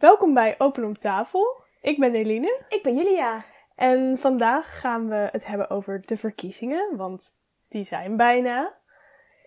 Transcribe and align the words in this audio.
Welkom 0.00 0.34
bij 0.34 0.54
Open 0.58 0.84
om 0.84 0.98
tafel. 0.98 1.62
Ik 1.80 1.98
ben 1.98 2.14
Eline 2.14 2.62
Ik 2.68 2.82
ben 2.82 2.96
Julia. 2.96 3.44
en 3.74 4.18
vandaag 4.18 4.80
gaan 4.80 5.08
we 5.08 5.28
het 5.32 5.46
hebben 5.46 5.70
over 5.70 6.06
de 6.06 6.16
verkiezingen, 6.16 6.96
want 6.96 7.32
die 7.68 7.84
zijn 7.84 8.16
bijna. 8.16 8.74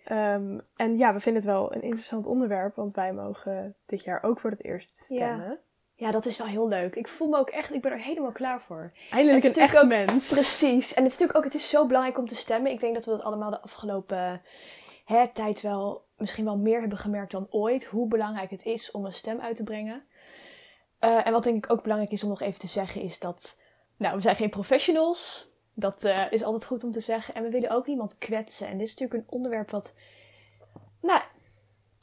Ehm, 0.05 0.59
en 0.75 0.97
ja, 0.97 1.13
we 1.13 1.19
vinden 1.19 1.41
het 1.41 1.51
wel 1.51 1.75
een 1.75 1.81
interessant 1.81 2.25
onderwerp, 2.25 2.75
want 2.75 2.93
wij 2.93 3.13
mogen 3.13 3.75
dit 3.85 4.03
jaar 4.03 4.23
ook 4.23 4.39
voor 4.39 4.49
het 4.49 4.63
eerst 4.63 4.97
stemmen. 4.97 5.59
Ja, 5.93 6.11
dat 6.11 6.25
is 6.25 6.37
wel 6.37 6.47
heel 6.47 6.67
leuk. 6.67 6.95
Ik 6.95 7.07
voel 7.07 7.29
me 7.29 7.37
ook 7.37 7.49
echt, 7.49 7.73
ik 7.73 7.81
ben 7.81 7.91
er 7.91 8.01
helemaal 8.01 8.31
klaar 8.31 8.61
voor. 8.61 8.91
Eindelijk 9.11 9.43
Het 9.43 9.57
een 9.57 9.63
echt 9.63 9.85
mens. 9.85 10.33
Precies. 10.33 10.93
En 10.93 11.03
het 11.03 11.11
is 11.11 11.19
natuurlijk 11.19 11.37
ook, 11.37 11.43
het 11.43 11.61
is 11.61 11.69
zo 11.69 11.85
belangrijk 11.85 12.17
om 12.17 12.27
te 12.27 12.35
stemmen. 12.35 12.71
Ik 12.71 12.79
denk 12.79 12.93
dat 12.93 13.05
we 13.05 13.11
dat 13.11 13.23
allemaal 13.23 13.49
de 13.49 13.61
afgelopen 13.61 14.41
hè, 15.05 15.27
tijd 15.27 15.61
wel, 15.61 16.05
misschien 16.17 16.45
wel 16.45 16.57
meer 16.57 16.79
hebben 16.79 16.97
gemerkt 16.97 17.31
dan 17.31 17.47
ooit. 17.49 17.85
Hoe 17.85 18.07
belangrijk 18.07 18.49
het 18.49 18.65
is 18.65 18.91
om 18.91 19.05
een 19.05 19.13
stem 19.13 19.39
uit 19.39 19.55
te 19.55 19.63
brengen. 19.63 20.03
Eh, 21.03 21.27
en 21.27 21.31
wat 21.31 21.43
denk 21.43 21.65
ik 21.65 21.71
ook 21.71 21.81
belangrijk 21.81 22.11
is 22.11 22.23
om 22.23 22.29
nog 22.29 22.41
even 22.41 22.59
te 22.59 22.67
zeggen 22.67 23.01
is 23.01 23.19
dat, 23.19 23.61
nou, 23.97 24.15
we 24.15 24.21
zijn 24.21 24.35
geen 24.35 24.49
professionals. 24.49 25.51
Dat 25.73 26.03
eh, 26.03 26.31
is 26.31 26.43
altijd 26.43 26.65
goed 26.65 26.83
om 26.83 26.91
te 26.91 26.99
zeggen. 26.99 27.35
En 27.35 27.43
we 27.43 27.49
willen 27.49 27.69
ook 27.69 27.87
niemand 27.87 28.17
kwetsen. 28.17 28.67
En 28.67 28.77
dit 28.77 28.87
is 28.87 28.95
natuurlijk 28.95 29.19
een 29.19 29.35
onderwerp 29.35 29.71
wat, 29.71 29.95
nou, 31.01 31.21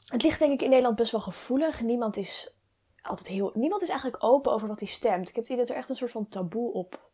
het 0.05 0.23
ligt 0.23 0.39
denk 0.39 0.51
ik 0.51 0.61
in 0.61 0.69
Nederland 0.69 0.95
best 0.95 1.11
wel 1.11 1.21
gevoelig. 1.21 1.81
Niemand 1.81 2.17
is 2.17 2.57
altijd 3.01 3.27
heel, 3.27 3.51
niemand 3.53 3.81
is 3.81 3.89
eigenlijk 3.89 4.23
open 4.23 4.51
over 4.51 4.67
wat 4.67 4.79
hij 4.79 4.89
stemt. 4.89 5.29
Ik 5.29 5.35
heb 5.35 5.43
het 5.43 5.53
idee 5.53 5.57
dat 5.57 5.69
er 5.69 5.75
echt 5.75 5.89
een 5.89 5.95
soort 5.95 6.11
van 6.11 6.27
taboe 6.27 6.73
op 6.73 7.09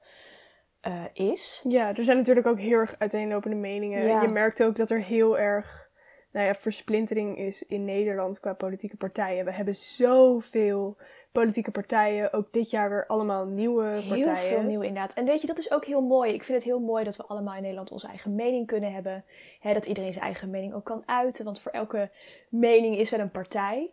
eh, 0.80 1.04
is. 1.14 1.66
Ja, 1.68 1.96
er 1.96 2.04
zijn 2.04 2.18
natuurlijk 2.18 2.48
ook 2.48 2.60
heel 2.60 2.78
erg 2.78 2.96
uiteenlopende 2.98 3.58
meningen. 3.58 4.04
Ja. 4.04 4.22
Je 4.22 4.28
merkt 4.28 4.64
ook 4.64 4.76
dat 4.76 4.90
er 4.90 5.02
heel 5.02 5.38
erg 5.38 5.90
nou 6.32 6.46
ja, 6.46 6.56
versplintering 6.56 7.38
is 7.38 7.64
in 7.64 7.86
Nederland 7.86 8.40
qua 8.40 8.54
politieke 8.54 8.98
partijen. 8.98 9.46
We 9.46 9.52
hebben 9.52 9.76
zoveel 9.76 10.98
politieke 11.32 11.72
partijen. 11.72 12.34
Ook 12.34 12.54
dit 12.54 12.70
jaar 12.70 12.90
weer 12.90 13.08
allemaal 13.08 13.46
nieuwe 13.46 13.86
Heel 13.86 14.08
partijen. 14.08 14.38
veel 14.38 14.62
nieuw 14.62 14.82
inderdaad. 14.82 15.14
En 15.14 15.26
weet 15.26 15.42
je, 15.42 15.48
dat 15.48 15.58
is 15.58 15.72
ook 15.72 15.86
heel 15.86 16.02
mooi. 16.02 16.34
Ik 16.34 16.44
vind 16.44 16.58
het 16.58 16.68
heel 16.68 16.80
mooi 16.80 17.04
dat 17.04 17.16
we 17.16 17.26
allemaal 17.26 17.56
in 17.56 17.62
Nederland 17.62 17.92
onze 17.92 18.08
eigen 18.08 18.36
mening 18.36 18.68
kunnen 18.68 18.92
hebben. 18.92 19.26
Hè, 19.60 19.74
dat 19.74 19.86
iedereen 19.86 20.14
zijn 20.14 20.26
eigen 20.26 20.50
mening 20.50 20.74
ook 20.74 20.86
kan 20.86 21.04
uiten. 21.06 21.46
Want 21.46 21.60
voor 21.60 21.72
elke 21.72 22.12
mening 22.50 22.98
is 22.98 23.10
wel 23.10 23.20
een 23.20 23.32
partij. 23.32 23.92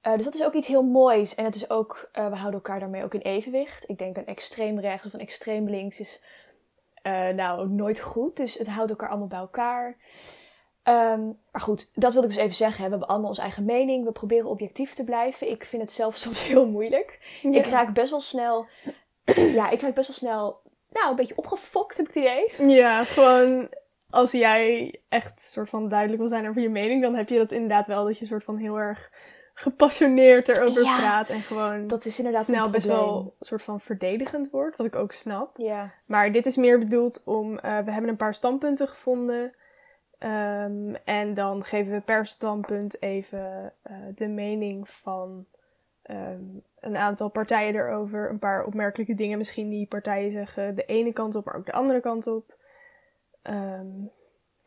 Eh, 0.00 0.16
dus 0.16 0.24
dat 0.24 0.34
is 0.34 0.44
ook 0.44 0.54
iets 0.54 0.68
heel 0.68 0.82
moois. 0.82 1.34
En 1.34 1.44
het 1.44 1.54
is 1.54 1.70
ook, 1.70 2.08
eh, 2.12 2.28
we 2.28 2.34
houden 2.34 2.60
elkaar 2.60 2.80
daarmee 2.80 3.04
ook 3.04 3.14
in 3.14 3.20
evenwicht. 3.20 3.88
Ik 3.88 3.98
denk 3.98 4.16
een 4.16 4.26
extreem 4.26 4.80
rechts 4.80 5.06
of 5.06 5.12
een 5.12 5.20
extreem 5.20 5.68
links 5.68 6.00
is 6.00 6.22
eh, 7.02 7.28
nou 7.28 7.68
nooit 7.68 8.00
goed. 8.00 8.36
Dus 8.36 8.58
het 8.58 8.68
houdt 8.68 8.90
elkaar 8.90 9.08
allemaal 9.08 9.28
bij 9.28 9.38
elkaar. 9.38 9.96
Ehm, 10.82 11.24
maar 11.52 11.62
goed, 11.62 11.90
dat 11.94 12.12
wil 12.12 12.22
ik 12.22 12.28
dus 12.28 12.38
even 12.38 12.54
zeggen. 12.54 12.84
We 12.84 12.90
hebben 12.90 13.08
allemaal 13.08 13.28
onze 13.28 13.40
eigen 13.40 13.64
mening. 13.64 14.04
We 14.04 14.12
proberen 14.12 14.50
objectief 14.50 14.94
te 14.94 15.04
blijven. 15.04 15.50
Ik 15.50 15.64
vind 15.64 15.82
het 15.82 15.92
zelf 15.92 16.16
soms 16.24 16.46
heel 16.46 16.66
moeilijk. 16.66 17.38
Ja. 17.42 17.58
Ik 17.58 17.66
raak 17.66 17.94
best 17.94 18.10
wel 18.10 18.20
snel. 18.20 18.66
ja, 19.58 19.70
ik 19.70 19.80
raak 19.80 19.94
best 19.94 20.08
wel 20.08 20.16
snel. 20.16 20.60
Nou, 20.90 21.10
een 21.10 21.16
beetje 21.16 21.36
opgefokt 21.36 21.96
heb 21.96 22.08
ik 22.08 22.14
het 22.14 22.24
idee. 22.24 22.70
Ja, 22.76 23.04
gewoon 23.04 23.68
als 24.10 24.32
jij 24.32 24.94
echt 25.08 25.40
soort 25.40 25.68
van 25.68 25.88
duidelijk 25.88 26.18
wil 26.18 26.28
zijn 26.28 26.48
over 26.48 26.62
je 26.62 26.68
mening, 26.68 27.02
dan 27.02 27.14
heb 27.14 27.28
je 27.28 27.38
dat 27.38 27.52
inderdaad 27.52 27.86
wel 27.86 28.04
dat 28.04 28.18
je 28.18 28.26
soort 28.26 28.44
van 28.44 28.56
heel 28.56 28.76
erg 28.76 29.10
gepassioneerd 29.54 30.48
erover 30.48 30.82
Ja, 30.82 30.98
praat 30.98 31.30
en 31.30 31.40
gewoon 31.40 31.86
Dat 31.86 32.04
is 32.04 32.18
inderdaad 32.18 32.44
snel 32.44 32.64
een 32.64 32.70
best 32.70 32.86
wel 32.86 33.36
soort 33.40 33.62
van 33.62 33.80
verdedigend 33.80 34.50
wordt, 34.50 34.76
wat 34.76 34.86
ik 34.86 34.96
ook 34.96 35.12
snap. 35.12 35.56
Ja, 35.56 35.92
Maar 36.06 36.32
dit 36.32 36.46
is 36.46 36.56
meer 36.56 36.78
bedoeld 36.78 37.22
om, 37.24 37.58
eh, 37.58 37.78
we 37.78 37.90
hebben 37.90 38.10
een 38.10 38.16
paar 38.16 38.34
standpunten 38.34 38.88
gevonden. 38.88 39.54
Ehm, 40.22 40.94
en 41.04 41.34
dan 41.34 41.64
geven 41.64 41.92
we 41.92 42.00
per 42.00 42.26
standpunt 42.26 43.02
even 43.02 43.72
eh, 43.82 43.96
de 44.14 44.28
mening 44.28 44.88
van 44.90 45.46
ehm, 46.02 46.44
een 46.80 46.96
aantal 46.96 47.28
partijen 47.28 47.74
erover. 47.74 48.30
Een 48.30 48.38
paar 48.38 48.64
opmerkelijke 48.64 49.14
dingen 49.14 49.38
misschien 49.38 49.68
die 49.68 49.86
partijen 49.86 50.30
zeggen. 50.30 50.74
De 50.74 50.84
ene 50.84 51.12
kant 51.12 51.34
op, 51.34 51.44
maar 51.44 51.54
ook 51.54 51.66
de 51.66 51.72
andere 51.72 52.00
kant 52.00 52.26
op. 52.26 52.56
Ehm, 53.42 53.86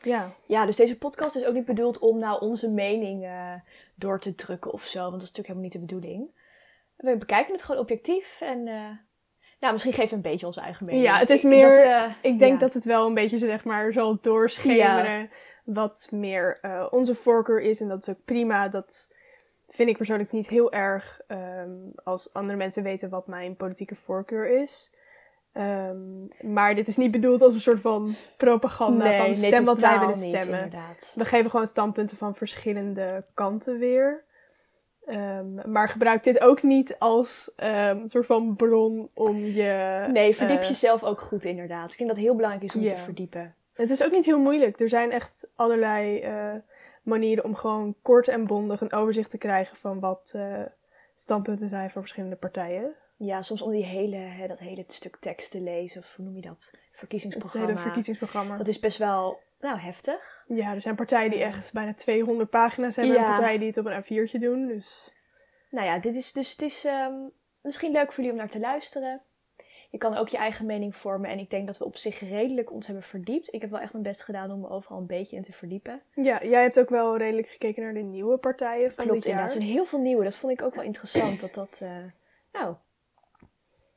ja. 0.02 0.36
ja, 0.46 0.66
dus 0.66 0.76
deze 0.76 0.98
podcast 0.98 1.36
is 1.36 1.46
ook 1.46 1.54
niet 1.54 1.66
bedoeld 1.66 2.00
om 2.00 2.20
nou 2.20 2.42
onze 2.42 2.72
mening 2.72 3.26
eh, 3.26 3.54
door 3.96 4.20
te 4.20 4.36
drukken 4.36 4.72
of 4.74 4.84
zo. 4.84 5.00
Want 5.00 5.12
dat 5.12 5.22
is 5.22 5.32
natuurlijk 5.32 5.48
helemaal 5.48 5.70
niet 5.70 5.90
de 5.90 5.96
bedoeling. 5.96 6.30
We 6.96 7.18
bekijken 7.18 7.54
het 7.54 7.64
gewoon 7.64 7.82
objectief 7.82 8.42
en. 8.42 8.68
eh 8.68 8.90
nou, 9.60 9.74
misschien 9.74 9.94
geven 9.94 10.10
we 10.10 10.16
een 10.16 10.32
beetje 10.32 10.46
onze 10.46 10.62
eigen 10.62 10.86
mening. 10.86 11.04
Ja, 11.04 11.18
het 11.18 11.30
is 11.30 11.44
Ik- 11.44 11.50
meer- 11.50 11.76
dat, 11.76 11.86
eh, 12.04 12.32
Ik 12.32 12.40
denk 12.40 12.54
ja. 12.54 12.58
dat 12.60 12.74
het 12.74 12.86
wel 12.86 13.08
een 13.08 13.14
beetje 13.14 13.38
zeg 13.38 13.64
maar 13.64 13.94
zal 13.94 14.18
doorschemeren 14.22 15.30
wat 15.64 16.08
meer 16.12 16.60
eh, 16.62 16.86
onze 16.90 17.16
voorkeur 17.16 17.62
is. 17.62 17.82
En 17.82 17.88
dat 17.88 18.02
is 18.02 18.10
ook 18.10 18.26
prima. 18.26 18.68
Dat 18.68 19.14
vind 19.70 19.90
ik 19.90 19.98
persoonlijk 19.98 20.32
niet 20.32 20.50
heel 20.50 20.72
erg 20.72 21.22
ehm, 21.28 21.70
als 22.04 22.34
andere 22.34 22.58
mensen 22.58 22.84
weten 22.84 23.10
wat 23.10 23.28
mijn 23.28 23.56
politieke 23.56 23.96
voorkeur 23.96 24.62
is. 24.62 24.94
Ehm, 25.54 25.98
maar 26.54 26.76
dit 26.76 26.88
is 26.88 26.98
niet 26.98 27.12
bedoeld 27.12 27.42
als 27.42 27.54
een 27.54 27.60
soort 27.62 27.82
van 27.82 28.16
propaganda 28.38 29.18
van 29.26 29.36
stem 29.36 29.66
wat 29.66 29.80
wij 29.80 30.00
willen 30.00 30.16
stemmen. 30.16 30.64
Inderdaad. 30.64 31.12
We 31.16 31.26
geven 31.26 31.50
gewoon 31.50 31.68
standpunten 31.68 32.18
van 32.18 32.36
verschillende 32.36 33.26
kanten 33.34 33.80
weer. 33.80 34.24
Ehm, 35.06 35.72
maar 35.72 35.90
gebruik 35.90 36.24
dit 36.24 36.42
ook 36.42 36.64
niet 36.64 37.00
als 37.00 37.52
ehm, 37.56 37.98
een 37.98 38.10
soort 38.10 38.26
van 38.26 38.56
bron 38.56 39.10
om 39.14 39.38
je. 39.46 40.06
Nee, 40.12 40.36
verdiep 40.36 40.60
eh, 40.62 40.68
jezelf 40.68 41.04
ook 41.04 41.22
goed 41.22 41.46
inderdaad. 41.46 41.92
Ik 41.92 41.98
denk 41.98 42.10
dat 42.10 42.18
het 42.18 42.26
heel 42.28 42.36
belangrijk 42.36 42.64
is 42.66 42.76
om 42.76 42.82
Ja. 42.82 42.90
te 42.96 43.02
verdiepen. 43.02 43.56
Het 43.74 43.90
is 43.90 44.04
ook 44.04 44.12
niet 44.12 44.26
heel 44.26 44.40
moeilijk. 44.40 44.80
Er 44.80 44.90
zijn 44.90 45.12
echt 45.12 45.52
allerlei 45.56 46.20
eh, 46.20 46.54
manieren 47.04 47.44
om 47.44 47.56
gewoon 47.56 47.96
kort 48.02 48.28
en 48.28 48.48
bondig 48.48 48.82
een 48.82 48.94
overzicht 48.94 49.30
te 49.30 49.38
krijgen 49.38 49.78
van 49.78 50.00
wat 50.00 50.34
eh, 50.36 50.62
standpunten 51.16 51.70
zijn 51.70 51.90
voor 51.92 52.02
verschillende 52.02 52.36
partijen. 52.36 52.94
Ja, 53.18 53.42
soms 53.42 53.62
om 53.62 53.72
die 53.72 53.86
hele, 53.86 54.16
hè, 54.16 54.48
dat 54.48 54.60
hele 54.60 54.84
stuk 54.88 55.18
tekst 55.20 55.52
te 55.52 55.62
lezen, 55.62 56.02
of 56.02 56.14
hoe 56.16 56.26
noem 56.26 56.36
je 56.36 56.42
dat? 56.42 56.70
Het 56.72 56.80
Verkiezingsprogramma. 57.00 57.68
hele 57.68 57.80
verkiezingsprogramma. 57.80 58.58
Dat 58.58 58.68
is 58.68 58.80
best 58.80 58.98
wel, 58.98 59.40
nou, 59.66 59.80
heftig. 59.80 60.46
Ja, 60.48 60.74
er 60.74 60.82
zijn 60.82 60.96
partijen 60.96 61.32
die 61.32 61.44
echt 61.44 61.74
bijna 61.74 61.94
200 61.94 62.50
pagina's 62.50 62.96
hebben 62.96 63.18
en 63.18 63.24
partijen 63.24 63.60
die 63.60 63.68
het 63.68 63.78
op 63.78 63.86
een 63.86 64.04
A4'tje 64.04 64.40
doen. 64.40 64.68
Dus 64.68 65.12
Nou 65.70 65.86
ja, 65.86 66.00
dit 66.00 66.16
is 66.16 66.34
dus, 66.34 66.52
het 66.52 66.62
is 66.62 66.86
ehm, 66.86 67.14
misschien 67.62 67.92
leuk 67.92 68.06
voor 68.06 68.16
jullie 68.16 68.32
om 68.32 68.38
naar 68.38 68.50
te 68.50 68.60
luisteren. 68.60 69.22
Je 69.90 69.98
kan 69.98 70.16
ook 70.16 70.30
je 70.30 70.38
eigen 70.38 70.66
mening 70.66 70.96
vormen 70.96 71.30
en 71.30 71.40
ik 71.40 71.50
denk 71.50 71.68
dat 71.68 71.78
we 71.78 71.86
op 71.86 71.98
zich 71.98 72.20
redelijk 72.20 72.72
ons 72.72 72.86
hebben 72.86 73.04
verdiept. 73.04 73.54
Ik 73.54 73.62
heb 73.62 73.70
wel 73.70 73.80
echt 73.80 73.92
mijn 73.92 74.04
best 74.04 74.24
gedaan 74.24 74.52
om 74.52 74.60
me 74.60 74.70
overal 74.70 74.98
een 74.98 75.06
beetje 75.06 75.36
in 75.36 75.44
te 75.44 75.54
verdiepen. 75.54 76.02
ja, 76.14 76.44
jij 76.44 76.62
hebt 76.62 76.80
ook 76.80 76.90
wel 76.90 77.18
redelijk 77.18 77.48
gekeken 77.48 77.84
naar 77.84 77.94
de 77.94 78.00
nieuwe 78.00 78.38
partijen 78.38 78.92
van 78.92 79.04
Klopt 79.04 79.14
dit 79.14 79.24
jaar. 79.24 79.32
inderdaad, 79.32 79.56
er 79.56 79.62
zijn 79.62 79.76
heel 79.76 79.86
veel 79.86 80.00
nieuwe. 80.00 80.24
Dat 80.24 80.36
vond 80.36 80.54
ik 80.54 80.62
ook 80.62 80.76
wel 80.76 80.84
interessant 80.84 81.40
dat 81.40 81.54
dat, 81.54 81.80
eh, 81.82 81.90
nou, 82.52 82.76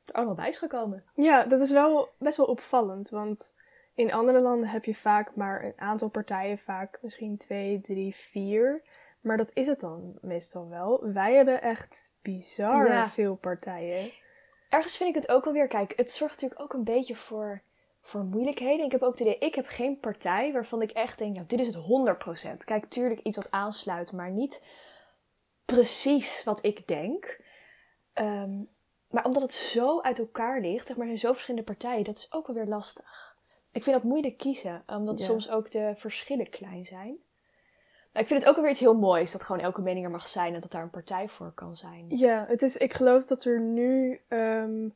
er 0.05 0.13
allemaal 0.13 0.35
bij 0.35 0.49
is 0.49 0.57
gekomen. 0.57 1.03
Ja, 1.15 1.45
dat 1.45 1.61
is 1.61 1.71
wel 1.71 2.09
best 2.17 2.37
wel 2.37 2.45
opvallend. 2.45 3.09
Want 3.09 3.55
in 3.99 4.13
andere 4.13 4.39
landen 4.39 4.69
heb 4.69 4.85
je 4.85 4.95
vaak 4.95 5.35
maar 5.35 5.63
een 5.63 5.73
aantal 5.75 6.09
partijen, 6.09 6.57
vaak 6.57 6.99
misschien 7.01 7.37
twee, 7.37 7.81
drie, 7.81 8.15
vier. 8.15 8.81
Maar 9.21 9.37
dat 9.37 9.51
is 9.53 9.67
het 9.67 9.79
dan 9.79 10.17
meestal 10.21 10.69
wel. 10.69 11.11
Wij 11.13 11.35
hebben 11.35 11.61
echt 11.61 12.13
bizar 12.21 12.87
Ja. 12.87 13.07
veel 13.07 13.35
partijen. 13.35 14.11
Ergens 14.69 14.97
vind 14.97 15.15
ik 15.15 15.21
het 15.21 15.31
ook 15.31 15.43
wel 15.43 15.53
weer, 15.53 15.67
kijk, 15.67 15.93
het 15.95 16.11
zorgt 16.11 16.33
natuurlijk 16.33 16.61
ook 16.61 16.73
een 16.73 16.83
beetje 16.83 17.15
voor, 17.15 17.61
voor 18.01 18.23
moeilijkheden. 18.23 18.85
Ik 18.85 18.91
heb 18.91 19.01
ook 19.01 19.11
het 19.11 19.19
idee, 19.19 19.37
ik 19.39 19.55
heb 19.55 19.67
geen 19.67 19.99
partij 19.99 20.51
waarvan 20.53 20.81
ik 20.81 20.91
echt 20.91 21.17
denk, 21.17 21.35
nou, 21.35 21.47
dit 21.47 21.59
is 21.59 21.67
het 21.67 21.75
100%. 21.75 22.63
Kijk, 22.65 22.85
tuurlijk 22.85 23.19
iets 23.19 23.37
wat 23.37 23.51
aansluit, 23.51 24.11
maar 24.11 24.31
niet 24.31 24.65
precies 25.65 26.43
wat 26.43 26.63
ik 26.63 26.87
denk. 26.87 27.41
Ehm, 28.13 28.51
maar 29.09 29.25
omdat 29.25 29.41
het 29.41 29.53
zo 29.53 30.01
uit 30.01 30.19
elkaar 30.19 30.61
ligt, 30.61 30.87
zeg 30.87 30.95
maar, 30.97 31.05
er 31.05 31.11
zijn 31.17 31.27
zo 31.27 31.33
verschillende 31.33 31.71
partijen, 31.71 32.03
dat 32.03 32.17
is 32.17 32.31
ook 32.31 32.47
wel 32.47 32.55
weer 32.55 32.65
lastig. 32.65 33.28
Ik 33.71 33.83
vind 33.83 33.95
dat 33.95 34.03
moeilijk 34.03 34.37
kiezen, 34.37 34.83
omdat 34.87 35.19
Ja. 35.19 35.25
soms 35.25 35.49
ook 35.49 35.71
de 35.71 35.93
verschillen 35.95 36.49
klein 36.49 36.85
zijn. 36.85 37.17
Maar 38.13 38.21
ik 38.21 38.27
vind 38.27 38.39
het 38.43 38.49
ook 38.49 38.61
weer 38.61 38.69
iets 38.71 38.79
heel 38.79 38.97
moois, 38.97 39.31
dat 39.31 39.43
gewoon 39.43 39.61
elke 39.61 39.81
mening 39.81 40.05
er 40.05 40.11
mag 40.11 40.27
zijn 40.27 40.53
en 40.53 40.61
dat 40.61 40.71
daar 40.71 40.83
een 40.83 40.89
partij 40.89 41.27
voor 41.29 41.51
kan 41.51 41.75
zijn. 41.75 42.05
Ja, 42.07 42.45
het 42.47 42.61
is, 42.61 42.77
ik 42.77 42.93
geloof 42.93 43.25
dat 43.25 43.43
er 43.45 43.59
nu 43.59 44.21
ehm, 44.27 44.89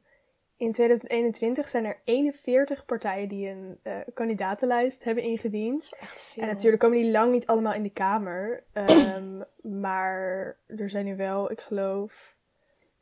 in 0.58 0.72
2021 0.72 1.70
zijn 1.70 1.86
er 1.86 2.02
41 2.04 2.86
partijen 2.86 3.28
die 3.28 3.50
een 3.50 3.80
eh, 3.84 3.98
kandidatenlijst 4.14 5.04
hebben 5.04 5.24
ingediend. 5.24 5.92
Echt 6.00 6.22
veel. 6.22 6.44
En 6.44 6.50
natuurlijk 6.50 6.82
komen 6.82 6.98
die 6.98 7.12
lang 7.12 7.32
niet 7.32 7.48
allemaal 7.48 7.74
in 7.74 7.84
de 7.84 7.90
Kamer. 7.90 8.64
Ehm, 8.74 9.42
maar 9.82 10.16
er 10.68 10.90
zijn 10.90 11.06
nu 11.06 11.16
wel, 11.16 11.52
ik 11.52 11.62
geloof, 11.62 12.36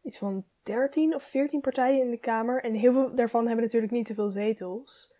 iets 0.04 0.18
van 0.18 0.46
13 0.64 1.16
of 1.16 1.24
14 1.24 1.62
partijen 1.62 2.02
in 2.02 2.12
de 2.12 2.18
Kamer. 2.18 2.64
En 2.64 2.74
heel 2.74 2.94
veel 2.94 3.16
daarvan 3.16 3.46
hebben 3.46 3.66
natuurlijk 3.66 3.92
niet 3.92 4.08
zoveel 4.08 4.30
zetels. 4.30 5.14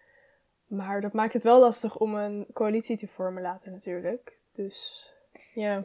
Maar 0.72 1.02
dat 1.02 1.14
maakt 1.14 1.34
het 1.34 1.44
wel 1.44 1.60
lastig 1.60 1.98
om 1.98 2.16
een 2.16 2.46
coalitie 2.54 2.98
te 2.98 3.08
vormen 3.08 3.42
later 3.42 3.72
natuurlijk. 3.72 4.40
Dus 4.52 5.10
ja. 5.54 5.84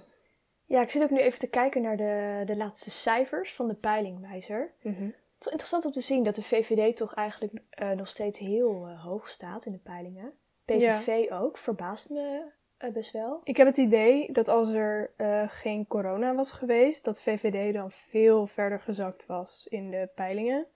Ja, 0.64 0.80
ik 0.82 0.90
zit 0.90 1.02
ook 1.02 1.10
nu 1.10 1.18
even 1.18 1.38
te 1.38 1.50
kijken 1.50 1.82
naar 1.82 1.96
de, 1.96 2.42
de 2.46 2.56
laatste 2.56 2.90
cijfers 2.90 3.54
van 3.54 3.68
de 3.68 3.74
peilingwijzer. 3.74 4.72
Mhm. 4.82 5.04
Het 5.04 5.38
is 5.38 5.44
wel 5.44 5.52
interessant 5.52 5.84
om 5.84 5.92
te 5.92 6.00
zien 6.00 6.22
dat 6.22 6.34
de 6.34 6.42
VVD 6.42 6.96
toch 6.96 7.14
eigenlijk 7.14 7.52
eh, 7.70 7.90
nog 7.90 8.08
steeds 8.08 8.38
heel 8.38 8.86
eh, 8.86 9.04
hoog 9.04 9.28
staat 9.28 9.66
in 9.66 9.72
de 9.72 9.78
peilingen. 9.78 10.32
PVV 10.64 11.30
ook, 11.30 11.58
verbaast 11.58 12.10
me 12.10 12.52
eh, 12.76 12.92
best 12.92 13.12
wel. 13.12 13.40
Ik 13.44 13.56
heb 13.56 13.66
het 13.66 13.76
idee 13.76 14.32
dat 14.32 14.48
als 14.48 14.68
er 14.68 15.10
geen 15.48 15.86
corona 15.86 16.34
was 16.34 16.52
geweest, 16.52 17.04
dat 17.04 17.22
VVD 17.22 17.74
dan 17.74 17.90
veel 17.90 18.46
verder 18.46 18.80
gezakt 18.80 19.26
was 19.26 19.66
in 19.68 19.90
de 19.90 20.08
peilingen. 20.14 20.66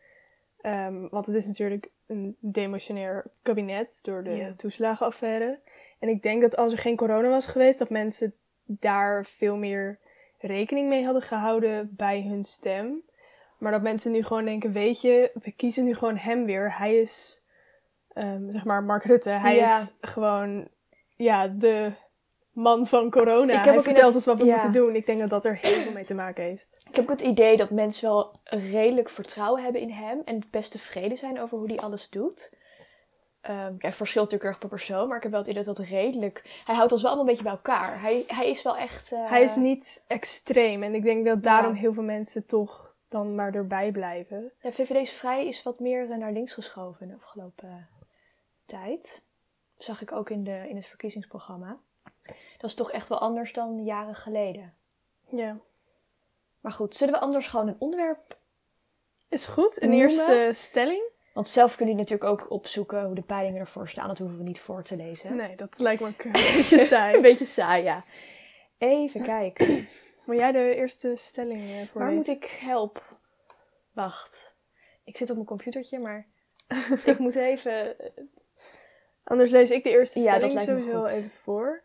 Ehm, 0.60 1.08
want 1.08 1.26
het 1.26 1.34
is 1.34 1.46
natuurlijk 1.46 1.90
een 2.10 2.36
demotionair 2.40 3.24
kabinet 3.42 3.98
door 4.02 4.24
de 4.24 4.30
Ja. 4.30 4.52
toeslagenaffaire. 4.56 5.58
En 5.98 6.08
ik 6.08 6.22
denk 6.22 6.42
dat 6.42 6.56
als 6.56 6.72
er 6.72 6.78
geen 6.78 6.96
corona 6.96 7.28
was 7.28 7.46
geweest, 7.46 7.78
dat 7.78 7.90
mensen 7.90 8.34
daar 8.64 9.24
veel 9.24 9.56
meer 9.56 9.98
rekening 10.38 10.88
mee 10.88 11.04
hadden 11.04 11.22
gehouden 11.22 11.94
bij 11.96 12.22
hun 12.22 12.44
stem. 12.44 13.02
Maar 13.58 13.72
dat 13.72 13.82
mensen 13.82 14.12
nu 14.12 14.22
gewoon 14.22 14.44
denken, 14.44 14.72
weet 14.72 15.00
je, 15.00 15.30
we 15.42 15.50
kiezen 15.52 15.84
nu 15.84 15.94
gewoon 15.94 16.16
hem 16.16 16.44
weer. 16.44 16.76
Hij 16.78 16.96
is, 16.96 17.42
ehm, 18.12 18.52
zeg 18.52 18.64
maar, 18.64 18.82
Mark 18.82 19.04
Rutte. 19.04 19.30
Hij 19.30 19.56
Ja. 19.56 19.78
is 19.80 19.96
gewoon, 20.00 20.68
ja, 21.16 21.48
de 21.48 21.92
man 22.52 22.86
van 22.86 23.10
corona. 23.10 23.42
Ik 23.44 23.50
heb 23.58 23.64
Hij 23.64 23.76
ook 23.76 23.82
vertelt 23.84 23.86
inderdaad- 23.86 24.14
ons 24.14 24.24
wat 24.24 24.38
we 24.38 24.44
ja. 24.44 24.54
moeten 24.54 24.72
doen. 24.72 24.94
Ik 24.94 25.06
denk 25.06 25.20
dat 25.20 25.30
dat 25.30 25.44
er 25.44 25.56
heel 25.56 25.80
veel 25.82 25.92
mee 25.92 26.04
te 26.04 26.14
maken 26.14 26.44
heeft. 26.44 26.78
Ik 26.88 26.94
heb 26.96 27.04
ook 27.04 27.10
het 27.10 27.20
idee 27.20 27.56
dat 27.56 27.70
mensen 27.70 28.08
wel 28.08 28.32
redelijk 28.44 29.08
vertrouwen 29.08 29.62
hebben 29.62 29.80
in 29.80 29.90
hem 29.90 30.22
en 30.24 30.42
best 30.50 30.70
tevreden 30.70 31.16
zijn 31.16 31.40
over 31.40 31.58
hoe 31.58 31.66
hij 31.68 31.76
alles 31.78 32.08
doet. 32.10 32.58
Ehm 33.40 33.74
ja, 33.78 33.86
het 33.86 33.94
verschilt 33.94 34.24
natuurlijk 34.24 34.50
erg 34.50 34.58
per 34.60 34.68
persoon, 34.68 35.08
maar 35.08 35.16
ik 35.16 35.22
heb 35.22 35.32
wel 35.32 35.40
het 35.40 35.50
idee 35.50 35.64
dat 35.64 35.76
dat 35.76 35.86
redelijk... 35.86 36.60
Hij 36.64 36.74
houdt 36.74 36.92
ons 36.92 37.02
wel 37.02 37.10
allemaal 37.10 37.28
een 37.28 37.36
beetje 37.36 37.50
bij 37.50 37.58
elkaar. 37.62 38.00
Hij, 38.00 38.24
hij 38.26 38.50
is 38.50 38.62
wel 38.62 38.76
echt... 38.76 39.12
eh, 39.12 39.28
Hij 39.30 39.42
is 39.42 39.54
niet 39.56 40.04
extreem. 40.08 40.82
En 40.82 40.94
ik 40.94 41.02
denk 41.02 41.24
dat 41.26 41.42
daarom 41.42 41.74
Ja. 41.74 41.80
heel 41.80 41.92
veel 41.92 42.02
mensen 42.02 42.46
toch 42.46 42.94
dan 43.08 43.34
maar 43.34 43.54
erbij 43.54 43.90
blijven. 43.92 44.52
Ja, 44.60 44.70
VVD 44.72 44.94
is 44.96 45.10
vrij 45.12 45.46
is 45.46 45.62
wat 45.62 45.78
meer 45.80 46.10
eh, 46.10 46.16
naar 46.18 46.32
links 46.32 46.52
geschoven 46.52 47.02
in 47.02 47.08
de 47.08 47.14
afgelopen 47.22 47.68
eh, 47.68 47.74
tijd. 48.66 49.22
zag 49.78 50.02
ik 50.02 50.12
ook 50.12 50.30
in, 50.30 50.44
de, 50.44 50.66
in 50.68 50.76
het 50.76 50.86
verkiezingsprogramma. 50.86 51.78
Dat 52.60 52.70
is 52.70 52.76
toch 52.76 52.92
echt 52.92 53.08
wel 53.08 53.18
anders 53.18 53.52
dan 53.52 53.84
jaren 53.84 54.14
geleden. 54.14 54.74
Ja. 55.28 55.58
Maar 56.60 56.72
goed, 56.72 56.94
zullen 56.96 57.14
we 57.14 57.20
anders 57.20 57.46
gewoon 57.46 57.68
een 57.68 57.76
onderwerp... 57.78 58.38
Is 59.28 59.46
goed. 59.46 59.82
Een 59.82 59.92
eerste 59.92 60.50
stelling? 60.54 61.02
Want 61.34 61.48
zelf 61.48 61.76
kunnen 61.76 61.94
jullie 61.96 62.10
natuurlijk 62.10 62.40
ook 62.40 62.50
opzoeken 62.50 63.04
hoe 63.04 63.14
de 63.14 63.22
peilingen 63.22 63.60
ervoor 63.60 63.88
staan. 63.88 64.08
Dat 64.08 64.18
hoeven 64.18 64.36
we 64.38 64.42
niet 64.42 64.60
voor 64.60 64.82
te 64.82 64.96
lezen. 64.96 65.36
Nee, 65.36 65.56
dat 65.56 65.78
lijkt 65.78 66.00
me 66.02 66.06
een 66.06 66.32
beetje 66.32 66.78
Een 66.80 66.86
saai. 66.86 67.20
beetje 67.20 67.44
saai, 67.44 67.82
ja. 67.82 68.04
Even 68.78 69.22
kijken. 69.22 69.88
Moet 70.26 70.36
jij 70.36 70.52
de 70.52 70.74
eerste 70.74 71.12
stelling 71.16 71.60
eh, 71.60 71.76
Waar 71.76 71.86
voorlezen? 71.86 72.14
moet 72.16 72.28
ik 72.28 72.44
help? 72.44 73.16
Wacht. 73.92 74.56
Ik 75.04 75.16
zit 75.16 75.28
op 75.28 75.34
mijn 75.34 75.46
computertje, 75.48 75.98
maar 75.98 76.26
ik 77.04 77.18
moet 77.18 77.34
even... 77.36 77.96
Anders 79.24 79.50
lees 79.50 79.70
ik 79.70 79.82
de 79.84 79.90
eerste 79.90 80.20
Ja, 80.20 80.38
dat 80.38 80.50
stelling 80.50 80.54
lijkt 80.54 80.70
me 80.72 80.78
sowieso 80.78 81.00
goed. 81.00 81.08
even 81.16 81.30
voor. 81.30 81.82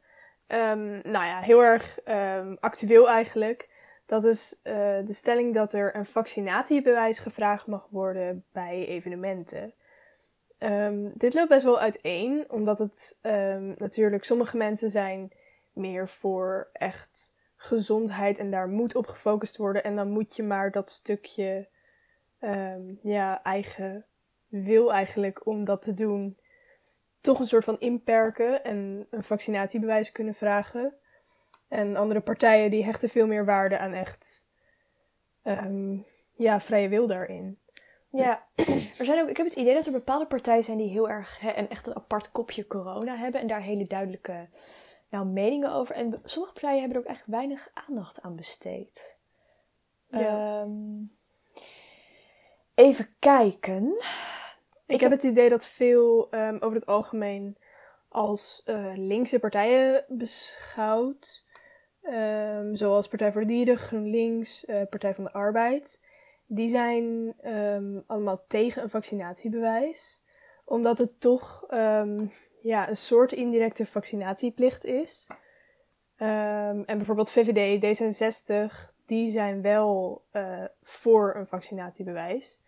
Ehm, 0.48 1.00
nou 1.04 1.26
ja, 1.26 1.40
heel 1.40 1.64
erg 1.64 2.00
ehm, 2.00 2.56
actueel 2.60 3.10
eigenlijk. 3.10 3.70
Dat 4.06 4.24
is 4.24 4.60
eh, 4.64 4.74
de 5.06 5.14
stelling 5.14 5.54
dat 5.54 5.74
er 5.74 5.96
een 5.96 6.06
vaccinatiebewijs 6.06 7.20
gevraagd 7.20 7.68
mag 7.68 7.88
worden 7.90 8.46
bij 8.52 8.86
evenementen. 8.88 9.74
Ehm, 10.58 11.10
dit 11.14 11.34
loopt 11.34 11.50
best 11.50 11.64
wel 11.64 11.80
uiteen, 11.80 12.46
omdat 12.50 12.80
het 12.80 13.20
natuurlijk 13.78 14.24
sommige 14.24 14.58
mensen 14.58 14.90
zijn 14.90 15.32
meer 15.74 16.10
voor 16.10 16.70
echt 16.74 17.36
gezondheid 17.56 18.40
en 18.40 18.52
daar 18.52 18.68
moet 18.68 18.96
op 18.96 19.08
gefocust 19.08 19.58
worden. 19.58 19.84
En 19.84 19.96
dan 19.96 20.10
moet 20.10 20.36
je 20.36 20.44
maar 20.44 20.72
dat 20.72 20.90
stukje 20.90 21.68
ja, 23.02 23.44
eigen 23.44 24.06
wil 24.48 24.94
eigenlijk 24.94 25.48
om 25.48 25.64
dat 25.64 25.82
te 25.82 25.94
doen 25.94 26.38
toch 27.26 27.40
een 27.40 27.48
soort 27.48 27.64
van 27.64 27.80
inperken 27.80 28.64
en 28.64 29.08
een 29.10 29.24
vaccinatiebewijs 29.24 30.12
kunnen 30.12 30.34
vragen. 30.34 30.94
En 31.68 31.96
andere 31.96 32.22
partijen 32.22 32.72
die 32.72 32.84
hechten 32.84 33.10
veel 33.10 33.28
meer 33.28 33.46
waarde 33.46 33.78
aan 33.78 33.94
echt 33.94 34.52
ehm, 35.44 35.98
ja, 36.34 36.60
vrije 36.60 36.90
wil 36.90 37.08
daarin. 37.08 37.60
Ja, 38.10 38.46
er 39.00 39.06
zijn 39.06 39.22
ook, 39.22 39.30
ik 39.30 39.38
heb 39.38 39.46
het 39.46 39.56
idee 39.56 39.74
dat 39.74 39.86
er 39.86 39.92
bepaalde 39.92 40.28
partijen 40.28 40.64
zijn 40.64 40.78
die 40.78 40.90
heel 40.90 41.10
erg 41.10 41.40
hè, 41.40 41.58
een 41.58 41.70
echt 41.70 41.88
een 41.88 41.96
apart 41.96 42.32
kopje 42.32 42.68
corona 42.68 43.16
hebben 43.16 43.42
en 43.42 43.48
daar 43.48 43.62
hele 43.62 43.88
duidelijke 43.88 44.50
nou, 45.10 45.26
meningen 45.26 45.72
over. 45.72 45.96
En 45.96 46.22
sommige 46.24 46.54
partijen 46.54 46.80
hebben 46.80 46.98
er 46.98 47.04
ook 47.04 47.16
echt 47.16 47.26
weinig 47.26 47.70
aandacht 47.74 48.22
aan 48.22 48.36
besteed. 48.36 49.18
Ja. 50.08 50.62
Ehm, 50.62 50.72
even 52.76 53.16
kijken. 53.20 54.04
Ik, 54.88 55.00
heb 55.00 55.12
het 55.12 55.24
idee 55.24 55.50
dat 55.50 55.68
veel 55.68 56.28
ehm, 56.32 56.56
over 56.56 56.76
het 56.76 56.86
algemeen 56.86 57.58
als 58.10 58.62
eh, 58.66 58.92
linkse 58.96 59.40
partijen 59.40 60.06
beschouwd. 60.08 61.46
Ehm, 62.02 62.76
zoals 62.76 63.08
Partij 63.08 63.32
voor 63.32 63.42
de 63.42 63.48
Dieren, 63.48 63.78
GroenLinks, 63.78 64.66
eh, 64.66 64.82
Partij 64.90 65.16
van 65.16 65.24
de 65.24 65.34
Arbeid. 65.34 66.08
Die 66.48 66.70
zijn 66.70 67.34
ehm, 67.42 68.00
allemaal 68.08 68.42
tegen 68.48 68.84
een 68.84 68.90
vaccinatiebewijs. 68.90 70.24
Omdat 70.66 70.98
het 70.98 71.20
toch 71.20 71.66
ja, 72.62 72.90
een 72.90 72.96
soort 72.96 73.32
indirecte 73.32 73.86
vaccinatieplicht 73.86 74.86
is. 74.86 75.28
En 76.16 76.86
bijvoorbeeld 76.86 77.32
VVD, 77.32 77.82
D66, 77.82 78.94
die 79.06 79.30
zijn 79.30 79.62
wel 79.62 80.24
eh, 80.32 80.64
voor 80.82 81.36
een 81.36 81.48
vaccinatiebewijs. 81.48 82.64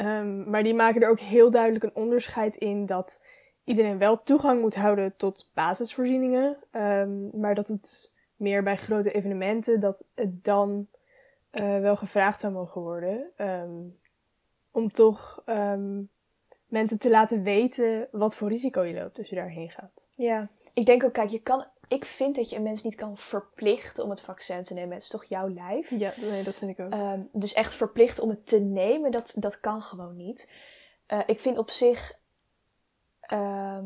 Ehm, 0.00 0.50
maar 0.50 0.62
die 0.62 0.74
maken 0.74 1.02
er 1.02 1.08
ook 1.08 1.20
heel 1.20 1.50
duidelijk 1.50 1.84
een 1.84 1.94
onderscheid 1.94 2.56
in 2.56 2.86
dat 2.86 3.24
iedereen 3.64 3.98
wel 3.98 4.22
toegang 4.22 4.60
moet 4.60 4.74
houden 4.74 5.16
tot 5.16 5.50
basisvoorzieningen. 5.54 6.56
ehm, 6.70 7.40
maar 7.40 7.54
dat 7.54 7.68
het 7.68 8.10
meer 8.36 8.62
bij 8.62 8.76
grote 8.76 9.12
evenementen, 9.12 9.80
dat 9.80 10.06
het 10.14 10.44
dan 10.44 10.88
eh, 11.50 11.80
wel 11.80 11.96
gevraagd 11.96 12.40
zou 12.40 12.52
mogen 12.52 12.80
worden. 12.80 13.30
ehm, 13.36 13.70
om 14.70 14.90
toch 14.92 15.42
mensen 16.66 16.98
te 16.98 17.10
laten 17.10 17.42
weten 17.42 18.08
wat 18.10 18.36
voor 18.36 18.48
risico 18.48 18.82
je 18.82 18.94
loopt 18.94 19.18
als 19.18 19.28
je 19.28 19.36
daarheen 19.36 19.70
gaat. 19.70 20.08
Ja, 20.14 20.48
ik 20.72 20.86
denk 20.86 21.04
ook, 21.04 21.12
kijk, 21.12 21.30
je 21.30 21.40
kan, 21.40 21.64
ik 21.90 22.04
vind 22.04 22.36
dat 22.36 22.50
je 22.50 22.56
een 22.56 22.62
mens 22.62 22.82
niet 22.82 22.94
kan 22.94 23.16
verplichten 23.16 24.04
om 24.04 24.10
het 24.10 24.20
vaccin 24.22 24.62
te 24.62 24.74
nemen. 24.74 24.92
Het 24.92 25.02
is 25.02 25.08
toch 25.08 25.24
jouw 25.24 25.48
lijf? 25.48 25.90
Ja, 25.90 26.14
nee, 26.16 26.42
dat 26.42 26.54
vind 26.58 26.70
ik 26.70 26.80
ook. 26.84 26.92
Ehm, 26.92 27.20
dus 27.32 27.52
echt 27.52 27.74
verplicht 27.74 28.18
om 28.20 28.28
het 28.28 28.46
te 28.46 28.60
nemen, 28.60 29.10
dat, 29.10 29.32
dat 29.38 29.60
kan 29.60 29.82
gewoon 29.82 30.16
niet. 30.16 30.50
Eh, 31.06 31.18
ik 31.26 31.40
vind 31.40 31.58
op 31.58 31.70
zich. 31.70 32.18
ehm, 33.20 33.84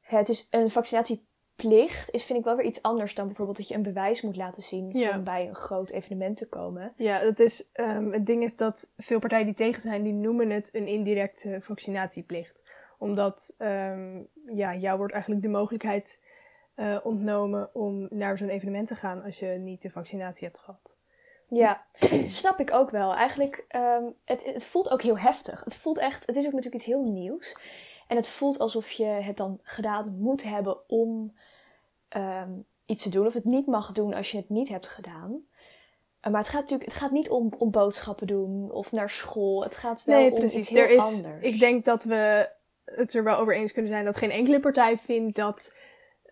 het 0.00 0.28
is 0.28 0.48
een 0.50 0.70
vaccinatieplicht, 0.70 2.10
is 2.10 2.24
vind 2.24 2.38
ik 2.38 2.44
wel 2.44 2.56
weer 2.56 2.66
iets 2.66 2.82
anders 2.82 3.14
dan 3.14 3.26
bijvoorbeeld 3.26 3.56
dat 3.56 3.68
je 3.68 3.74
een 3.74 3.82
bewijs 3.82 4.22
moet 4.22 4.36
laten 4.36 4.62
zien 4.62 4.90
Ja. 4.98 5.16
om 5.16 5.24
bij 5.24 5.48
een 5.48 5.54
groot 5.54 5.90
evenement 5.90 6.36
te 6.36 6.48
komen. 6.48 6.92
Ja, 6.96 7.20
dat 7.22 7.38
is, 7.38 7.70
ehm, 7.72 8.10
het 8.12 8.26
ding 8.26 8.42
is 8.42 8.56
dat 8.56 8.92
veel 8.96 9.18
partijen 9.18 9.46
die 9.46 9.54
tegen 9.54 9.80
zijn, 9.82 10.02
die 10.02 10.12
noemen 10.12 10.50
het 10.50 10.74
een 10.74 10.86
indirecte 10.86 11.56
vaccinatieplicht. 11.60 12.62
Omdat 12.98 13.54
ja, 14.54 14.74
jou 14.74 14.96
wordt 14.98 15.12
eigenlijk 15.12 15.42
de 15.42 15.48
mogelijkheid 15.48 16.22
eh, 16.74 16.96
ontnomen 17.02 17.70
om 17.72 18.06
naar 18.10 18.38
zo'n 18.38 18.48
evenement 18.48 18.88
te 18.88 18.96
gaan 18.96 19.22
als 19.22 19.38
je 19.38 19.46
niet 19.46 19.82
de 19.82 19.90
vaccinatie 19.90 20.46
hebt 20.46 20.58
gehad. 20.58 20.96
Ja, 21.48 21.84
snap 22.26 22.60
ik 22.60 22.72
ook 22.72 22.90
wel. 22.90 23.14
Eigenlijk, 23.14 23.64
ehm, 23.68 24.04
het, 24.24 24.44
het 24.44 24.66
voelt 24.66 24.90
ook 24.90 25.02
heel 25.02 25.18
heftig. 25.18 25.64
Het 25.64 25.76
voelt 25.76 25.98
echt, 25.98 26.26
het 26.26 26.36
is 26.36 26.46
ook 26.46 26.52
natuurlijk 26.52 26.82
iets 26.82 26.84
heel 26.84 27.04
nieuws. 27.04 27.56
En 28.08 28.16
het 28.16 28.28
voelt 28.28 28.58
alsof 28.58 28.90
je 28.90 29.04
het 29.04 29.36
dan 29.36 29.60
gedaan 29.62 30.16
moet 30.18 30.42
hebben 30.42 30.88
om 30.88 31.36
ehm, 32.08 32.52
iets 32.86 33.02
te 33.02 33.08
doen. 33.08 33.26
Of 33.26 33.34
het 33.34 33.44
niet 33.44 33.66
mag 33.66 33.92
doen 33.92 34.14
als 34.14 34.30
je 34.30 34.36
het 34.36 34.48
niet 34.48 34.68
hebt 34.68 34.86
gedaan. 34.86 35.30
Uh, 35.30 36.32
maar 36.32 36.40
het 36.40 36.50
gaat 36.50 36.60
natuurlijk, 36.60 36.90
het 36.90 36.98
gaat 36.98 37.10
niet 37.10 37.30
om, 37.30 37.52
om 37.58 37.70
boodschappen 37.70 38.26
doen 38.26 38.70
of 38.70 38.92
naar 38.92 39.10
school. 39.10 39.62
Het 39.62 39.76
gaat 39.76 40.04
wel 40.04 40.18
Nee, 40.18 40.30
om 40.30 40.38
precies. 40.38 40.58
iets 40.58 40.68
heel 40.68 40.78
Er 40.78 40.90
is, 40.90 41.04
anders. 41.04 41.44
ik 41.44 41.58
denk 41.58 41.84
dat 41.84 42.04
we 42.04 42.50
het 42.84 43.14
er 43.14 43.24
wel 43.24 43.38
over 43.38 43.56
eens 43.56 43.72
kunnen 43.72 43.90
zijn 43.92 44.04
dat 44.04 44.16
geen 44.16 44.30
enkele 44.30 44.60
partij 44.60 44.98
vindt 44.98 45.36
dat 45.36 45.76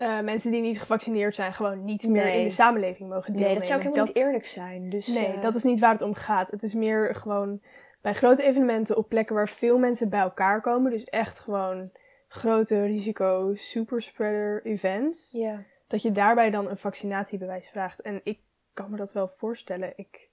eh, 0.02 0.20
mensen 0.20 0.50
die 0.50 0.60
niet 0.60 0.80
gevaccineerd 0.80 1.34
zijn 1.34 1.54
gewoon 1.54 1.84
niet 1.84 2.08
meer 2.08 2.24
Nee. 2.24 2.38
in 2.38 2.44
de 2.44 2.50
samenleving 2.50 3.08
mogen 3.08 3.32
deelnemen. 3.32 3.46
nee, 3.48 3.54
dat 3.58 3.64
zou 3.64 3.78
ook 3.78 3.84
helemaal 3.84 4.06
niet 4.06 4.16
eerlijk 4.16 4.46
zijn. 4.46 4.90
Dus, 4.90 5.06
Nee, 5.06 5.26
eh, 5.26 5.42
dat 5.42 5.54
is 5.54 5.62
niet 5.62 5.80
waar 5.80 5.92
het 5.92 6.02
om 6.02 6.14
gaat. 6.14 6.50
Het 6.50 6.62
is 6.62 6.74
meer 6.74 7.14
gewoon 7.14 7.60
bij 8.00 8.14
grote 8.14 8.42
evenementen 8.42 8.96
op 8.96 9.08
plekken 9.08 9.34
waar 9.34 9.48
veel 9.48 9.78
mensen 9.78 10.08
bij 10.08 10.20
elkaar 10.20 10.60
komen. 10.60 10.90
Dus 10.90 11.04
echt 11.04 11.38
gewoon 11.38 11.90
grote 12.28 12.82
risico 12.84 13.50
superspreader 13.54 14.64
events. 14.64 15.32
Ja. 15.32 15.62
Dat 15.86 16.02
je 16.02 16.12
daarbij 16.12 16.50
dan 16.50 16.68
een 16.68 16.78
vaccinatiebewijs 16.78 17.68
vraagt. 17.68 18.00
En 18.00 18.20
ik 18.24 18.38
kan 18.74 18.90
me 18.90 18.96
dat 18.96 19.12
wel 19.12 19.28
voorstellen. 19.28 19.92
Ik 19.96 20.28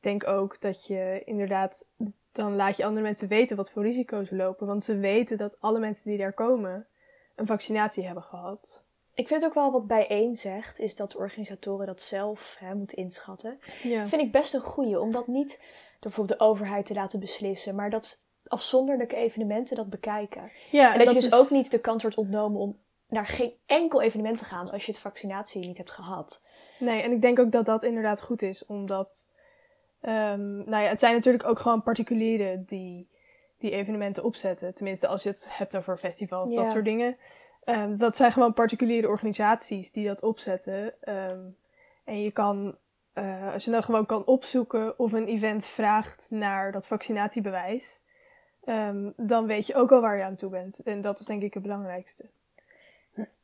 denk 0.00 0.26
ook 0.26 0.60
dat 0.60 0.86
je 0.86 1.22
inderdaad, 1.24 1.88
dan 2.32 2.56
laat 2.56 2.76
je 2.76 2.84
andere 2.84 3.02
mensen 3.06 3.28
weten 3.28 3.56
wat 3.56 3.70
voor 3.70 3.82
risico's 3.82 4.28
ze 4.28 4.34
lopen. 4.36 4.66
Want 4.66 4.84
ze 4.84 4.96
weten 4.96 5.38
dat 5.38 5.60
alle 5.60 5.78
mensen 5.78 6.10
die 6.10 6.18
daar 6.18 6.32
komen 6.32 6.86
een 7.36 7.46
vaccinatie 7.46 8.04
hebben 8.04 8.22
gehad. 8.22 8.81
Ik 9.14 9.28
vind 9.28 9.44
ook 9.44 9.54
wel 9.54 9.72
wat 9.72 9.86
bijeen 9.86 10.36
zegt, 10.36 10.78
is 10.80 10.96
dat 10.96 11.10
de 11.10 11.18
organisatoren 11.18 11.86
dat 11.86 12.00
zelf 12.00 12.56
hè, 12.58 12.74
moeten 12.74 12.96
inschatten. 12.96 13.58
Ja. 13.82 14.06
vind 14.06 14.22
ik 14.22 14.32
best 14.32 14.54
een 14.54 14.60
goeie. 14.60 15.00
Om 15.00 15.12
dat 15.12 15.26
niet 15.26 15.58
door 15.58 15.98
bijvoorbeeld 16.00 16.38
de 16.38 16.44
overheid 16.44 16.86
te 16.86 16.94
laten 16.94 17.20
beslissen. 17.20 17.74
Maar 17.74 17.90
dat 17.90 18.20
afzonderlijke 18.46 19.16
evenementen 19.16 19.76
dat 19.76 19.90
bekijken. 19.90 20.50
ja 20.70 20.92
En 20.92 20.98
dat, 20.98 21.08
je 21.08 21.14
dus 21.14 21.24
is- 21.26 21.32
ook 21.32 21.50
niet 21.50 21.70
de 21.70 21.78
kans 21.80 22.02
wordt 22.02 22.16
ontnomen 22.16 22.60
om 22.60 22.78
naar 23.08 23.26
geen 23.26 23.52
enkel 23.66 24.02
evenement 24.02 24.38
te 24.38 24.44
gaan 24.44 24.70
als 24.70 24.86
je 24.86 24.92
het 24.92 25.00
vaccinatie 25.00 25.66
niet 25.66 25.76
hebt 25.76 25.90
gehad. 25.90 26.42
Nee, 26.78 27.02
en 27.02 27.12
ik 27.12 27.20
denk 27.22 27.38
ook 27.38 27.52
dat 27.52 27.66
dat 27.66 27.82
inderdaad 27.82 28.22
goed 28.22 28.42
is, 28.42 28.66
omdat 28.66 29.30
ehm, 30.00 30.56
nou 30.56 30.82
ja, 30.82 30.88
het 30.88 30.98
zijn 30.98 31.14
natuurlijk 31.14 31.44
ook 31.44 31.58
gewoon 31.58 31.82
particulieren 31.82 32.64
die 32.64 33.08
die 33.58 33.70
evenementen 33.70 34.24
opzetten. 34.24 34.74
Tenminste, 34.74 35.06
als 35.06 35.22
je 35.22 35.28
het 35.28 35.46
hebt 35.50 35.76
over 35.76 35.98
festivals, 35.98 36.52
Ja. 36.52 36.62
dat 36.62 36.70
soort 36.70 36.84
dingen. 36.84 37.16
Ehm, 37.64 37.96
dat 37.96 38.16
zijn 38.16 38.32
gewoon 38.32 38.52
particuliere 38.52 39.08
organisaties 39.08 39.92
die 39.92 40.06
dat 40.06 40.22
opzetten. 40.22 41.02
Ehm, 41.02 41.40
en 42.04 42.22
je 42.22 42.30
kan, 42.30 42.76
eh, 43.12 43.52
als 43.52 43.64
je 43.64 43.70
dan 43.70 43.82
gewoon 43.82 44.06
kan 44.06 44.24
opzoeken 44.24 44.98
of 44.98 45.12
een 45.12 45.26
event 45.26 45.66
vraagt 45.66 46.26
naar 46.30 46.72
dat 46.72 46.86
vaccinatiebewijs, 46.86 48.04
ehm, 48.64 49.10
dan 49.16 49.46
weet 49.46 49.66
je 49.66 49.74
ook 49.74 49.92
al 49.92 50.00
waar 50.00 50.16
je 50.16 50.22
aan 50.22 50.36
toe 50.36 50.50
bent. 50.50 50.82
En 50.82 51.00
dat 51.00 51.20
is 51.20 51.26
denk 51.26 51.42
ik 51.42 51.54
het 51.54 51.62
belangrijkste. 51.62 52.24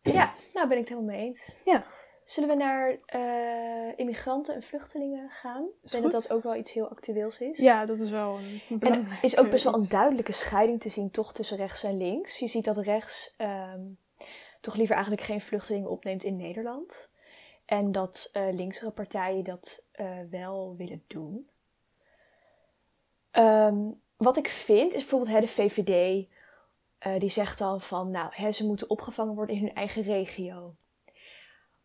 Ja, 0.03 0.33
nou 0.55 0.69
ben 0.69 0.79
ik 0.79 0.89
het 0.89 0.89
helemaal 0.89 1.17
mee 1.17 1.27
eens. 1.27 1.57
Ja. 1.65 1.85
Zullen 2.25 2.49
we 2.49 2.55
naar 2.55 2.99
eh, 3.07 3.99
immigranten 3.99 4.55
en 4.55 4.63
vluchtelingen 4.63 5.31
gaan? 5.31 5.65
Ik 5.83 5.91
denk 5.91 6.03
dat 6.03 6.13
dat 6.13 6.33
ook 6.33 6.43
wel 6.43 6.57
iets 6.57 6.73
heel 6.73 6.89
actueels 6.89 7.41
is. 7.41 7.59
Ja, 7.59 7.85
dat 7.85 7.99
is 7.99 8.11
wel 8.11 8.39
een 8.39 8.63
En 8.69 8.79
belangrijk 8.79 9.19
er 9.19 9.25
is 9.25 9.39
ook 9.39 9.51
best 9.51 9.65
wel 9.65 9.75
een 9.75 9.89
duidelijke 9.89 10.33
scheiding 10.33 10.81
te 10.81 10.89
zien 10.89 11.11
toch 11.11 11.33
tussen 11.33 11.57
rechts 11.57 11.85
en 11.85 11.97
links. 11.97 12.39
Je 12.39 12.47
ziet 12.47 12.65
dat 12.65 12.77
rechts 12.77 13.35
toch 14.69 14.77
liever 14.77 14.95
eigenlijk 14.97 15.27
geen 15.27 15.41
vluchtelingen 15.41 15.91
opneemt 15.91 16.25
in 16.25 16.37
Nederland. 16.37 17.11
En 17.65 17.93
dat 17.93 18.29
eh 18.33 18.47
linksere 18.53 18.91
partijen 18.91 19.45
dat 19.45 19.85
eh, 19.93 20.07
wel 20.31 20.75
willen 20.77 21.05
doen. 21.07 21.49
Ehm, 23.31 23.77
wat 24.17 24.37
ik 24.37 24.49
vind 24.49 24.93
is 24.95 25.01
bijvoorbeeld 25.01 25.31
hè, 25.31 25.41
de 25.41 25.49
VVD. 25.49 26.27
eh, 26.99 27.19
die 27.19 27.29
zegt 27.29 27.59
dan 27.59 27.81
van, 27.81 28.11
nou, 28.11 28.31
hè, 28.35 28.53
ze 28.53 28.67
moeten 28.67 28.91
opgevangen 28.91 29.35
worden 29.35 29.57
in 29.57 29.63
hun 29.63 29.75
eigen 29.75 30.03
regio. 30.03 30.75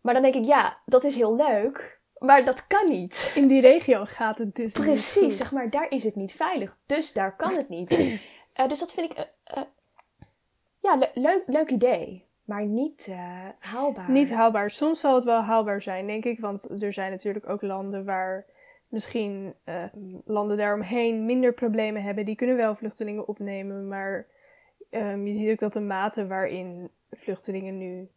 Maar 0.01 0.13
dan 0.13 0.23
denk 0.23 0.35
ik, 0.35 0.45
ja, 0.45 0.81
dat 0.85 1.03
is 1.03 1.15
heel 1.15 1.35
leuk, 1.35 2.01
maar 2.17 2.45
dat 2.45 2.67
kan 2.67 2.89
niet. 2.89 3.31
In 3.35 3.47
die 3.47 3.61
regio 3.61 4.05
gaat 4.05 4.37
het 4.37 4.55
dus 4.55 4.73
niet 4.75 4.83
Precies, 4.85 5.37
zeg 5.37 5.51
maar, 5.51 5.69
daar 5.69 5.89
is 5.89 6.03
het 6.03 6.15
niet 6.15 6.33
veilig. 6.33 6.77
Dus 6.85 7.13
daar 7.13 7.35
kan 7.35 7.55
het 7.55 7.69
niet. 7.69 7.89
Dus 8.67 8.79
dat 8.79 8.91
vind 8.93 9.11
ik, 9.11 9.29
eh, 9.43 9.63
ja, 10.79 10.95
le- 10.95 11.11
leuk, 11.13 11.43
leuk 11.45 11.69
idee. 11.69 12.25
Maar 12.43 12.65
niet 12.65 13.07
eh, 13.09 13.47
haalbaar. 13.59 14.11
Niet 14.11 14.33
haalbaar. 14.33 14.69
Soms 14.69 14.99
zal 14.99 15.15
het 15.15 15.23
wel 15.23 15.41
haalbaar 15.41 15.81
zijn, 15.81 16.07
denk 16.07 16.25
ik. 16.25 16.39
Want 16.39 16.81
er 16.81 16.93
zijn 16.93 17.11
natuurlijk 17.11 17.49
ook 17.49 17.61
landen 17.61 18.05
waar 18.05 18.45
misschien 18.87 19.55
eh, 19.63 19.83
landen 20.25 20.57
daaromheen 20.57 21.25
minder 21.25 21.53
problemen 21.53 22.03
hebben. 22.03 22.25
Die 22.25 22.35
kunnen 22.35 22.55
wel 22.55 22.75
vluchtelingen 22.75 23.27
opnemen. 23.27 23.87
Maar 23.87 24.27
ehm, 24.89 25.25
je 25.25 25.33
ziet 25.33 25.51
ook 25.51 25.59
dat 25.59 25.73
de 25.73 25.79
mate 25.79 26.27
waarin 26.27 26.91
vluchtelingen 27.11 27.77
nu 27.77 28.09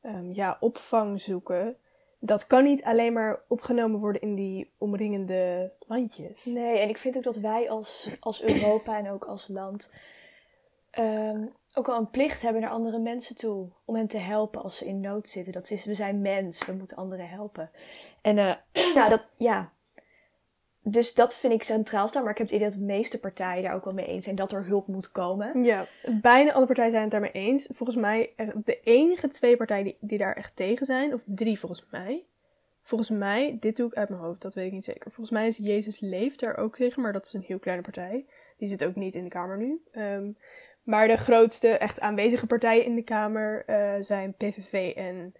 ehm, 0.00 0.32
ja, 0.32 0.56
opvang 0.60 1.20
zoeken. 1.20 1.76
Dat 2.20 2.46
kan 2.46 2.64
niet 2.64 2.84
alleen 2.84 3.12
maar 3.12 3.40
opgenomen 3.48 4.00
worden 4.00 4.22
in 4.22 4.34
die 4.34 4.72
omringende 4.78 5.72
landjes. 5.86 6.44
Nee, 6.44 6.78
en 6.78 6.88
ik 6.88 6.98
vind 6.98 7.16
ook 7.16 7.22
dat 7.22 7.36
wij 7.36 7.70
als, 7.70 8.16
als 8.20 8.42
Europa 8.42 8.98
en 8.98 9.10
ook 9.10 9.24
als 9.24 9.48
land 9.48 9.94
ehm, 10.90 11.46
ook 11.78 11.86
wel 11.86 11.98
een 11.98 12.10
plicht 12.10 12.42
hebben 12.42 12.62
naar 12.62 12.70
andere 12.70 12.98
mensen 12.98 13.36
toe. 13.36 13.68
Om 13.84 13.94
hen 13.94 14.06
te 14.06 14.18
helpen 14.18 14.62
als 14.62 14.76
ze 14.76 14.86
in 14.86 15.00
nood 15.00 15.28
zitten. 15.28 15.52
Dat 15.52 15.70
is, 15.70 15.84
we 15.84 15.94
zijn 15.94 16.20
mens, 16.20 16.66
we 16.66 16.72
moeten 16.72 16.96
anderen 16.96 17.28
helpen. 17.28 17.70
En 18.22 18.38
eh, 18.38 18.54
nou, 18.94 19.10
dat, 19.10 19.24
ja. 19.36 19.72
Dus 20.82 21.14
dat 21.14 21.36
vind 21.36 21.52
ik 21.52 21.62
centraal 21.62 22.08
staan. 22.08 22.22
Maar 22.22 22.32
ik 22.32 22.38
heb 22.38 22.46
het 22.46 22.56
idee 22.56 22.68
dat 22.68 22.78
de 22.78 22.84
meeste 22.84 23.20
partijen 23.20 23.62
daar 23.62 23.74
ook 23.74 23.84
wel 23.84 23.94
mee 23.94 24.06
eens 24.06 24.24
zijn 24.24 24.36
dat 24.36 24.52
er 24.52 24.66
hulp 24.66 24.86
moet 24.86 25.12
komen. 25.12 25.64
Ja, 25.64 25.86
bijna 26.20 26.52
alle 26.52 26.66
partijen 26.66 26.90
zijn 26.90 27.02
het 27.02 27.12
daarmee 27.12 27.32
eens. 27.32 27.68
Volgens 27.72 27.98
mij 27.98 28.32
eh, 28.36 28.48
de 28.64 28.80
enige 28.80 29.28
twee 29.28 29.56
partijen 29.56 29.84
die, 29.84 29.96
die 30.00 30.18
daar 30.18 30.36
echt 30.36 30.56
tegen 30.56 30.86
zijn, 30.86 31.14
of 31.14 31.22
drie 31.26 31.58
volgens 31.58 31.86
mij. 31.90 32.24
Volgens 32.82 33.10
mij, 33.10 33.56
dit 33.60 33.76
doe 33.76 33.86
ik 33.86 33.94
uit 33.94 34.08
mijn 34.08 34.20
hoofd, 34.20 34.40
dat 34.40 34.54
weet 34.54 34.66
ik 34.66 34.72
niet 34.72 34.84
zeker. 34.84 35.10
Volgens 35.10 35.30
mij 35.30 35.46
is 35.46 35.56
Jezus 35.56 36.00
Leeft 36.00 36.40
daar 36.40 36.56
ook 36.56 36.76
tegen, 36.76 37.02
maar 37.02 37.12
dat 37.12 37.26
is 37.26 37.32
een 37.32 37.44
heel 37.46 37.58
kleine 37.58 37.82
partij. 37.82 38.26
Die 38.56 38.68
zit 38.68 38.84
ook 38.84 38.94
niet 38.94 39.14
in 39.14 39.24
de 39.24 39.30
Kamer 39.30 39.56
nu. 39.56 39.82
Ehm, 39.92 40.30
maar 40.88 41.08
de 41.08 41.16
grootste 41.16 41.68
echt 41.68 42.00
aanwezige 42.00 42.46
partijen 42.46 42.84
in 42.84 42.94
de 42.94 43.02
Kamer 43.02 43.64
eh, 43.66 43.94
zijn 44.00 44.34
PVV 44.34 44.92
en 44.96 45.34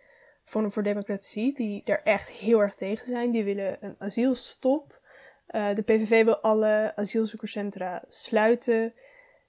Forum 0.44 0.72
voor 0.72 0.82
Democratie, 0.82 1.54
die 1.54 1.82
daar 1.84 2.00
echt 2.04 2.30
heel 2.30 2.60
erg 2.60 2.74
tegen 2.74 3.08
zijn. 3.08 3.30
Die 3.30 3.44
willen 3.44 3.76
een 3.80 3.94
asielstop. 3.98 5.00
Eh, 5.46 5.74
de 5.74 5.82
PVV 5.82 6.24
wil 6.24 6.36
alle 6.36 6.92
asielzoekerscentra 6.96 8.04
sluiten. 8.08 8.94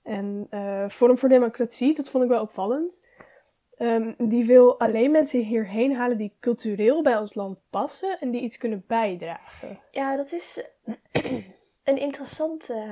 En 0.03 0.47
eh, 0.49 0.89
Forum 0.89 1.17
voor 1.17 1.29
Democratie, 1.29 1.95
dat 1.95 2.09
vond 2.09 2.23
ik 2.23 2.29
wel 2.29 2.41
opvallend. 2.41 3.07
Ehm, 3.77 4.13
die 4.17 4.45
wil 4.45 4.79
alleen 4.79 5.11
mensen 5.11 5.39
hierheen 5.39 5.95
halen 5.95 6.17
die 6.17 6.37
cultureel 6.39 7.03
bij 7.03 7.17
ons 7.17 7.33
land 7.33 7.57
passen 7.69 8.19
en 8.19 8.31
die 8.31 8.41
iets 8.41 8.57
kunnen 8.57 8.83
bijdragen. 8.87 9.79
Ja, 9.91 10.15
dat 10.15 10.31
is 10.31 10.63
een 11.83 11.97
interessante. 11.97 12.85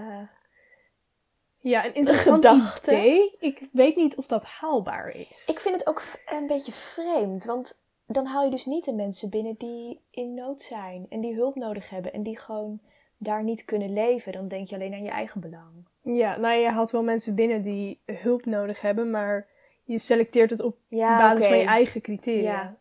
Ja, 1.60 1.86
een 1.86 1.94
interessant 2.02 2.46
Gedachte. 2.46 2.92
idee. 2.96 3.36
Ik 3.40 3.70
weet 3.72 3.96
niet 3.96 4.16
of 4.16 4.28
dat 4.28 4.46
haalbaar 4.46 5.10
is. 5.10 5.48
Ik 5.48 5.60
vind 5.60 5.76
het 5.76 5.88
ook 5.88 6.04
een 6.26 6.48
beetje 6.48 6.72
vreemd, 6.72 7.46
want 7.46 7.84
dan 8.06 8.26
haal 8.26 8.44
je 8.44 8.50
dus 8.52 8.66
niet 8.66 8.86
de 8.86 8.94
mensen 8.94 9.30
binnen 9.30 9.56
die 9.58 10.02
in 10.12 10.34
nood 10.34 10.62
zijn 10.62 11.06
en 11.10 11.22
die 11.22 11.36
hulp 11.36 11.56
nodig 11.56 11.90
hebben 11.90 12.14
en 12.14 12.24
die 12.24 12.40
gewoon 12.40 12.80
daar 13.18 13.44
niet 13.44 13.66
kunnen 13.66 13.94
leven. 13.94 14.32
Dan 14.32 14.48
denk 14.48 14.68
je 14.68 14.76
alleen 14.76 14.94
aan 14.94 15.04
je 15.04 15.10
eigen 15.10 15.42
belang. 15.42 15.88
Ja, 16.02 16.38
nou 16.38 16.56
je 16.56 16.70
haalt 16.70 16.92
wel 16.92 17.04
mensen 17.04 17.36
binnen 17.36 17.62
die 17.62 18.02
hulp 18.06 18.46
nodig 18.46 18.82
hebben, 18.82 19.10
maar 19.12 19.48
je 19.84 20.00
selecteert 20.00 20.50
het 20.50 20.62
op 20.62 20.78
Ja, 20.88 21.18
basis 21.18 21.46
van 21.48 21.58
je 21.58 21.66
eigen 21.66 22.02
criteria. 22.02 22.52
Ja. 22.52 22.78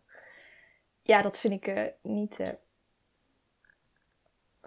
Ja, 1.02 1.22
dat 1.22 1.38
vind 1.38 1.52
ik 1.52 1.66
eh, 1.66 1.82
niet 2.02 2.40
eh, 2.40 2.48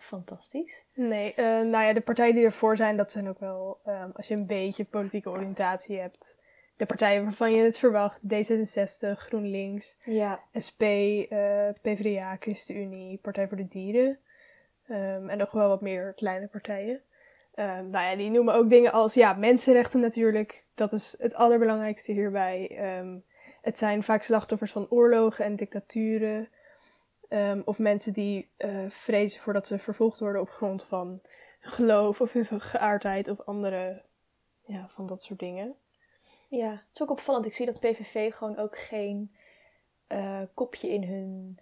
fantastisch. 0.01 0.87
Nee, 0.93 1.33
eh, 1.33 1.45
nou 1.45 1.83
ja, 1.83 1.93
de 1.93 2.01
partijen 2.01 2.35
die 2.35 2.43
ervoor 2.45 2.77
zijn, 2.77 2.97
dat 2.97 3.11
zijn 3.11 3.29
ook 3.29 3.39
wel, 3.39 3.79
ehm, 3.85 4.09
als 4.13 4.27
je 4.27 4.33
een 4.33 4.45
beetje 4.45 4.85
politieke 4.85 5.29
oriëntatie 5.29 5.99
hebt, 5.99 6.41
de 6.75 6.85
partijen 6.85 7.23
waarvan 7.23 7.51
je 7.51 7.63
het 7.63 7.77
verwacht. 7.77 8.19
D66, 8.27 9.19
GroenLinks, 9.19 9.97
Ja, 10.03 10.39
SP, 10.65 10.81
eh, 10.81 11.69
PvdA, 11.81 12.37
ChristenUnie, 12.39 13.17
Partij 13.17 13.47
voor 13.47 13.57
de 13.57 13.67
Dieren. 13.67 14.19
Ehm, 14.87 15.29
en 15.29 15.37
nog 15.37 15.51
wel 15.51 15.67
wat 15.67 15.81
meer 15.81 16.13
kleine 16.13 16.47
partijen. 16.47 17.01
Ehm, 17.53 17.87
nou 17.89 18.09
ja, 18.09 18.15
die 18.15 18.29
noemen 18.29 18.53
ook 18.53 18.69
dingen 18.69 18.91
als, 18.91 19.13
ja, 19.13 19.33
mensenrechten 19.33 19.99
natuurlijk. 19.99 20.63
Dat 20.75 20.93
is 20.93 21.15
het 21.19 21.35
allerbelangrijkste 21.35 22.11
hierbij. 22.11 22.77
Het 23.61 23.77
zijn 23.77 24.03
vaak 24.03 24.23
slachtoffers 24.23 24.71
van 24.71 24.89
oorlogen 24.89 25.45
en 25.45 25.55
dictaturen. 25.55 26.49
Ehm, 27.29 27.61
of 27.65 27.79
mensen 27.79 28.13
die 28.13 28.51
eh, 28.57 28.85
vrezen 28.89 29.41
voordat 29.41 29.67
ze 29.67 29.79
vervolgd 29.79 30.19
worden 30.19 30.41
op 30.41 30.49
grond 30.49 30.83
van 30.83 31.21
geloof 31.59 32.21
of 32.21 32.33
hun 32.33 32.61
geaardheid 32.61 33.27
of 33.27 33.41
andere, 33.41 34.03
ja, 34.65 34.89
van 34.89 35.07
dat 35.07 35.23
soort 35.23 35.39
dingen. 35.39 35.75
ja, 36.47 36.71
het 36.71 36.85
is 36.93 37.01
ook 37.01 37.11
opvallend. 37.11 37.45
Ik 37.45 37.53
zie 37.53 37.65
dat 37.65 37.79
PVV 37.79 38.33
gewoon 38.35 38.57
ook 38.57 38.77
geen 38.77 39.35
eh, 40.07 40.41
kopje 40.53 40.89
in 40.89 41.03
hun 41.03 41.59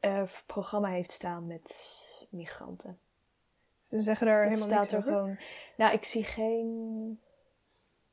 eh, 0.00 0.22
programma 0.46 0.88
heeft 0.88 1.10
staan 1.12 1.46
met 1.46 2.00
migranten. 2.30 2.98
Ze 3.78 4.02
zeggen 4.02 4.26
daar 4.26 4.42
Het 4.44 4.54
helemaal 4.54 4.68
staat 4.68 4.80
niks 4.80 4.92
er 4.92 4.98
over. 4.98 5.12
gewoon. 5.12 5.38
Nou, 5.76 5.92
ik 5.92 6.04
zie 6.04 6.24
geen. 6.24 7.20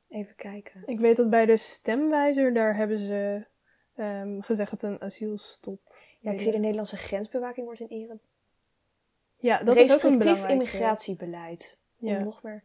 Even 0.08 0.34
kijken. 0.34 0.82
Ik 0.86 0.98
weet 1.00 1.16
dat 1.16 1.30
bij 1.30 1.46
de 1.46 1.56
stemwijzer, 1.56 2.54
daar 2.54 2.76
hebben 2.76 2.98
ze 2.98 3.46
ehm, 3.94 4.40
gezegd 4.40 4.70
dat 4.70 4.82
een 4.82 5.00
asielstop. 5.00 5.93
Ja, 6.24 6.32
ik 6.32 6.40
zie 6.40 6.52
de 6.52 6.58
Nederlandse 6.58 6.96
grensbewaking 6.96 7.66
wordt 7.66 7.80
in 7.80 7.86
ere. 7.88 8.18
Ja, 9.36 9.58
dat 9.62 9.76
is 9.76 9.92
ook 9.92 10.02
een 10.02 10.18
belangrijke. 10.18 10.52
immigratiebeleid. 10.52 11.76
Ja. 11.96 12.16
Om 12.16 12.24
nog 12.24 12.42
meer 12.42 12.62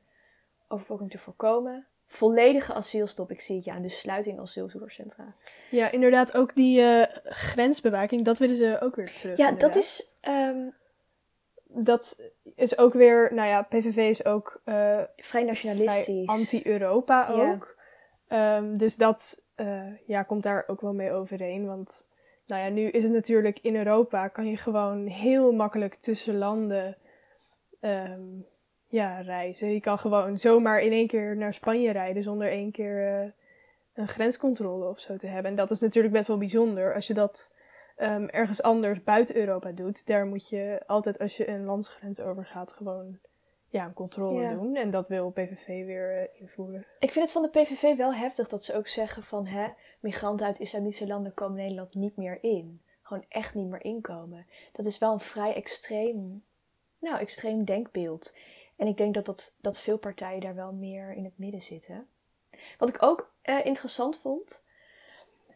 overbevolking 0.68 1.12
te 1.12 1.18
voorkomen. 1.18 1.88
Volledige 2.08 2.74
asielstop. 2.74 3.32
Ik 3.32 3.42
zie 3.42 3.56
het 3.56 3.66
ja. 3.66 3.76
En 3.76 3.82
de 3.82 3.90
sluiting 3.90 4.40
asielzoekerscentra. 4.40 5.34
Ja, 5.70 5.92
inderdaad, 5.92 6.38
ook 6.38 6.56
die 6.56 6.82
eh, 6.82 7.16
grensbewaking, 7.24 8.26
dat 8.26 8.38
willen 8.38 8.56
ze 8.56 8.78
ook 8.82 8.96
weer 8.96 9.14
terug. 9.14 9.38
Ja, 9.38 9.52
dat 9.52 9.76
is. 9.76 10.12
ehm, 10.22 10.68
Dat 11.72 12.24
is 12.56 12.78
ook 12.78 12.94
weer, 12.94 13.34
nou 13.34 13.48
ja, 13.48 13.62
PVV 13.62 13.98
is 13.98 14.26
ook 14.26 14.62
eh, 14.64 15.02
vrij 15.18 15.44
nationalistisch. 15.44 16.28
anti-Europa 16.28 17.32
Ja. 17.36 17.52
ook. 17.52 17.78
Ehm, 18.28 18.78
dus 18.78 18.96
dat 18.96 19.44
eh, 19.56 20.08
ja, 20.08 20.24
komt 20.24 20.44
daar 20.44 20.64
ook 20.68 20.82
wel 20.82 20.94
mee 20.94 21.12
overeen. 21.12 21.66
Want 21.66 22.08
nou 22.50 22.64
ja, 22.64 22.70
nu 22.70 22.82
is 22.82 23.04
het 23.04 23.12
natuurlijk 23.12 23.60
in 23.62 23.76
Europa 23.76 24.28
kan 24.28 24.48
je 24.48 24.58
gewoon 24.58 25.06
heel 25.08 25.52
makkelijk 25.52 25.96
tussen 25.96 26.38
landen 26.38 26.98
ehm, 27.80 28.22
ja, 28.88 29.20
reizen. 29.20 29.74
Je 29.74 29.80
kan 29.80 29.98
gewoon 29.98 30.38
zomaar 30.38 30.82
in 30.82 30.92
één 30.92 31.08
keer 31.08 31.38
naar 31.38 31.54
Spanje 31.54 31.92
rijden 31.92 32.24
zonder 32.24 32.50
één 32.50 32.72
keer 32.72 33.08
eh, 33.08 33.32
een 33.94 34.08
grenscontrole 34.08 34.88
of 34.88 35.00
zo 35.00 35.18
te 35.18 35.28
hebben. 35.28 35.52
En 35.52 35.58
dat 35.58 35.72
is 35.72 35.80
natuurlijk 35.80 36.14
best 36.14 36.28
wel 36.28 36.38
bijzonder. 36.38 36.96
Als 36.96 37.08
je 37.08 37.14
dat 37.14 37.56
ehm, 37.96 38.26
ergens 38.26 38.62
anders 38.62 39.04
buiten 39.04 39.36
Europa 39.36 39.72
doet, 39.72 40.08
daar 40.08 40.26
moet 40.26 40.50
je 40.50 40.84
altijd 40.88 41.20
als 41.20 41.38
je 41.38 41.50
een 41.50 41.66
landsgrens 41.66 42.20
overgaat 42.20 42.74
gewoon 42.74 43.20
ja, 43.70 43.86
een 43.86 43.94
controle 43.94 44.42
Ja. 44.42 44.54
doen. 44.54 44.76
En 44.76 44.92
dat 44.92 45.08
wil 45.08 45.30
PVV 45.30 45.86
weer 45.86 46.18
eh, 46.22 46.42
invoeren. 46.42 46.86
Ik 47.00 47.12
vind 47.12 47.26
het 47.26 47.34
van 47.34 47.42
de 47.42 47.50
PVV 47.50 47.96
wel 47.98 48.14
heftig 48.14 48.48
dat 48.48 48.64
ze 48.64 48.76
ook 48.76 48.88
zeggen 48.88 49.24
van... 49.24 49.46
Hè, 49.46 49.68
migranten 50.00 50.46
uit 50.46 50.60
islamitische 50.60 51.08
landen 51.08 51.34
komen 51.34 51.58
Nederland 51.58 51.94
niet 51.94 52.18
meer 52.18 52.38
in. 52.44 52.82
Gewoon 53.02 53.26
echt 53.30 53.54
niet 53.54 53.68
meer 53.68 53.84
inkomen. 53.84 54.46
Dat 54.72 54.86
is 54.86 54.98
wel 54.98 55.14
een 55.14 55.20
vrij 55.20 55.54
extreem, 55.54 56.44
nou, 57.00 57.20
extreem 57.20 57.64
denkbeeld. 57.66 58.38
En 58.76 58.88
ik 58.88 58.98
denk 58.98 59.14
dat, 59.14 59.26
dat, 59.26 59.56
dat 59.62 59.80
veel 59.80 59.98
partijen 59.98 60.42
daar 60.42 60.56
wel 60.56 60.74
meer 60.74 61.14
in 61.14 61.24
het 61.24 61.38
midden 61.38 61.62
zitten. 61.62 62.08
Wat 62.78 62.90
ik 62.90 63.04
ook 63.04 63.32
eh, 63.42 63.66
interessant 63.66 64.18
vond... 64.18 64.64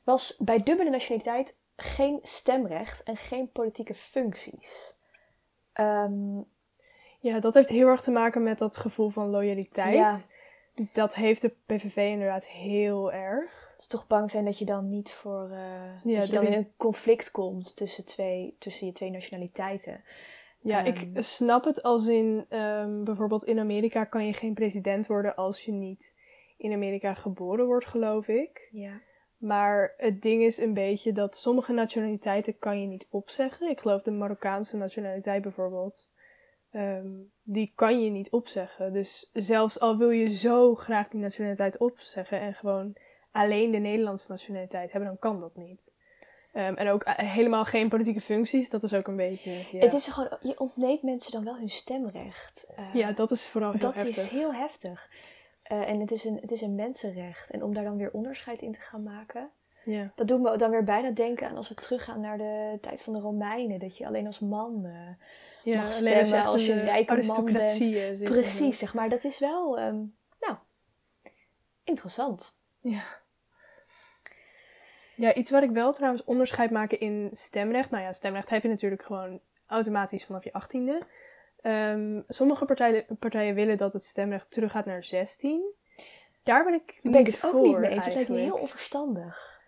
was 0.04 0.38
bij 0.38 0.64
dubbele 0.64 0.90
nationaliteit 0.90 1.58
geen 1.76 2.20
stemrecht 2.24 3.04
en 3.04 3.18
geen 3.18 3.52
politieke 3.52 3.96
functies. 3.96 4.96
Ehm, 5.74 6.40
Ja, 7.24 7.40
dat 7.40 7.54
heeft 7.54 7.70
heel 7.70 7.88
erg 7.88 8.02
te 8.02 8.12
maken 8.12 8.44
met 8.44 8.58
dat 8.60 8.78
gevoel 8.78 9.10
van 9.10 9.30
loyaliteit. 9.30 9.94
Ja. 10.76 10.86
Dat 10.94 11.16
heeft 11.16 11.42
de 11.42 11.52
PVV 11.66 11.98
inderdaad 11.98 12.48
heel 12.48 13.12
erg. 13.14 13.74
Dus 13.78 13.88
toch 13.88 14.08
bang 14.08 14.32
zijn 14.32 14.46
dat 14.46 14.58
je 14.60 14.66
dan 14.66 14.88
niet 14.88 15.12
voor. 15.12 15.50
eh, 15.52 16.04
Ja, 16.04 16.20
dat 16.20 16.28
je 16.28 16.34
dan 16.34 16.46
in 16.46 16.54
een 16.54 16.72
conflict 16.78 17.32
komt 17.32 17.76
tussen, 17.76 18.06
twee, 18.06 18.56
tussen 18.60 18.88
je 18.88 18.94
twee 18.94 19.10
nationaliteiten. 19.12 20.04
Ja, 20.60 20.86
Ehm. 20.86 20.88
ik 20.88 21.24
snap 21.24 21.64
het 21.66 21.84
als 21.84 22.08
in 22.08 22.46
ehm, 22.50 23.04
bijvoorbeeld 23.04 23.44
in 23.46 23.60
Amerika 23.60 24.04
kan 24.04 24.26
je 24.26 24.34
geen 24.34 24.54
president 24.54 25.08
worden 25.08 25.36
als 25.36 25.66
je 25.66 25.72
niet 25.72 26.20
in 26.58 26.74
Amerika 26.74 27.14
geboren 27.14 27.66
wordt, 27.66 27.86
geloof 27.86 28.28
ik. 28.28 28.70
Ja. 28.72 29.00
Maar 29.38 29.94
het 29.98 30.22
ding 30.22 30.42
is 30.44 30.58
een 30.58 30.74
beetje 30.74 31.12
dat 31.12 31.38
sommige 31.38 31.74
nationaliteiten 31.74 32.60
kan 32.60 32.82
je 32.82 32.88
niet 32.88 33.08
opzeggen. 33.10 33.70
Ik 33.70 33.80
geloof 33.80 34.02
de 34.02 34.12
Marokkaanse 34.12 34.78
nationaliteit 34.78 35.42
bijvoorbeeld. 35.42 36.12
Ehm, 36.74 37.08
die 37.44 37.72
kan 37.76 38.04
je 38.04 38.10
niet 38.10 38.32
opzeggen. 38.32 38.94
Dus 38.94 39.30
zelfs 39.34 39.80
al 39.80 39.98
wil 39.98 40.10
je 40.10 40.30
zo 40.30 40.76
graag 40.76 41.08
die 41.08 41.20
nationaliteit 41.20 41.78
opzeggen 41.78 42.40
en 42.40 42.54
gewoon 42.54 42.96
alleen 43.32 43.72
de 43.72 43.78
Nederlandse 43.78 44.32
nationaliteit 44.32 44.92
hebben, 44.92 45.10
dan 45.10 45.20
kan 45.20 45.40
dat 45.40 45.56
niet. 45.56 45.92
Ehm, 46.54 46.74
en 46.74 46.90
ook 46.90 47.04
eh, 47.04 47.30
helemaal 47.30 47.66
geen 47.66 47.90
politieke 47.90 48.22
functies, 48.22 48.70
dat 48.70 48.84
is 48.84 48.94
ook 48.94 49.08
een 49.08 49.16
beetje. 49.16 49.52
Ja, 49.52 49.80
Het 49.80 49.94
is 49.94 50.08
gewoon, 50.08 50.38
je 50.42 50.60
ontneemt 50.60 51.04
mensen 51.04 51.32
dan 51.32 51.44
wel 51.44 51.58
hun 51.58 51.70
stemrecht. 51.70 52.68
Eh, 52.76 52.94
ja 52.94 53.12
dat 53.12 53.32
is 53.32 53.48
vooral 53.48 53.72
heel 53.72 53.80
dat 53.80 53.94
heftig. 53.94 54.18
is 54.18 54.30
heel 54.30 54.54
heftig. 54.54 55.10
Eh, 55.64 55.90
en 55.90 56.00
het 56.00 56.12
is, 56.12 56.24
een, 56.26 56.38
het 56.42 56.52
is 56.52 56.62
een 56.62 56.76
mensenrecht. 56.76 57.52
En 57.52 57.64
om 57.64 57.74
daar 57.74 57.84
dan 57.84 57.98
weer 57.98 58.12
onderscheid 58.12 58.62
in 58.62 58.72
te 58.72 58.82
gaan 58.82 59.04
maken. 59.04 59.50
Ja. 59.86 60.12
Dat 60.16 60.28
doet 60.28 60.42
me 60.42 60.58
dan 60.58 60.72
weer 60.72 60.84
bijna 60.84 61.12
denken 61.12 61.48
aan 61.48 61.58
als 61.58 61.70
we 61.70 61.76
teruggaan 61.76 62.22
naar 62.22 62.38
de 62.38 62.78
tijd 62.82 63.02
van 63.02 63.14
de 63.14 63.20
Romeinen. 63.20 63.80
Dat 63.80 63.98
je 63.98 64.08
alleen 64.08 64.26
als 64.26 64.40
man. 64.40 64.88
Ja, 65.64 65.76
mag 65.76 65.86
als 65.86 66.00
je, 66.00 66.08
stemmen 66.08 66.44
als 66.44 66.68
een 66.68 66.84
rijke 66.84 67.24
man 67.26 67.68
zit. 67.68 68.24
precies, 68.24 68.80
zeg 68.80 68.94
maar. 68.94 69.10
Dat 69.10 69.24
is 69.24 69.40
wel. 69.40 69.78
ehm, 69.78 69.96
nou. 70.40 70.56
Interessant. 71.84 72.58
Ja. 72.80 73.04
Ja, 75.16 75.34
iets 75.34 75.50
waar 75.50 75.64
ik 75.64 75.72
wel 75.72 75.94
trouwens 75.94 76.24
onderscheid 76.24 76.72
maken 76.72 77.00
in 77.00 77.30
stemrecht. 77.34 77.90
Nou 77.90 78.04
ja, 78.04 78.14
stemrecht 78.14 78.50
heb 78.50 78.64
je 78.64 78.70
natuurlijk 78.70 79.04
gewoon 79.04 79.40
automatisch 79.68 80.26
vanaf 80.26 80.44
je 80.44 80.54
achttiende. 80.54 81.02
Ehm 81.62 82.22
sommige 82.28 82.66
partijen, 82.66 83.06
partijen 83.20 83.56
willen 83.56 83.78
dat 83.78 83.94
het 83.94 84.04
stemrecht 84.04 84.52
teruggaat 84.52 84.86
naar 84.86 85.04
16. 85.04 85.74
Daar 86.44 86.64
ben 86.64 86.74
ik 86.74 87.00
ben 87.02 87.14
ik 87.14 87.26
het 87.26 87.44
ook 87.44 87.52
voor 87.52 87.62
niet 87.62 87.78
mee. 87.78 87.90
Het 87.90 87.90
lijkt 87.90 88.06
me 88.06 88.14
eigenlijk. 88.14 88.46
heel 88.46 88.62
onverstandig. 88.62 89.62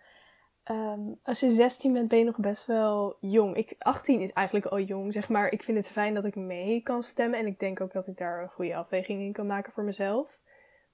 Ehm, 0.66 1.00
Als 1.22 1.40
je 1.40 1.50
16 1.50 1.92
bent, 1.92 2.08
ben 2.08 2.18
je 2.18 2.24
nog 2.24 2.38
best 2.38 2.66
wel 2.66 3.16
jong. 3.20 3.56
Ik, 3.56 3.74
18 3.78 4.20
is 4.20 4.32
eigenlijk 4.32 4.66
al 4.66 4.80
jong, 4.80 5.12
zeg 5.12 5.28
maar. 5.28 5.52
Ik 5.52 5.62
vind 5.62 5.76
het 5.76 5.90
fijn 5.90 6.14
dat 6.14 6.24
ik 6.24 6.34
mee 6.34 6.80
kan 6.80 7.02
stemmen. 7.02 7.38
En 7.38 7.46
ik 7.46 7.58
denk 7.58 7.80
ook 7.80 7.92
dat 7.92 8.06
ik 8.06 8.16
daar 8.16 8.42
een 8.42 8.50
goede 8.50 8.76
afweging 8.76 9.20
in 9.20 9.32
kan 9.32 9.46
maken 9.46 9.72
voor 9.72 9.84
mezelf. 9.84 10.40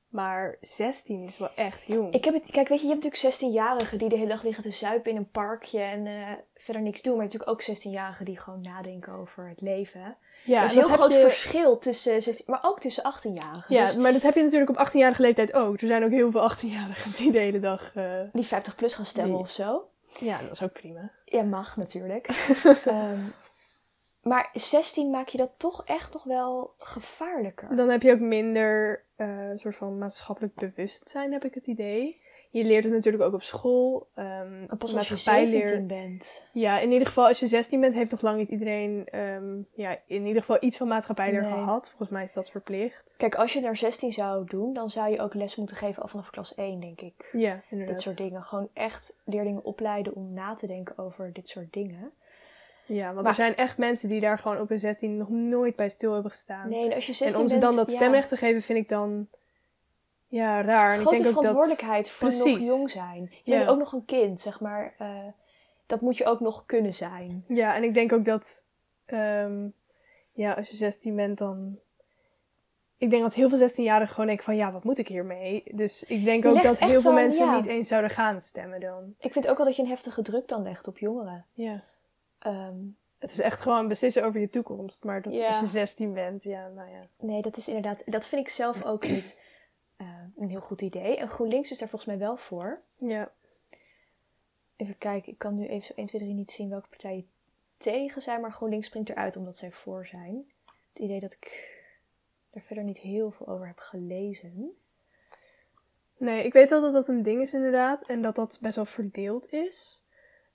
Maar 0.08 0.56
16 0.60 1.22
is 1.22 1.38
wel 1.38 1.50
echt 1.54 1.86
jong. 1.86 2.14
ik 2.14 2.24
heb 2.24 2.34
het, 2.34 2.50
kijk, 2.50 2.68
weet 2.68 2.80
je, 2.80 2.86
je 2.86 2.92
hebt 2.92 3.04
natuurlijk 3.04 3.34
16-jarigen 3.34 3.98
die 3.98 4.08
de 4.08 4.16
hele 4.16 4.28
dag 4.28 4.42
liggen 4.42 4.62
te 4.62 4.70
zuipen 4.70 5.10
in 5.10 5.16
een 5.16 5.30
parkje 5.30 5.80
en 5.80 6.06
eh, 6.06 6.32
verder 6.54 6.82
niks 6.82 7.02
doen. 7.02 7.16
Maar 7.16 7.24
natuurlijk 7.24 7.50
ook 7.50 7.62
16-jarigen 7.62 8.24
die 8.24 8.38
gewoon 8.38 8.60
nadenken 8.60 9.12
over 9.12 9.48
het 9.48 9.60
leven. 9.60 10.16
Ja, 10.44 10.58
er 10.58 10.64
is 10.64 10.70
en 10.72 10.78
een 10.78 10.84
heel 10.86 10.94
groot 10.96 11.12
je- 11.12 11.18
verschil 11.18 11.78
tussen 11.78 12.22
16, 12.22 12.44
maar 12.48 12.60
ook 12.62 12.80
tussen 12.80 13.04
18-jarigen. 13.04 13.74
Ja, 13.74 13.84
Dus 13.84 13.96
maar 13.96 14.12
dat 14.12 14.22
heb 14.22 14.34
je 14.34 14.42
natuurlijk 14.42 14.70
op 14.70 14.86
18-jarige 14.88 15.22
leeftijd 15.22 15.52
ook. 15.52 15.80
Er 15.80 15.86
zijn 15.86 16.04
ook 16.04 16.10
heel 16.10 16.30
veel 16.30 16.50
18-jarigen 16.50 17.16
die 17.16 17.32
de 17.32 17.38
hele 17.38 17.60
dag... 17.60 17.90
eh, 17.94 18.20
die 18.32 18.44
50 18.46 18.74
plus 18.76 18.94
gaan 18.94 19.06
stemmen 19.06 19.32
Die- 19.34 19.42
of 19.42 19.50
zo. 19.50 19.88
Ja, 20.18 20.40
dat 20.40 20.50
is 20.50 20.62
ook 20.62 20.72
prima. 20.72 21.10
Ja, 21.24 21.42
mag 21.42 21.76
natuurlijk. 21.76 22.26
Ehm, 22.84 23.18
maar 24.22 24.50
16 24.52 25.10
maak 25.10 25.28
je 25.28 25.38
dat 25.38 25.50
toch 25.56 25.84
echt 25.84 26.12
nog 26.12 26.24
wel 26.24 26.74
gevaarlijker. 26.78 27.76
Dan 27.76 27.88
heb 27.88 28.02
je 28.02 28.12
ook 28.12 28.20
minder 28.20 29.04
eh 29.16 29.50
soort 29.56 29.74
van 29.74 29.98
maatschappelijk 29.98 30.54
bewustzijn, 30.54 31.32
heb 31.32 31.44
ik 31.44 31.54
het 31.54 31.66
idee. 31.66 32.21
Je 32.52 32.64
leert 32.64 32.84
het 32.84 32.92
natuurlijk 32.92 33.22
ook 33.24 33.34
op 33.34 33.42
school. 33.42 34.06
Maar 34.14 34.76
pas 34.78 34.96
als 34.96 35.08
je 35.08 35.14
maatschappijleer. 35.14 35.68
17 35.68 35.86
bent. 35.86 36.46
Ja, 36.52 36.78
in 36.80 36.90
ieder 36.92 37.06
geval 37.06 37.26
als 37.26 37.40
je 37.40 37.46
16 37.46 37.80
bent, 37.80 37.94
heeft 37.94 38.10
nog 38.10 38.20
lang 38.22 38.38
niet 38.38 38.48
iedereen 38.48 39.06
ehm, 39.10 39.60
ja, 39.74 39.96
in 40.06 40.26
ieder 40.26 40.40
geval 40.42 40.56
iets 40.60 40.76
van 40.76 40.88
maatschappijleer 40.88 41.40
Nee. 41.40 41.50
gehad. 41.50 41.88
Volgens 41.88 42.08
mij 42.10 42.22
is 42.22 42.32
dat 42.32 42.50
verplicht. 42.50 43.14
Kijk, 43.18 43.34
als 43.34 43.52
je 43.52 43.60
naar 43.60 43.76
16 43.76 44.12
zou 44.12 44.44
doen, 44.46 44.72
dan 44.72 44.90
zou 44.90 45.10
je 45.10 45.20
ook 45.20 45.34
les 45.34 45.56
moeten 45.56 45.76
geven 45.76 46.02
al 46.02 46.08
vanaf 46.08 46.30
klas 46.30 46.54
1, 46.54 46.80
denk 46.80 47.00
ik. 47.00 47.28
Ja, 47.32 47.60
inderdaad. 47.70 47.94
Dit 47.94 48.04
soort 48.04 48.16
dingen. 48.16 48.42
Gewoon 48.42 48.68
echt 48.72 49.16
leerlingen 49.24 49.64
opleiden 49.64 50.14
om 50.14 50.32
na 50.32 50.54
te 50.54 50.66
denken 50.66 50.98
over 50.98 51.32
dit 51.32 51.48
soort 51.48 51.72
dingen. 51.72 52.10
Ja, 52.86 53.04
want 53.04 53.16
Maar- 53.16 53.26
er 53.26 53.34
zijn 53.34 53.56
echt 53.56 53.78
mensen 53.78 54.08
die 54.08 54.20
daar 54.20 54.38
gewoon 54.38 54.60
op 54.60 54.68
hun 54.68 54.80
16 54.80 55.16
nog 55.16 55.28
nooit 55.28 55.76
bij 55.76 55.88
stil 55.88 56.12
hebben 56.12 56.30
gestaan. 56.30 56.68
Nee, 56.68 56.84
en 56.88 56.94
als 56.94 57.06
je 57.06 57.12
16 57.12 57.36
en 57.38 57.42
om 57.44 57.48
ze 57.48 57.58
bent, 57.58 57.66
dan 57.66 57.76
dat 57.76 57.90
ja, 57.90 57.96
stemrecht 57.96 58.28
te 58.28 58.36
geven, 58.36 58.62
vind 58.62 58.78
ik 58.78 58.88
dan 58.88 59.28
ja, 60.32 60.60
raar. 60.62 60.92
En 60.92 60.98
grote 61.00 61.16
ik 61.16 61.22
denk 61.22 61.36
ook 61.36 61.42
dat 61.44 61.52
verantwoordelijkheid 61.52 62.10
voor 62.10 62.28
nog 62.28 62.58
jong 62.58 62.90
zijn. 62.90 63.22
Je 63.44 63.50
Ja. 63.52 63.56
bent 63.58 63.68
ook 63.70 63.78
nog 63.78 63.92
een 63.92 64.04
kind, 64.04 64.40
zeg 64.40 64.60
maar. 64.60 64.94
eh, 64.98 65.08
dat 65.86 66.00
moet 66.00 66.16
je 66.16 66.24
ook 66.26 66.40
nog 66.40 66.66
kunnen 66.66 66.94
zijn. 66.94 67.44
Ja, 67.46 67.74
en 67.74 67.82
ik 67.82 67.94
denk 67.94 68.12
ook 68.12 68.24
dat, 68.24 68.66
ehm, 69.04 69.66
ja, 70.32 70.52
als 70.52 70.68
je 70.68 70.76
16 70.76 71.16
bent, 71.16 71.38
dan. 71.38 71.78
Ik 72.96 73.10
denk 73.10 73.22
dat 73.22 73.34
heel 73.34 73.48
veel 73.48 73.58
16-jarigen 73.58 74.10
gewoon 74.12 74.26
denken 74.26 74.44
van, 74.44 74.56
ja, 74.56 74.72
wat 74.72 74.84
moet 74.84 74.98
ik 74.98 75.08
hiermee? 75.08 75.62
Dus 75.74 76.04
ik 76.04 76.24
denk 76.24 76.42
Je 76.42 76.48
ook 76.48 76.62
dat 76.62 76.78
heel 76.78 77.00
veel 77.00 77.12
mensen 77.12 77.44
ja. 77.46 77.56
niet 77.56 77.66
eens 77.66 77.88
zouden 77.88 78.10
gaan 78.10 78.40
stemmen 78.40 78.80
dan. 78.80 79.14
Ik 79.18 79.32
vind 79.32 79.48
ook 79.48 79.56
wel 79.56 79.66
dat 79.66 79.76
je 79.76 79.82
een 79.82 79.88
heftige 79.88 80.22
druk 80.22 80.48
dan 80.48 80.62
legt 80.62 80.88
op 80.88 80.98
jongeren. 80.98 81.46
Ja. 81.52 81.82
Ehm, 82.38 82.74
Het 83.18 83.30
is 83.30 83.40
echt 83.40 83.60
gewoon 83.60 83.88
beslissen 83.88 84.24
over 84.24 84.40
je 84.40 84.48
toekomst. 84.48 85.04
Maar 85.04 85.22
dat 85.22 85.32
Ja. 85.32 85.48
als 85.48 85.60
je 85.60 85.66
16 85.66 86.12
bent, 86.12 86.42
ja, 86.42 86.68
nou 86.68 86.90
ja. 86.90 87.06
nee, 87.18 87.42
dat 87.42 87.56
is 87.56 87.68
inderdaad... 87.68 88.02
Dat 88.06 88.26
vind 88.26 88.40
ik 88.46 88.52
zelf 88.52 88.84
ook 88.84 89.06
niet 89.08 89.38
eh, 90.02 90.42
een 90.42 90.48
heel 90.48 90.60
goed 90.60 90.82
idee. 90.82 91.16
En 91.16 91.28
GroenLinks 91.28 91.70
is 91.70 91.78
daar 91.78 91.88
volgens 91.88 92.10
mij 92.10 92.18
wel 92.18 92.36
voor. 92.36 92.82
Ja, 92.96 93.32
Even 94.82 94.98
kijken, 94.98 95.32
ik 95.32 95.38
kan 95.38 95.54
nu 95.54 95.66
even 95.66 95.86
zo 95.86 95.92
1, 95.96 96.06
2, 96.06 96.20
3 96.20 96.34
niet 96.34 96.50
zien 96.50 96.68
welke 96.68 96.88
partijen 96.88 97.28
tegen 97.76 98.22
zijn. 98.22 98.40
Maar 98.40 98.52
GroenLinks 98.52 98.86
springt 98.86 99.08
eruit 99.08 99.36
omdat 99.36 99.56
zij 99.56 99.72
voor 99.72 100.06
zijn. 100.06 100.52
Het 100.92 101.02
idee 101.02 101.20
dat 101.20 101.32
ik 101.32 101.70
er 102.50 102.60
verder 102.60 102.84
niet 102.84 102.98
heel 102.98 103.30
veel 103.30 103.46
over 103.46 103.66
heb 103.66 103.78
gelezen. 103.78 104.76
Nee, 106.16 106.44
ik 106.44 106.52
weet 106.52 106.70
wel 106.70 106.80
dat 106.80 106.92
dat 106.92 107.08
een 107.08 107.22
ding 107.22 107.42
is 107.42 107.54
inderdaad. 107.54 108.06
En 108.06 108.22
dat 108.22 108.36
dat 108.36 108.58
best 108.60 108.76
wel 108.76 108.84
verdeeld 108.84 109.52
is. 109.52 110.04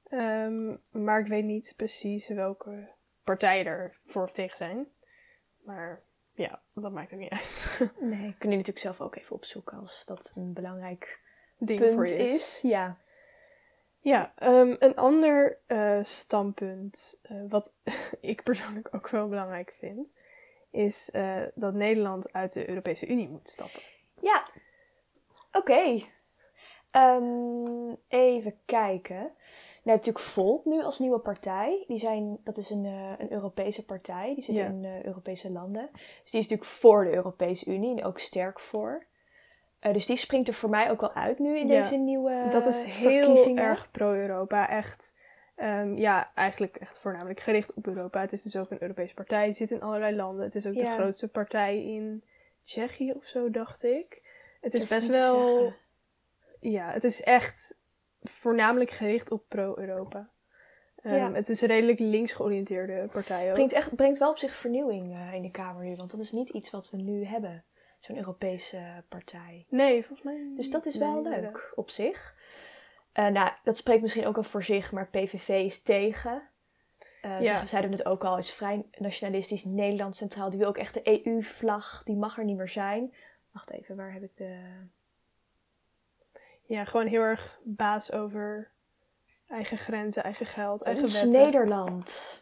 Ehm, 0.03 0.75
maar 0.91 1.19
ik 1.19 1.27
weet 1.27 1.43
niet 1.43 1.73
precies 1.75 2.27
welke 2.27 2.89
partijen 3.23 3.65
er 3.65 3.97
voor 4.05 4.23
of 4.23 4.31
tegen 4.31 4.57
zijn. 4.57 4.88
Maar 5.63 6.01
ja, 6.38 6.62
dat 6.73 6.91
maakt 6.91 7.13
ook 7.13 7.19
niet 7.19 7.32
uit. 7.32 7.80
Nee, 8.00 8.36
kun 8.38 8.50
je 8.50 8.56
natuurlijk 8.56 8.86
zelf 8.86 9.02
ook 9.02 9.15
even 9.15 9.36
opzoeken 9.36 9.80
als 9.80 10.06
dat 10.06 10.32
een 10.36 10.54
belangrijk 10.54 11.19
ding 11.58 11.80
punt 11.80 11.93
voor 11.93 12.08
je 12.08 12.17
is. 12.17 12.34
is. 12.34 12.60
Ja. 12.62 12.97
Ja, 14.00 14.34
ehm, 14.36 14.76
een 14.80 14.95
ander 14.95 15.58
eh, 15.67 16.00
standpunt, 16.04 17.19
eh, 17.21 17.38
wat 17.50 17.76
ik 18.21 18.43
persoonlijk 18.43 18.88
ook 18.91 19.10
wel 19.10 19.28
belangrijk 19.28 19.76
vind, 19.80 20.13
is 20.71 21.12
eh, 21.12 21.41
dat 21.56 21.73
Nederland 21.73 22.34
uit 22.34 22.54
de 22.54 22.69
Europese 22.69 23.08
Unie 23.08 23.30
moet 23.30 23.50
stappen. 23.50 23.82
Ja, 24.21 24.47
oké. 25.52 26.02
Ehm, 26.91 27.95
even 28.08 28.60
kijken. 28.65 29.32
Nou, 29.88 30.00
natuurlijk 30.00 30.26
Volt 30.26 30.65
nu 30.65 30.84
als 30.84 31.00
nieuwe 31.00 31.19
partij. 31.19 31.84
Die 31.88 31.97
zijn, 31.97 32.38
dat 32.43 32.58
is 32.58 32.69
een, 32.69 32.86
eh, 32.86 33.12
een 33.17 33.32
Europese 33.32 33.86
partij. 33.86 34.34
Die 34.36 34.43
zit 34.43 34.56
Ja. 34.56 34.65
in 34.65 34.86
eh, 34.86 35.04
Europese 35.04 35.52
landen. 35.52 35.89
Dus 35.93 36.32
die 36.32 36.39
is 36.41 36.47
natuurlijk 36.47 36.65
voor 36.69 37.04
de 37.04 37.13
Europese 37.15 37.65
Unie 37.71 37.97
en 37.97 38.04
ook 38.06 38.19
sterk 38.19 38.60
voor. 38.60 39.06
Eh, 39.80 39.93
dus 39.93 40.06
die 40.06 40.17
springt 40.17 40.47
er 40.47 40.54
voor 40.54 40.69
mij 40.69 40.91
ook 40.91 41.02
wel 41.02 41.13
uit 41.13 41.39
nu 41.39 41.58
in 41.58 41.67
Ja, 41.67 41.82
deze 41.82 41.95
nieuwe 41.95 42.47
dat 42.52 42.65
is 42.65 42.84
heel 42.84 43.58
erg 43.58 43.91
pro-Europa, 43.91 44.69
echt. 44.69 45.17
ehm, 45.56 45.97
ja, 45.97 46.32
eigenlijk 46.34 46.76
echt 46.76 47.00
voornamelijk 47.00 47.39
gericht 47.39 47.73
op 47.73 47.88
Europa. 47.88 48.21
Het 48.21 48.34
is 48.34 48.41
dus 48.41 48.56
ook 48.56 48.71
een 48.71 48.82
Europese 48.82 49.13
partij, 49.13 49.47
het 49.47 49.56
zit 49.56 49.71
in 49.71 49.82
allerlei 49.82 50.15
landen. 50.15 50.45
Het 50.45 50.56
is 50.56 50.65
ook 50.65 50.73
de 50.78 50.93
grootste 50.97 51.28
partij 51.28 51.84
in 51.84 52.23
Tsjechië 52.63 53.12
of 53.12 53.26
zo, 53.26 53.50
dacht 53.52 53.84
ik. 53.84 54.21
Het 54.62 54.73
is 54.73 54.80
Durf 54.80 54.89
best 54.91 55.08
wel... 55.08 55.73
Ja, 56.60 56.91
het 56.91 57.04
is 57.04 57.21
echt 57.21 57.78
voornamelijk 58.21 58.89
gericht 58.89 59.32
op 59.32 59.43
pro-Europa. 59.47 60.30
Ehm, 61.01 61.15
Ja. 61.15 61.32
Het 61.34 61.49
is 61.49 61.62
een 61.62 61.67
redelijk 61.67 61.99
links 61.99 62.32
georiënteerde 62.32 63.08
partij 63.12 63.47
ook. 63.47 63.53
Brengt, 63.53 63.73
echt, 63.73 63.95
brengt 63.95 64.17
wel 64.19 64.30
op 64.30 64.38
zich 64.38 64.56
vernieuwing 64.56 65.13
eh, 65.13 65.34
in 65.34 65.41
de 65.41 65.51
Kamer 65.51 65.86
nu. 65.86 65.95
Want 65.95 66.12
dat 66.12 66.19
is 66.19 66.32
niet 66.32 66.49
iets 66.49 66.69
wat 66.71 66.89
we 66.89 66.97
nu 66.97 67.25
hebben. 67.25 67.63
Zo'n 67.99 68.17
Europese 68.17 69.03
partij. 69.10 69.65
Nee, 69.69 70.06
volgens 70.06 70.21
mij. 70.21 70.51
Dus 70.56 70.69
dat 70.69 70.86
is 70.86 70.95
nee, 70.95 71.10
wel 71.10 71.21
leuk 71.21 71.73
op 71.75 71.89
zich. 71.89 72.36
Eh, 73.12 73.27
nou, 73.27 73.51
dat 73.63 73.77
spreekt 73.77 74.01
misschien 74.01 74.25
ook 74.25 74.36
wel 74.36 74.43
voor 74.43 74.63
zich, 74.63 74.91
maar 74.91 75.08
PVV 75.10 75.49
is 75.49 75.82
tegen. 75.82 76.49
Ja. 77.21 77.60
Ze 77.60 77.67
zeiden 77.67 77.91
het 77.91 78.06
ook 78.06 78.23
al, 78.23 78.38
is 78.38 78.51
vrij 78.51 78.86
nationalistisch 78.97 79.65
Nederland 79.65 80.15
centraal. 80.15 80.49
Die 80.49 80.60
wil 80.60 80.67
ook 80.67 80.77
echt 80.77 80.93
de 80.93 81.25
EU-vlag, 81.25 82.03
die 82.03 82.15
mag 82.15 82.38
er 82.38 82.45
niet 82.45 82.58
meer 82.58 82.69
zijn. 82.69 83.13
Wacht 83.51 83.71
even, 83.71 83.95
waar 83.95 84.13
heb 84.13 84.23
ik 84.23 84.36
de... 84.36 84.60
Ja, 86.67 86.86
gewoon 86.86 87.08
heel 87.08 87.21
erg 87.21 87.60
baas 87.63 88.12
over 88.12 88.71
eigen 89.47 89.77
grenzen, 89.77 90.23
eigen 90.23 90.45
geld, 90.45 90.82
eigen 90.84 91.03
Ons 91.03 91.13
wetten. 91.23 91.41
Nederland. 91.41 92.41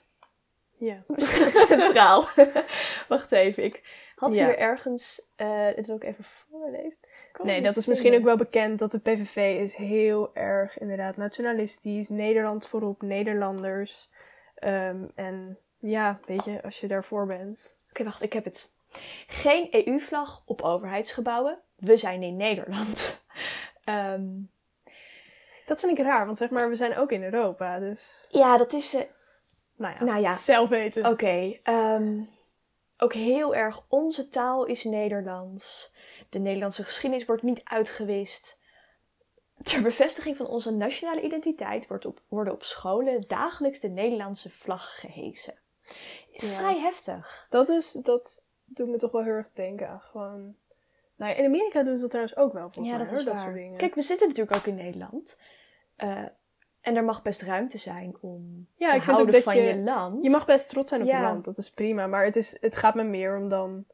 Ja. 0.78 1.04
staat 1.16 1.52
centraal. 1.68 2.28
Wacht 3.08 3.32
even, 3.32 3.64
ik 3.64 3.84
had 4.16 4.34
Ja. 4.36 4.46
hier 4.46 4.58
ergens... 4.58 5.28
eh 5.36 5.68
dit 5.76 5.88
wil 5.88 5.96
ik 5.96 6.04
even 6.04 6.24
voorlezen. 6.24 6.98
Nee, 7.44 7.62
dat 7.62 7.76
is 7.78 7.86
misschien 7.86 8.14
ook 8.16 8.24
wel 8.24 8.36
bekend 8.38 8.80
dat 8.80 8.92
de 8.92 9.00
PVV 9.00 9.60
is 9.62 9.76
heel 9.76 10.36
erg 10.36 10.78
inderdaad 10.78 11.18
nationalistisch. 11.18 12.10
Nederland 12.10 12.68
voorop, 12.68 13.02
Nederlanders. 13.02 14.10
Ehm, 14.56 15.06
en 15.16 15.58
ja, 15.78 16.20
weet 16.28 16.44
je, 16.46 16.64
als 16.64 16.80
je 16.80 16.88
daarvoor 16.88 17.26
bent. 17.26 17.76
Oké, 17.90 18.04
wacht, 18.04 18.22
ik 18.22 18.34
heb 18.34 18.44
het. 18.44 18.74
Geen 19.28 19.68
EU-vlag 19.72 20.42
op 20.46 20.62
overheidsgebouwen. 20.62 21.60
We 21.76 21.98
zijn 21.98 22.24
in 22.24 22.36
Nederland. 22.38 23.26
Ehm, 23.86 24.26
Dat 25.66 25.80
vind 25.80 25.98
ik 25.98 26.06
raar, 26.06 26.26
want 26.26 26.38
zeg 26.38 26.50
maar, 26.50 26.70
we 26.70 26.76
zijn 26.76 26.98
ook 26.98 27.12
in 27.12 27.24
Europa. 27.24 27.80
Dus, 27.80 28.26
ja, 28.30 28.58
dat 28.58 28.74
is... 28.74 28.94
eh, 28.94 29.02
nou 29.76 29.94
ja, 30.00 30.04
Nou 30.04 30.22
ja. 30.22 30.34
zelf 30.34 30.70
weten. 30.70 31.06
Oké, 31.06 31.60
ehm, 31.64 32.20
ook 32.98 33.14
heel 33.14 33.56
erg 33.56 33.86
onze 33.88 34.30
taal 34.30 34.66
is 34.66 34.84
Nederlands. 34.84 35.94
De 36.30 36.40
Nederlandse 36.40 36.84
geschiedenis 36.84 37.26
wordt 37.26 37.44
niet 37.44 37.62
uitgewist. 37.64 38.62
Ter 39.64 39.82
bevestiging 39.82 40.38
van 40.38 40.48
onze 40.48 40.72
nationale 40.72 41.22
identiteit 41.22 41.88
wordt 41.88 42.06
op, 42.06 42.22
worden 42.28 42.54
op 42.54 42.64
scholen 42.64 43.24
dagelijks 43.28 43.80
de 43.80 43.90
Nederlandse 43.90 44.50
vlag 44.50 45.00
gehesen. 45.00 45.54
Ja. 46.32 46.48
Vrij 46.48 46.80
heftig. 46.80 47.46
Dat, 47.50 47.70
is, 47.70 47.92
dat 47.92 48.48
doet 48.64 48.88
me 48.88 48.98
toch 48.98 49.12
wel 49.12 49.24
heel 49.24 49.34
erg 49.34 49.50
denken 49.54 49.90
aan 49.90 50.02
gewoon... 50.02 50.56
Nou 51.16 51.32
ja, 51.32 51.38
in 51.38 51.46
Amerika 51.46 51.84
doen 51.84 51.96
ze 51.96 52.02
dat 52.02 52.10
trouwens 52.10 52.38
ook 52.38 52.54
wel, 52.54 52.62
volgens 52.62 52.88
Ja, 52.88 52.98
mij, 52.98 53.06
dat 53.08 53.20
is 53.20 53.24
waar. 53.26 53.38
soort 53.38 53.54
dingen. 53.54 53.78
Kijk, 53.78 53.96
we 53.96 54.02
zitten 54.02 54.28
natuurlijk 54.28 54.56
ook 54.58 54.66
in 54.66 54.76
Nederland. 54.76 55.42
Eh, 55.96 56.24
en 56.82 56.96
er 56.96 57.04
mag 57.04 57.22
best 57.22 57.42
ruimte 57.42 57.78
zijn 57.78 58.18
om 58.22 58.68
Ja, 58.76 58.90
te 58.90 58.96
ik 58.96 59.02
vind 59.02 59.20
ook 59.20 59.32
dat 59.32 59.44
van 59.44 59.56
je- 59.56 59.62
je, 59.62 59.78
land. 59.78 60.24
Je 60.24 60.30
mag 60.30 60.46
best 60.46 60.70
trots 60.70 60.90
zijn 60.90 61.02
op 61.02 61.08
Ja. 61.08 61.18
je 61.18 61.24
land, 61.24 61.46
dat 61.46 61.58
is 61.58 61.72
prima. 61.72 62.08
Maar 62.08 62.24
het, 62.26 62.36
is, 62.36 62.58
het 62.62 62.76
gaat 62.76 62.96
me 62.96 63.04
meer 63.04 63.38
om 63.38 63.50
dan 63.50 63.86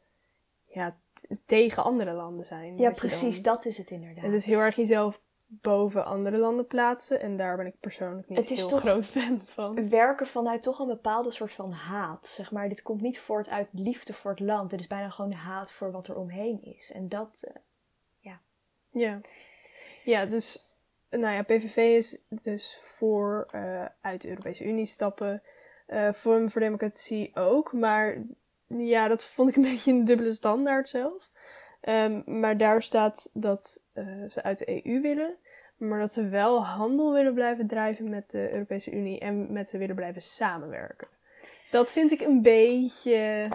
ja, 0.66 0.98
tegen 1.46 1.84
andere 1.84 2.12
landen 2.14 2.46
zijn. 2.46 2.78
ja, 2.78 2.90
Dat 2.90 2.96
precies, 2.98 3.42
dan- 3.42 3.54
dat 3.54 3.66
is 3.66 3.78
het 3.78 3.92
inderdaad. 3.92 4.24
Het 4.24 4.34
is 4.34 4.46
heel 4.46 4.60
erg 4.60 4.76
jezelf 4.76 5.22
boven 5.62 6.06
andere 6.06 6.38
landen 6.38 6.68
plaatsen. 6.68 7.22
En 7.22 7.38
daar 7.38 7.58
ben 7.58 7.66
ik 7.66 7.80
persoonlijk 7.80 8.28
niet 8.30 8.38
Het 8.38 8.52
is 8.52 8.58
heel 8.58 8.68
toch- 8.68 8.80
groot 8.80 9.06
fan 9.06 9.42
van. 9.46 9.90
werken 9.90 10.28
vanuit 10.28 10.64
toch 10.64 10.80
een 10.80 10.88
bepaalde 10.88 11.32
soort 11.32 11.54
van 11.54 11.72
haat. 11.72 12.28
Zeg 12.28 12.52
maar, 12.52 12.70
dit 12.70 12.82
komt 12.82 13.02
niet 13.02 13.20
voort 13.20 13.50
uit 13.50 13.68
liefde 13.72 14.14
voor 14.14 14.32
het 14.32 14.40
land. 14.40 14.72
Het 14.72 14.80
is 14.80 14.88
bijna 14.88 15.10
gewoon 15.10 15.32
haat 15.32 15.72
voor 15.72 15.92
wat 15.92 16.08
er 16.08 16.16
omheen 16.18 16.64
is. 16.64 16.92
En 16.92 17.10
dat, 17.10 17.44
eh, 17.48 17.56
Ja. 18.94 19.22
Ja, 20.04 20.26
dus 20.26 20.70
nou 21.10 21.34
ja, 21.34 21.44
PVV 21.44 21.78
is 21.78 22.18
dus 22.30 22.78
voor 22.82 23.46
eh, 23.52 23.86
uit 24.02 24.22
de 24.22 24.30
Europese 24.30 24.64
Unie 24.66 24.86
stappen. 24.86 25.42
Forum 26.16 26.50
voor 26.50 26.62
Democratie 26.62 27.36
ook. 27.36 27.74
Maar 27.74 28.18
ja, 28.68 29.08
dat 29.08 29.24
vond 29.24 29.50
ik 29.50 29.56
een 29.56 29.62
beetje 29.72 29.92
een 29.92 30.06
dubbele 30.06 30.34
standaard 30.34 30.90
zelf. 30.90 31.31
Ehm, 31.82 32.22
maar 32.40 32.58
daar 32.58 32.84
staat 32.84 33.30
dat 33.34 33.86
eh, 33.94 34.06
ze 34.30 34.44
uit 34.44 34.58
de 34.60 34.86
EU 34.86 35.02
willen. 35.02 35.36
Maar 35.78 36.00
dat 36.00 36.14
ze 36.14 36.28
wel 36.30 36.66
handel 36.66 37.14
willen 37.14 37.34
blijven 37.34 37.68
drijven 37.68 38.10
met 38.10 38.32
de 38.32 38.54
Europese 38.54 38.92
Unie. 38.92 39.20
En 39.20 39.54
met 39.54 39.70
ze 39.70 39.78
willen 39.78 39.96
blijven 39.96 40.22
samenwerken. 40.22 41.08
Dat 41.72 41.92
vind 41.92 42.12
ik 42.12 42.22
een 42.22 42.42
beetje... 42.42 43.48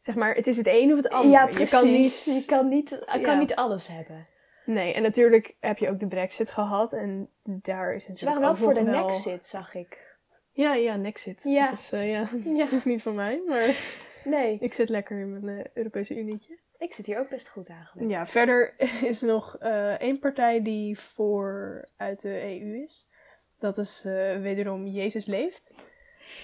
Zeg 0.00 0.14
maar, 0.14 0.34
het 0.34 0.46
is 0.46 0.56
het 0.56 0.66
een 0.66 0.90
of 0.90 0.96
het 0.96 1.08
ander. 1.08 1.30
ja, 1.30 1.42
Je 1.46 1.48
precies. 1.54 1.70
kan 1.70 1.90
niet... 1.90 2.24
je 2.24 2.44
kan 2.46 2.68
niet, 2.68 2.90
je 2.90 3.18
Ja. 3.18 3.24
kan 3.24 3.38
niet 3.38 3.54
alles 3.54 3.88
hebben. 3.88 4.26
Nee, 4.64 4.94
en 4.94 5.02
natuurlijk 5.02 5.54
heb 5.60 5.78
je 5.78 5.88
ook 5.88 6.00
de 6.00 6.06
brexit 6.06 6.50
gehad. 6.50 6.92
En 6.92 7.28
daar 7.42 7.94
is 7.94 8.04
Ze 8.04 8.10
natuurlijk 8.10 8.40
waren 8.40 8.56
wel 8.58 8.64
voor 8.64 8.74
de 8.84 8.90
wel- 8.90 9.06
Nexit, 9.06 9.46
zag 9.46 9.74
ik. 9.74 10.16
Ja, 10.52 10.74
ja, 10.74 10.96
Nexit. 10.96 11.42
Ja. 11.42 11.68
Dat 11.68 11.78
is, 11.78 11.92
eh, 11.92 12.10
ja, 12.10 12.24
Ja. 12.44 12.68
hoeft 12.68 12.84
niet 12.94 13.02
van 13.02 13.14
mij, 13.14 13.42
maar 13.46 13.76
Nee, 14.24 14.56
ik 14.60 14.74
zit 14.74 14.88
lekker 14.88 15.18
in 15.18 15.40
mijn 15.40 15.58
eh, 15.58 15.64
Europese 15.74 16.14
Unietje. 16.16 16.58
Ik 16.84 16.94
zit 16.94 17.06
hier 17.06 17.18
ook 17.18 17.28
best 17.28 17.48
goed 17.48 17.68
eigenlijk. 17.68 18.10
Ja, 18.10 18.26
verder 18.26 18.74
is 19.10 19.20
er 19.20 19.26
nog 19.26 19.56
eh, 19.58 19.92
één 20.00 20.18
partij 20.18 20.62
die 20.62 20.98
voor 20.98 21.84
uit 21.96 22.20
de 22.20 22.60
EU 22.60 22.82
is. 22.82 23.08
Dat 23.58 23.78
is 23.78 24.04
eh, 24.04 24.40
wederom 24.40 24.86
Jezus 24.86 25.26
Leeft. 25.26 25.74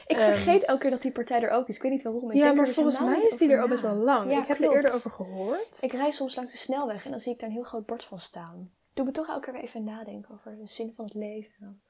Ik 0.06 0.16
Ehm, 0.16 0.32
vergeet 0.32 0.64
elke 0.64 0.80
keer 0.80 0.90
dat 0.90 1.02
die 1.02 1.12
partij 1.12 1.42
er 1.42 1.50
ook 1.50 1.68
is. 1.68 1.76
Ik 1.76 1.82
weet 1.82 1.92
niet 1.92 2.02
waarom. 2.02 2.30
Ik 2.30 2.36
ja, 2.36 2.42
denk 2.42 2.56
maar 2.56 2.64
dus 2.64 2.74
volgens 2.74 3.00
mij 3.00 3.22
is 3.22 3.36
die 3.36 3.50
er 3.52 3.60
al 3.60 3.68
best 3.68 3.82
wel 3.82 3.94
lang. 3.94 4.30
Ja, 4.30 4.40
ik 4.40 4.46
heb 4.46 4.56
klopt. 4.56 4.72
er 4.72 4.78
eerder 4.78 4.96
over 4.96 5.10
gehoord. 5.10 5.78
Ik 5.80 5.92
rijd 5.92 6.14
soms 6.14 6.36
langs 6.36 6.52
de 6.52 6.58
snelweg 6.58 7.04
en 7.04 7.10
dan 7.10 7.20
zie 7.20 7.32
ik 7.32 7.38
daar 7.38 7.48
een 7.48 7.54
heel 7.54 7.64
groot 7.64 7.86
bord 7.86 8.04
van 8.04 8.18
staan. 8.20 8.72
Doe 8.94 9.04
me 9.04 9.10
toch 9.10 9.28
elke 9.28 9.40
keer 9.40 9.52
weer 9.52 9.62
even 9.62 9.84
nadenken 9.84 10.34
over 10.34 10.56
de 10.56 10.66
zin 10.66 10.92
van 10.96 11.04
het 11.04 11.14
leven. 11.14 11.52
en 11.58 11.80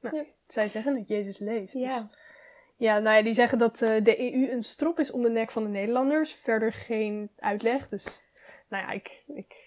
alles. 0.00 0.36
Zij 0.46 0.68
zeggen 0.68 0.94
dat 0.94 1.08
Jezus 1.08 1.38
leeft. 1.38 1.72
Ja, 1.72 2.10
Ja, 2.78 2.98
nou 2.98 3.16
ja, 3.16 3.22
die 3.22 3.32
zeggen 3.32 3.58
dat 3.58 3.82
eh, 3.82 4.04
de 4.04 4.32
EU 4.32 4.50
een 4.50 4.62
strop 4.62 4.98
is 4.98 5.10
om 5.10 5.22
de 5.22 5.30
nek 5.30 5.50
van 5.50 5.62
de 5.62 5.68
Nederlanders. 5.68 6.32
Verder 6.32 6.72
geen 6.72 7.30
uitleg. 7.38 7.88
Dus, 7.88 8.22
nou 8.68 8.84
ja, 8.86 8.90
ik. 8.90 9.22
ik 9.26 9.66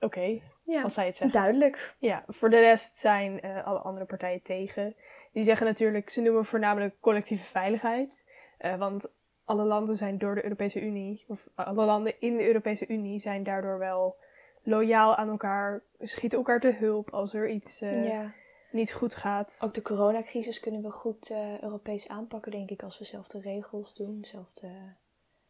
Oké, 0.00 0.40
ja. 0.62 0.82
als 0.82 0.94
zij 0.94 1.06
het 1.06 1.16
zeggen. 1.16 1.40
duidelijk. 1.40 1.94
Ja, 1.98 2.22
voor 2.26 2.50
de 2.50 2.60
rest 2.60 2.96
zijn 2.96 3.40
eh, 3.40 3.66
alle 3.66 3.78
andere 3.78 4.04
partijen 4.04 4.42
tegen. 4.42 4.96
Die 5.32 5.44
zeggen 5.44 5.66
natuurlijk, 5.66 6.10
ze 6.10 6.20
noemen 6.20 6.44
voornamelijk 6.44 6.94
collectieve 7.00 7.44
veiligheid. 7.44 8.30
Eh, 8.58 8.76
want 8.76 9.14
alle 9.44 9.64
landen 9.64 9.96
zijn 9.96 10.18
door 10.18 10.34
de 10.34 10.42
Europese 10.42 10.80
Unie, 10.80 11.24
of 11.28 11.48
alle 11.54 11.84
landen 11.84 12.20
in 12.20 12.36
de 12.36 12.46
Europese 12.46 12.86
Unie 12.86 13.18
zijn 13.18 13.42
daardoor 13.42 13.78
wel 13.78 14.16
loyaal 14.62 15.16
aan 15.16 15.28
elkaar, 15.28 15.82
schieten 16.00 16.38
elkaar 16.38 16.60
te 16.60 16.72
hulp 16.72 17.10
als 17.10 17.34
er 17.34 17.48
iets 17.48 17.80
eh, 17.80 18.08
ja. 18.08 18.32
Niet 18.76 18.92
goed 18.92 19.14
gaat. 19.14 19.60
Ook 19.64 19.74
de 19.74 19.82
coronacrisis 19.82 20.60
kunnen 20.60 20.82
we 20.82 20.90
goed 20.90 21.30
eh, 21.30 21.62
Europees 21.62 22.08
aanpakken, 22.08 22.52
denk 22.52 22.70
ik, 22.70 22.82
als 22.82 22.98
we 22.98 23.04
zelf 23.04 23.28
de 23.28 23.40
regels 23.40 23.94
doen. 23.94 24.18
Zelf 24.24 24.52
de... 24.52 24.68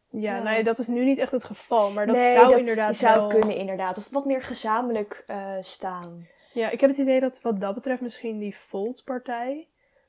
Ja, 0.09 0.41
nou 0.41 0.57
ja, 0.57 0.63
dat 0.63 0.77
is 0.79 0.87
nu 0.87 1.05
niet 1.05 1.17
echt 1.17 1.31
het 1.31 1.43
geval, 1.43 1.91
maar 1.91 2.05
dat 2.05 2.15
nee, 2.15 2.33
zou 2.33 2.49
dat 2.49 2.59
inderdaad 2.59 2.95
zou 2.95 3.19
wel... 3.19 3.27
kunnen, 3.27 3.55
inderdaad. 3.55 3.97
Of 3.97 4.09
wat 4.09 4.25
meer 4.25 4.41
gezamenlijk 4.43 5.23
eh, 5.27 5.53
staan. 5.61 6.27
Ja, 6.53 6.69
ik 6.69 6.81
heb 6.81 6.89
het 6.89 6.99
idee 6.99 7.19
dat 7.19 7.41
wat 7.41 7.59
dat 7.59 7.73
betreft 7.73 8.01
misschien 8.01 8.39
die 8.39 8.55
Volt-partij 8.57 9.67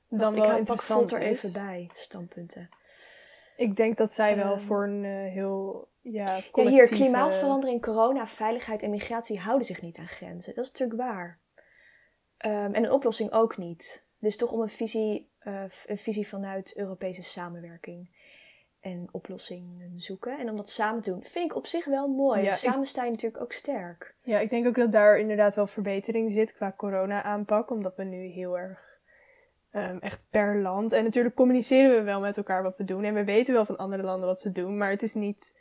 dan 0.08 0.34
Wacht, 0.34 0.34
wel 0.34 0.50
ik 0.50 0.58
interessant 0.58 1.10
Volt 1.10 1.22
er 1.22 1.28
is. 1.28 1.36
even 1.36 1.52
bij, 1.52 1.90
standpunten. 1.94 2.68
Ik 3.56 3.76
denk 3.76 3.96
dat 3.96 4.12
zij 4.12 4.36
wel 4.36 4.52
Ehm. 4.52 4.60
voor 4.60 4.84
een 4.84 5.04
eh, 5.04 5.32
heel 5.32 5.88
ja, 6.00 6.24
Ja, 6.24 6.34
hier, 6.34 6.50
collectieve... 6.50 6.94
klimaatverandering, 6.94 7.82
corona, 7.82 8.26
veiligheid 8.26 8.82
en 8.82 8.90
migratie 8.90 9.38
houden 9.38 9.66
zich 9.66 9.82
niet 9.82 9.98
aan 9.98 10.08
grenzen. 10.08 10.54
Dat 10.54 10.64
is 10.64 10.70
natuurlijk 10.70 11.00
waar. 11.00 11.38
Ehm, 12.38 12.74
en 12.74 12.84
een 12.84 12.90
oplossing 12.92 13.32
ook 13.32 13.56
niet. 13.56 14.06
Dus 14.18 14.36
toch 14.36 14.52
om 14.52 14.60
een 14.60 14.68
visie, 14.68 15.30
eh, 15.38 15.62
een 15.86 15.98
visie 15.98 16.28
vanuit 16.28 16.76
Europese 16.76 17.22
samenwerking 17.22 18.16
en 18.80 19.08
oplossingen 19.12 19.92
zoeken. 20.00 20.38
En 20.38 20.50
om 20.50 20.56
dat 20.56 20.70
samen 20.70 21.02
te 21.02 21.10
doen, 21.10 21.24
vind 21.24 21.50
ik 21.50 21.56
op 21.56 21.66
zich 21.66 21.84
wel 21.84 22.08
mooi. 22.08 22.42
Ja, 22.42 22.50
ik- 22.50 22.56
samen 22.56 22.86
sta 22.86 23.04
je 23.04 23.10
natuurlijk 23.10 23.42
ook 23.42 23.52
sterk. 23.52 24.14
Ja, 24.22 24.38
ik 24.38 24.50
denk 24.50 24.66
ook 24.66 24.74
dat 24.76 24.92
daar 24.92 25.18
inderdaad 25.18 25.54
wel 25.54 25.66
verbetering 25.66 26.32
zit 26.32 26.54
qua 26.54 26.74
corona-aanpak. 26.76 27.70
Omdat 27.70 27.96
we 27.96 28.04
nu 28.04 28.26
heel 28.26 28.58
erg 28.58 28.86
ehm, 29.70 29.98
echt 29.98 30.22
per 30.30 30.56
land... 30.56 30.92
En 30.92 31.04
natuurlijk 31.04 31.34
communiceren 31.34 31.96
we 31.96 32.02
wel 32.02 32.20
met 32.20 32.36
elkaar 32.36 32.62
wat 32.62 32.76
we 32.76 32.84
doen. 32.84 33.04
En 33.04 33.14
we 33.14 33.24
weten 33.24 33.54
wel 33.54 33.64
van 33.64 33.76
andere 33.76 34.02
landen 34.02 34.26
wat 34.28 34.40
ze 34.40 34.52
doen. 34.52 34.76
Maar 34.76 34.90
het 34.90 35.02
is 35.02 35.14
niet... 35.14 35.60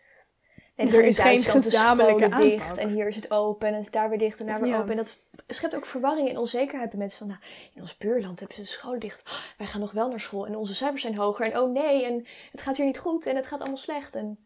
En 0.78 0.94
Er 0.94 1.04
is 1.04 1.18
geen 1.20 1.40
gezamenlijke 1.44 2.26
scholen 2.26 2.50
dicht 2.50 2.64
aanpak. 2.64 2.78
en 2.78 2.90
hier 2.90 3.08
is 3.08 3.16
het 3.16 3.32
open 3.32 3.68
en 3.68 3.80
is 3.80 3.92
daar 3.92 4.10
weer 4.10 4.18
dicht 4.18 4.40
en 4.40 4.46
daar 4.46 4.60
weer 4.62 4.70
Ja. 4.70 4.78
open. 4.78 4.90
En 4.92 4.98
dat 4.98 5.20
schept 5.48 5.76
ook 5.76 5.86
verwarring 5.86 6.30
en 6.30 6.38
onzekerheid 6.38 6.90
bij 6.90 7.00
mensen 7.00 7.18
van, 7.18 7.28
nou, 7.28 7.40
in 7.74 7.82
ons 7.82 7.98
buurland 7.98 8.40
hebben 8.40 8.58
ze 8.58 8.62
de 8.64 8.68
scholen 8.68 9.00
dicht. 9.00 9.24
Oh, 9.28 9.34
wij 9.58 9.68
gaan 9.68 9.80
nog 9.82 9.92
wel 9.92 10.10
naar 10.10 10.20
school 10.20 10.46
en 10.48 10.56
onze 10.56 10.76
cijfers 10.76 11.02
zijn 11.02 11.16
hoger 11.16 11.52
en 11.52 11.60
oh 11.60 11.72
nee, 11.72 12.06
en 12.06 12.26
het 12.52 12.62
gaat 12.62 12.78
hier 12.78 12.86
niet 12.86 12.98
goed 13.00 13.26
en 13.26 13.36
het 13.36 13.48
gaat 13.48 13.60
allemaal 13.60 13.78
slecht. 13.78 14.16
En 14.16 14.38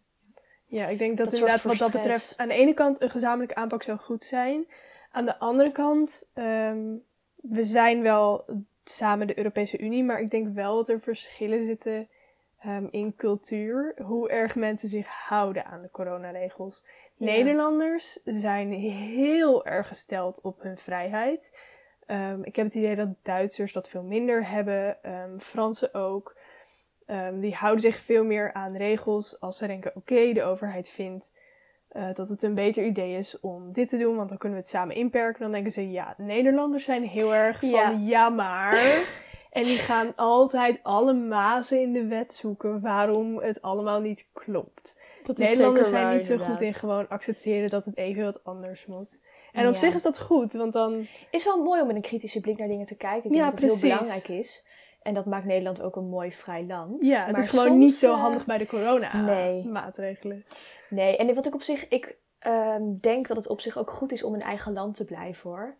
Ja, 0.65 0.87
ik 0.87 0.99
denk 0.99 1.17
dat, 1.17 1.25
Dat 1.25 1.33
inderdaad 1.35 1.63
wat 1.63 1.77
dat 1.77 1.91
betreft... 1.91 2.33
Aan 2.37 2.47
de 2.47 2.53
ene 2.53 2.73
kant 2.73 3.01
een 3.01 3.09
gezamenlijke 3.09 3.55
aanpak 3.55 3.83
zou 3.83 3.97
goed 3.99 4.23
zijn. 4.23 4.65
Aan 5.11 5.25
de 5.25 5.37
andere 5.39 5.71
kant... 5.71 6.29
ehm, 6.33 6.79
we 7.35 7.63
zijn 7.63 8.01
wel 8.01 8.45
samen 8.83 9.27
de 9.27 9.37
Europese 9.37 9.77
Unie. 9.79 10.03
Maar 10.03 10.19
ik 10.21 10.31
denk 10.31 10.55
wel 10.55 10.75
dat 10.75 10.89
er 10.89 11.01
verschillen 11.01 11.65
zitten... 11.65 12.07
ehm, 12.61 12.87
in 12.91 13.15
cultuur, 13.15 13.93
hoe 14.03 14.29
erg 14.29 14.55
mensen 14.55 14.89
zich 14.89 15.07
houden 15.07 15.65
aan 15.65 15.81
de 15.81 15.91
coronaregels. 15.91 16.85
Ja. 17.15 17.25
Nederlanders 17.25 18.19
zijn 18.23 18.71
heel 18.71 19.65
erg 19.65 19.87
gesteld 19.87 20.41
op 20.41 20.61
hun 20.61 20.77
vrijheid. 20.77 21.57
Ehm, 22.05 22.43
ik 22.43 22.55
heb 22.55 22.65
het 22.65 22.75
idee 22.75 22.95
dat 22.95 23.09
Duitsers 23.21 23.73
dat 23.73 23.89
veel 23.89 24.03
minder 24.03 24.47
hebben, 24.49 25.03
ehm, 25.03 25.37
Fransen 25.37 25.93
ook. 25.93 26.39
Die 27.33 27.53
houden 27.55 27.81
zich 27.81 27.95
veel 27.95 28.23
meer 28.23 28.53
aan 28.53 28.75
regels 28.75 29.39
als 29.39 29.57
ze 29.57 29.67
denken: 29.67 29.91
oké, 29.95 30.33
de 30.33 30.43
overheid 30.43 30.89
vindt 30.89 31.33
eh, 31.91 32.13
dat 32.13 32.29
het 32.29 32.43
een 32.43 32.53
beter 32.53 32.85
idee 32.85 33.17
is 33.17 33.39
om 33.39 33.73
dit 33.73 33.89
te 33.89 33.97
doen, 33.97 34.15
want 34.15 34.29
dan 34.29 34.37
kunnen 34.37 34.57
we 34.57 34.63
het 34.63 34.73
samen 34.73 34.95
inperken. 34.95 35.41
Dan 35.41 35.51
denken 35.51 35.71
ze: 35.71 35.91
ja, 35.91 36.13
Nederlanders 36.17 36.83
zijn 36.83 37.03
heel 37.03 37.35
erg 37.35 37.59
van 37.59 37.69
Ja. 37.69 37.95
ja, 37.99 38.29
maar. 38.29 38.73
En 39.51 39.63
die 39.63 39.77
gaan 39.77 40.13
altijd 40.15 40.79
alle 40.83 41.13
mazen 41.13 41.81
in 41.81 41.93
de 41.93 42.05
wet 42.05 42.33
zoeken 42.33 42.81
waarom 42.81 43.37
het 43.37 43.61
allemaal 43.61 43.99
niet 43.99 44.29
klopt. 44.33 44.99
Dat 45.23 45.37
Nederlanders 45.37 45.89
zijn 45.89 46.15
niet 46.15 46.25
zo 46.25 46.37
goed 46.37 46.61
in 46.61 46.73
gewoon 46.73 47.07
accepteren 47.09 47.69
dat 47.69 47.85
het 47.85 47.97
even 47.97 48.23
wat 48.23 48.43
anders 48.43 48.85
moet. 48.85 49.19
En 49.51 49.67
op 49.67 49.75
zich 49.75 49.93
is 49.93 50.01
dat 50.01 50.19
goed, 50.19 50.53
want 50.53 50.73
dan. 50.73 51.07
is 51.31 51.43
wel 51.43 51.63
mooi 51.63 51.81
om 51.81 51.87
met 51.87 51.95
een 51.95 52.01
kritische 52.01 52.39
blik 52.41 52.57
naar 52.57 52.67
dingen 52.67 52.85
te 52.85 52.97
kijken. 52.97 53.29
Ik 53.29 53.35
Ja, 53.35 53.41
denk 53.41 53.51
dat 53.51 53.61
het 53.61 53.61
heel 53.61 53.79
precies. 53.79 53.97
belangrijk 53.99 54.39
is. 54.39 54.67
En 55.01 55.13
dat 55.13 55.25
maakt 55.25 55.45
Nederland 55.45 55.81
ook 55.81 55.95
een 55.95 56.09
mooi 56.09 56.31
vrij 56.31 56.65
land. 56.65 57.05
Ja, 57.05 57.23
het 57.23 57.31
Maar 57.31 57.41
is 57.41 57.49
gewoon 57.49 57.67
soms, 57.67 57.79
niet 57.79 57.95
zo 57.95 58.13
eh, 58.13 58.19
handig 58.19 58.45
bij 58.45 58.57
de 58.57 58.67
nee. 58.71 58.81
corona-maatregelen. 58.83 60.45
Nee, 60.89 61.17
en 61.17 61.35
wat 61.35 61.45
ik 61.45 61.53
op 61.53 61.61
zich, 61.61 61.87
ik 61.87 62.17
ehm, 62.39 62.83
denk 62.99 63.27
dat 63.27 63.37
het 63.37 63.47
op 63.47 63.61
zich 63.61 63.77
ook 63.77 63.91
goed 63.91 64.11
is 64.11 64.23
om 64.23 64.33
in 64.33 64.41
eigen 64.41 64.73
land 64.73 64.95
te 64.95 65.05
blijven 65.05 65.49
hoor. 65.49 65.75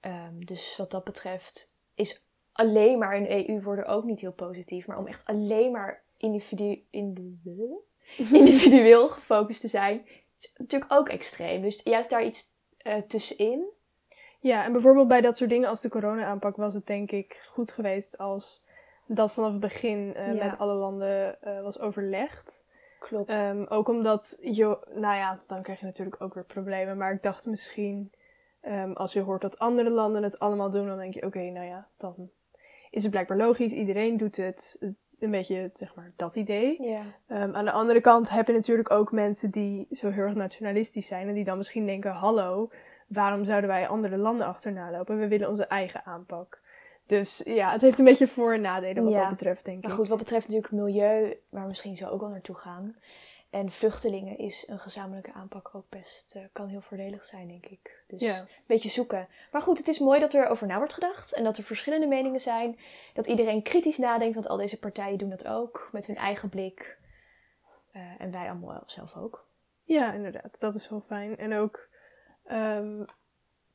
Ehm, 0.00 0.38
dus 0.38 0.76
wat 0.76 0.90
dat 0.90 1.04
betreft 1.04 1.72
is 1.94 2.26
alleen 2.54 2.98
maar 2.98 3.16
een 3.16 3.48
EU 3.48 3.62
worden 3.62 3.86
ook 3.86 4.04
niet 4.04 4.20
heel 4.20 4.32
positief. 4.32 4.86
Maar 4.86 4.98
om 4.98 5.06
echt 5.06 5.24
alleen 5.26 5.72
maar 5.72 6.02
individu 6.16 6.84
individu- 6.90 7.80
individueel 8.40 9.08
gefocust 9.08 9.60
te 9.60 9.68
zijn, 9.68 10.06
is 10.38 10.52
natuurlijk 10.56 10.92
ook 10.92 11.08
extreem. 11.08 11.62
Dus 11.62 11.80
juist 11.82 12.10
daar 12.10 12.24
iets 12.24 12.52
eh, 12.76 12.96
tussenin. 12.96 13.64
Ja, 14.40 14.64
en 14.64 14.72
bijvoorbeeld 14.72 15.08
bij 15.08 15.20
dat 15.20 15.36
soort 15.36 15.50
dingen 15.50 15.68
als 15.68 15.80
de 15.80 15.88
corona-aanpak 15.88 16.56
was 16.56 16.74
het 16.74 16.86
denk 16.86 17.10
ik 17.10 17.42
goed 17.52 17.72
geweest 17.72 18.18
als 18.18 18.62
dat 19.06 19.32
vanaf 19.32 19.50
het 19.50 19.60
begin 19.60 20.14
eh, 20.14 20.26
Ja. 20.26 20.44
met 20.44 20.58
alle 20.58 20.74
landen 20.74 21.42
eh, 21.42 21.62
was 21.62 21.78
overlegd. 21.78 22.64
Klopt. 22.98 23.28
Ehm, 23.28 23.64
ook 23.68 23.88
omdat, 23.88 24.38
je, 24.42 24.64
nou 24.94 25.16
ja, 25.16 25.40
dan 25.46 25.62
krijg 25.62 25.80
je 25.80 25.86
natuurlijk 25.86 26.22
ook 26.22 26.34
weer 26.34 26.44
problemen. 26.44 26.96
Maar 26.96 27.12
ik 27.12 27.22
dacht 27.22 27.46
misschien, 27.46 28.12
ehm, 28.60 28.92
als 28.92 29.12
je 29.12 29.20
hoort 29.20 29.40
dat 29.42 29.58
andere 29.58 29.90
landen 29.90 30.22
het 30.22 30.38
allemaal 30.38 30.70
doen, 30.70 30.86
dan 30.86 30.98
denk 30.98 31.14
je, 31.14 31.26
oké, 31.26 31.38
nou 31.50 31.66
ja, 31.66 31.88
dan 31.96 32.30
is 32.94 33.02
het 33.02 33.10
blijkbaar 33.10 33.36
logisch. 33.36 33.72
Iedereen 33.72 34.16
doet 34.16 34.36
het. 34.36 34.78
Een 35.18 35.30
beetje, 35.30 35.70
zeg 35.74 35.94
maar, 35.94 36.12
dat 36.16 36.34
idee. 36.36 36.82
ja. 36.82 37.02
Ehm, 37.26 37.54
aan 37.56 37.64
de 37.64 37.70
andere 37.72 38.00
kant 38.00 38.30
heb 38.30 38.46
je 38.46 38.52
natuurlijk 38.52 38.90
ook 38.90 39.12
mensen 39.12 39.50
die 39.50 39.86
zo 39.90 40.10
heel 40.10 40.22
erg 40.24 40.34
nationalistisch 40.34 41.06
zijn. 41.06 41.28
En 41.28 41.34
die 41.34 41.44
dan 41.44 41.56
misschien 41.56 41.86
denken, 41.86 42.10
hallo, 42.12 42.70
waarom 43.08 43.44
zouden 43.44 43.70
wij 43.70 43.88
andere 43.88 44.16
landen 44.16 44.46
achterna 44.46 44.90
lopen? 44.90 45.18
We 45.18 45.28
willen 45.28 45.48
onze 45.48 45.66
eigen 45.66 46.04
aanpak. 46.04 46.62
Dus 47.06 47.42
ja, 47.44 47.70
het 47.70 47.80
heeft 47.80 47.98
een 47.98 48.04
beetje 48.04 48.26
voor- 48.26 48.52
en 48.54 48.60
nadelen 48.60 49.04
wat 49.04 49.12
Ja. 49.12 49.20
dat 49.20 49.30
betreft, 49.30 49.64
denk 49.64 49.82
Maar 49.82 49.90
ik. 49.90 49.96
goed, 49.96 50.08
wat 50.08 50.18
betreft 50.18 50.46
natuurlijk 50.48 50.72
milieu, 50.72 51.36
waar 51.48 51.62
we 51.62 51.68
misschien 51.68 51.96
zo 51.96 52.08
ook 52.08 52.20
wel 52.20 52.30
naartoe 52.30 52.56
gaan. 52.56 52.96
En 53.54 53.70
vluchtelingen 53.70 54.38
is 54.38 54.64
een 54.68 54.78
gezamenlijke 54.78 55.32
aanpak 55.32 55.74
ook 55.74 55.88
best, 55.88 56.34
eh, 56.34 56.42
kan 56.52 56.68
heel 56.68 56.80
voordelig 56.80 57.24
zijn, 57.24 57.48
denk 57.48 57.66
ik. 57.66 58.02
Dus 58.06 58.20
Ja. 58.20 58.38
een 58.38 58.46
beetje 58.66 58.88
zoeken. 58.88 59.28
Maar 59.52 59.62
goed, 59.62 59.78
het 59.78 59.88
is 59.88 59.98
mooi 59.98 60.20
dat 60.20 60.32
er 60.32 60.46
over 60.46 60.66
na 60.66 60.76
wordt 60.76 60.94
gedacht. 60.94 61.32
En 61.32 61.44
dat 61.44 61.56
er 61.56 61.64
verschillende 61.64 62.06
meningen 62.06 62.40
zijn. 62.40 62.78
Dat 63.14 63.26
iedereen 63.26 63.62
kritisch 63.62 63.98
nadenkt, 63.98 64.34
want 64.34 64.48
al 64.48 64.56
deze 64.56 64.78
partijen 64.78 65.18
doen 65.18 65.30
dat 65.30 65.46
ook. 65.46 65.88
Met 65.92 66.06
hun 66.06 66.16
eigen 66.16 66.48
blik. 66.48 66.98
Eh, 67.92 68.02
en 68.18 68.30
wij 68.30 68.48
allemaal 68.50 68.82
zelf 68.86 69.16
ook. 69.16 69.46
Ja, 69.82 70.12
inderdaad. 70.12 70.60
Dat 70.60 70.74
is 70.74 70.88
wel 70.88 71.00
fijn. 71.00 71.38
En 71.38 71.54
ook 71.54 71.88
ehm, 72.44 73.04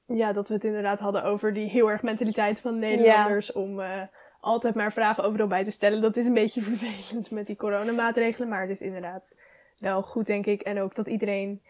ja, 0.05 0.33
dat 0.33 0.47
we 0.47 0.53
het 0.53 0.63
inderdaad 0.63 0.99
hadden 0.99 1.23
over 1.23 1.53
die 1.53 1.69
heel 1.69 1.91
erg 1.91 2.01
mentaliteit 2.01 2.61
van 2.61 2.79
Nederlanders 2.79 3.51
om 3.51 3.79
eh, 3.79 4.01
altijd 4.39 4.75
maar 4.75 4.93
vragen 4.93 5.23
overal 5.23 5.47
bij 5.47 5.63
te 5.63 5.71
stellen. 5.71 6.01
Dat 6.01 6.15
is 6.15 6.25
een 6.25 6.33
beetje 6.33 6.61
vervelend 6.73 7.31
met 7.31 7.45
die 7.45 7.55
coronamaatregelen, 7.55 8.49
maar 8.49 8.61
het 8.61 8.69
is 8.69 8.81
inderdaad 8.81 9.37
wel 9.79 10.01
goed, 10.01 10.25
denk 10.25 10.45
ik. 10.45 10.61
En 10.61 10.81
ook 10.81 10.95
dat 10.95 11.07
iedereen 11.07 11.63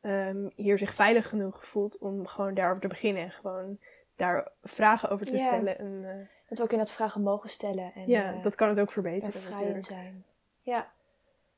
ehm, 0.00 0.48
hier 0.54 0.78
zich 0.78 0.94
veilig 0.94 1.28
genoeg 1.28 1.66
voelt 1.66 1.98
om 1.98 2.26
gewoon 2.26 2.54
daarover 2.54 2.80
te 2.82 2.88
beginnen 2.88 3.22
en 3.22 3.30
gewoon 3.30 3.78
daar 4.16 4.48
vragen 4.62 5.10
over 5.10 5.26
te 5.26 5.38
stellen. 5.38 5.78
En 5.78 6.04
eh, 6.04 6.16
Dat 6.48 6.58
we 6.58 6.64
ook 6.64 6.70
inderdaad 6.70 6.96
vragen 6.96 7.22
mogen 7.22 7.50
stellen. 7.50 7.92
En, 7.94 8.08
ja, 8.08 8.34
eh, 8.34 8.42
dat 8.42 8.54
kan 8.54 8.68
het 8.68 8.78
ook 8.78 8.86
er 8.86 8.92
verbeteren 8.92 9.50
natuurlijk. 9.50 9.84
zijn. 9.84 10.24
Ja. 10.60 10.92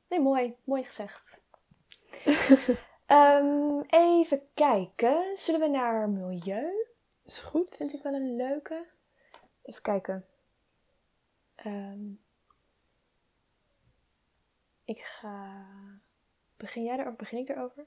Nee, 0.08 0.20
mooi. 0.20 0.54
Mooi 0.64 0.84
gezegd. 0.84 1.42
Ehm, 3.06 3.80
even 3.88 4.40
kijken. 4.54 5.36
Zullen 5.36 5.60
we 5.60 5.68
naar 5.68 6.08
milieu? 6.08 6.86
Is 7.24 7.40
goed. 7.40 7.76
Vind 7.76 7.94
ik 7.94 8.02
wel 8.02 8.14
een 8.14 8.36
leuke. 8.36 8.86
Even 9.62 9.82
kijken. 9.82 10.26
Ehm, 11.54 11.98
ik 14.90 15.02
ga. 15.02 15.66
Begin 16.56 16.84
jij 16.84 16.94
erover? 16.94 17.16
Begin 17.16 17.38
ik 17.38 17.48
erover? 17.48 17.86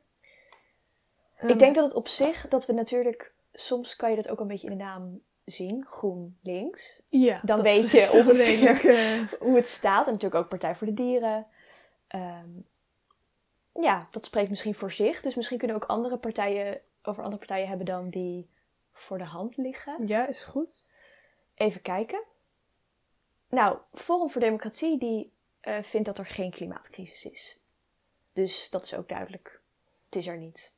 Ehm, 1.38 1.50
ik 1.50 1.60
denk 1.60 1.76
dat 1.76 1.86
het 1.86 1.96
op 1.96 2.08
zich, 2.08 2.48
dat 2.48 2.66
we 2.66 2.74
natuurlijk. 2.74 3.34
Soms 3.54 3.96
kan 3.96 4.10
je 4.10 4.16
dat 4.16 4.30
ook 4.30 4.40
een 4.40 4.48
beetje 4.48 4.70
in 4.70 4.78
de 4.78 4.84
naam 4.84 5.22
zien. 5.46 5.86
Groen 5.86 6.38
links. 6.42 7.02
ja, 7.10 7.40
dan 7.44 7.56
dat 7.56 7.66
weet 7.66 7.90
je 7.90 8.12
ongeveer. 8.14 8.90
eh, 8.90 9.22
Hoe 9.48 9.56
het 9.56 9.68
staat. 9.68 10.06
En 10.06 10.12
natuurlijk 10.14 10.44
ook 10.44 10.50
Partij 10.50 10.76
voor 10.76 10.88
de 10.88 10.94
Dieren. 10.94 11.46
Ehm, 12.08 12.50
ja, 13.82 14.08
dat 14.12 14.26
spreekt 14.26 14.50
misschien 14.50 14.76
voor 14.76 14.92
zich. 14.92 15.22
Dus 15.22 15.36
misschien 15.36 15.58
kunnen 15.58 15.78
we 15.78 15.84
ook 15.84 15.90
andere 15.90 16.18
partijen. 16.18 16.82
Over 17.04 17.24
andere 17.24 17.40
partijen 17.40 17.68
hebben 17.68 17.86
dan 17.86 18.10
die 18.10 18.50
voor 18.94 19.18
de 19.18 19.24
hand 19.24 19.58
liggen. 19.58 20.08
ja, 20.08 20.28
is 20.28 20.44
goed. 20.44 20.86
Even 21.56 21.82
kijken. 21.82 22.24
Nou, 23.50 23.78
Forum 23.94 24.30
voor 24.30 24.42
Democratie 24.42 24.98
die 24.98 25.33
eh, 25.64 25.76
vindt 25.82 26.06
dat 26.06 26.18
er 26.18 26.26
geen 26.26 26.52
klimaatcrisis 26.52 27.26
is. 27.26 27.60
Dus 28.34 28.70
dat 28.70 28.84
is 28.84 28.96
ook 28.96 29.10
duidelijk. 29.10 29.60
Het 30.06 30.16
is 30.16 30.28
er 30.28 30.38
niet. 30.38 30.74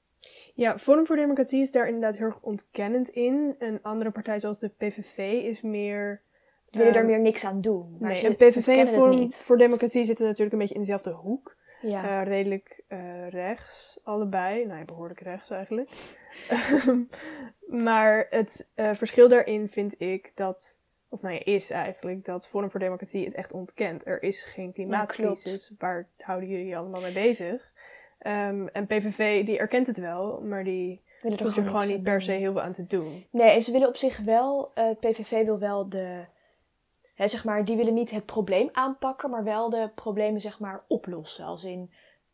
Ja, 0.54 0.80
Forum 0.80 1.06
voor 1.06 1.16
Democratie 1.16 1.62
is 1.62 1.72
daar 1.72 1.88
inderdaad 1.88 2.18
heel 2.18 2.26
erg 2.26 2.42
ontkennend 2.42 3.10
in. 3.10 3.56
Een 3.60 3.80
andere 3.82 4.12
partij 4.12 4.40
zoals 4.40 4.60
de 4.60 4.70
PVV 4.70 5.18
is 5.44 5.62
meer... 5.62 6.22
We 6.70 6.78
willen 6.78 6.94
ehm, 6.94 7.02
er 7.02 7.06
meer 7.06 7.20
niks 7.20 7.46
aan 7.46 7.62
doen. 7.62 7.98
Maar 8.00 8.10
nee, 8.10 8.20
ze 8.20 8.28
en 8.28 8.36
PVV 8.36 8.68
en 8.68 8.88
Forum 8.88 9.32
voor 9.32 9.58
Democratie 9.58 10.06
zitten 10.06 10.26
natuurlijk 10.26 10.54
een 10.54 10.60
beetje 10.60 10.74
in 10.74 10.80
dezelfde 10.80 11.12
hoek. 11.12 11.56
Ja. 11.82 12.22
Eh, 12.22 12.28
redelijk 12.28 12.84
eh, 12.88 13.30
rechts, 13.30 14.00
allebei. 14.04 14.66
Nou, 14.66 14.80
ja, 14.80 14.86
behoorlijk 14.86 15.20
rechts 15.20 15.50
eigenlijk. 15.50 15.90
Ehm, 16.50 17.04
maar 17.68 18.28
het 18.30 18.72
verschil 18.76 19.30
daarin 19.30 19.70
vind 19.70 20.02
ik 20.02 20.32
dat... 20.36 20.84
Of 21.16 21.22
nou 21.22 21.34
ja, 21.34 21.42
is 21.44 21.70
eigenlijk 21.70 22.26
dat 22.26 22.48
Forum 22.48 22.72
voor 22.72 22.80
Democratie 22.80 23.26
het 23.26 23.34
echt 23.34 23.52
ontkent. 23.52 24.08
Er 24.08 24.24
is 24.24 24.44
geen 24.44 24.74
klimaatcrisis. 24.74 25.74
Waar 25.78 26.08
houden 26.18 26.50
jullie 26.50 26.78
allemaal 26.78 27.02
mee 27.02 27.14
bezig? 27.14 27.72
Ehm, 28.20 28.68
en 28.68 28.88
PVV 28.88 29.46
die 29.46 29.58
erkent 29.58 29.88
het 29.88 29.98
wel, 29.98 30.42
maar 30.42 30.64
die 30.64 31.02
willen 31.22 31.40
er 31.40 31.52
gewoon 31.52 31.88
niet 31.88 32.04
per 32.04 32.22
se 32.22 32.32
heel 32.32 32.52
veel 32.52 32.62
aan 32.62 32.74
te 32.74 32.88
doen. 32.88 33.26
Nee, 33.30 33.50
en 33.50 33.62
ze 33.62 33.72
willen 33.72 33.88
op 33.88 33.98
zich 33.98 34.18
wel, 34.18 34.72
eh, 34.74 34.90
PVV 35.00 35.46
wil 35.46 35.60
wel 35.60 35.90
de, 35.90 36.26
hè, 37.14 37.28
zeg 37.28 37.46
maar, 37.46 37.66
die 37.66 37.76
willen 37.76 37.94
niet 37.94 38.12
het 38.12 38.26
probleem 38.26 38.70
aanpakken, 38.72 39.30
maar 39.30 39.44
wel 39.44 39.70
de 39.70 39.90
problemen, 39.96 40.42
zeg 40.42 40.60
maar, 40.60 40.84
oplossen. 40.88 41.46
Als 41.46 41.64
in 41.64 41.92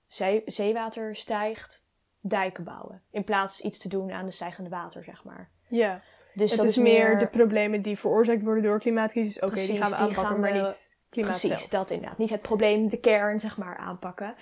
zee, 0.08 0.42
zeewater 0.46 1.16
stijgt, 1.16 1.86
dijken 2.20 2.64
bouwen. 2.64 3.02
In 3.12 3.24
plaats 3.24 3.62
iets 3.62 3.78
te 3.78 3.90
doen 3.90 4.12
aan 4.12 4.26
de 4.26 4.32
stijgende 4.32 4.70
water, 4.70 5.04
zeg 5.04 5.24
maar. 5.24 5.50
Ja, 5.68 6.02
Dus 6.34 6.50
het 6.52 6.60
dat 6.60 6.70
is 6.70 6.76
meer 6.76 7.18
de 7.20 7.28
problemen 7.28 7.82
die 7.82 7.98
veroorzaakt 8.00 8.44
worden 8.44 8.64
door 8.64 8.80
klimaatcrisis. 8.80 9.40
Oké, 9.40 9.56
die 9.56 9.78
gaan 9.78 9.90
we 9.90 9.96
aanpakken, 9.96 10.26
gaan 10.26 10.40
maar 10.40 10.62
niet 10.62 10.98
klimaat 11.10 11.32
Precies, 11.32 11.50
zelf. 11.58 11.68
dat 11.68 11.90
inderdaad. 11.90 12.18
Niet 12.18 12.30
het 12.30 12.42
probleem, 12.42 12.90
de 12.90 12.98
kern, 13.00 13.40
zeg 13.40 13.58
maar, 13.58 13.78
aanpakken. 13.78 14.36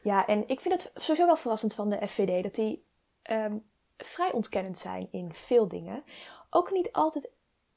Ja, 0.00 0.26
en 0.26 0.44
ik 0.48 0.60
vind 0.60 0.74
het 0.74 0.92
sowieso 1.02 1.26
wel 1.26 1.36
verrassend 1.36 1.74
van 1.74 1.90
de 1.90 2.08
FVD 2.08 2.42
dat 2.42 2.54
die 2.54 2.84
ehm, 3.22 3.56
vrij 3.98 4.32
ontkennend 4.32 4.78
zijn 4.78 5.08
in 5.10 5.32
veel 5.32 5.68
dingen. 5.68 6.02
Ook 6.50 6.70
niet 6.72 6.92
altijd 6.92 7.32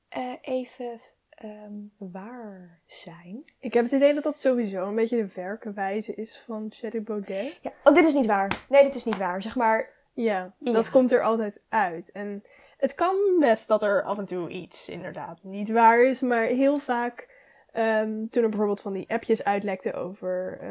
eh, 0.09 0.33
even 0.41 1.01
ehm, 1.29 1.73
waar 1.97 2.79
zijn. 2.87 3.43
Ik 3.59 3.73
heb 3.73 3.83
het 3.83 3.93
idee 3.93 4.13
dat 4.13 4.23
dat 4.23 4.39
sowieso 4.39 4.87
een 4.87 4.95
beetje 4.95 5.17
de 5.17 5.31
werkenwijze 5.35 6.15
is 6.15 6.37
van 6.45 6.69
Thierry 6.69 7.01
Baudet. 7.03 7.59
Ja, 7.61 7.71
oh, 7.83 7.93
dit 7.93 8.05
is 8.05 8.13
niet 8.13 8.25
waar. 8.25 8.65
Nee, 8.69 8.83
dit 8.83 8.95
is 8.95 9.05
niet 9.05 9.17
waar. 9.17 9.41
Zeg 9.41 9.55
maar, 9.55 9.89
Ja, 10.13 10.53
Ja. 10.57 10.71
dat 10.71 10.89
komt 10.89 11.11
er 11.11 11.21
altijd 11.23 11.63
uit. 11.69 12.11
En 12.11 12.43
het 12.79 12.95
kan 12.95 13.15
best 13.39 13.67
dat 13.67 13.81
er 13.81 14.03
af 14.03 14.17
en 14.17 14.25
toe 14.25 14.49
iets 14.49 14.89
inderdaad 14.89 15.39
niet 15.43 15.69
waar 15.71 16.03
is, 16.03 16.19
maar 16.21 16.43
heel 16.43 16.77
vaak 16.77 17.27
ehm, 17.71 18.27
toen 18.29 18.43
er 18.43 18.49
bijvoorbeeld 18.49 18.81
van 18.81 18.93
die 18.93 19.09
appjes 19.09 19.43
uitlekten 19.43 19.93
over 19.93 20.57
eh, 20.61 20.69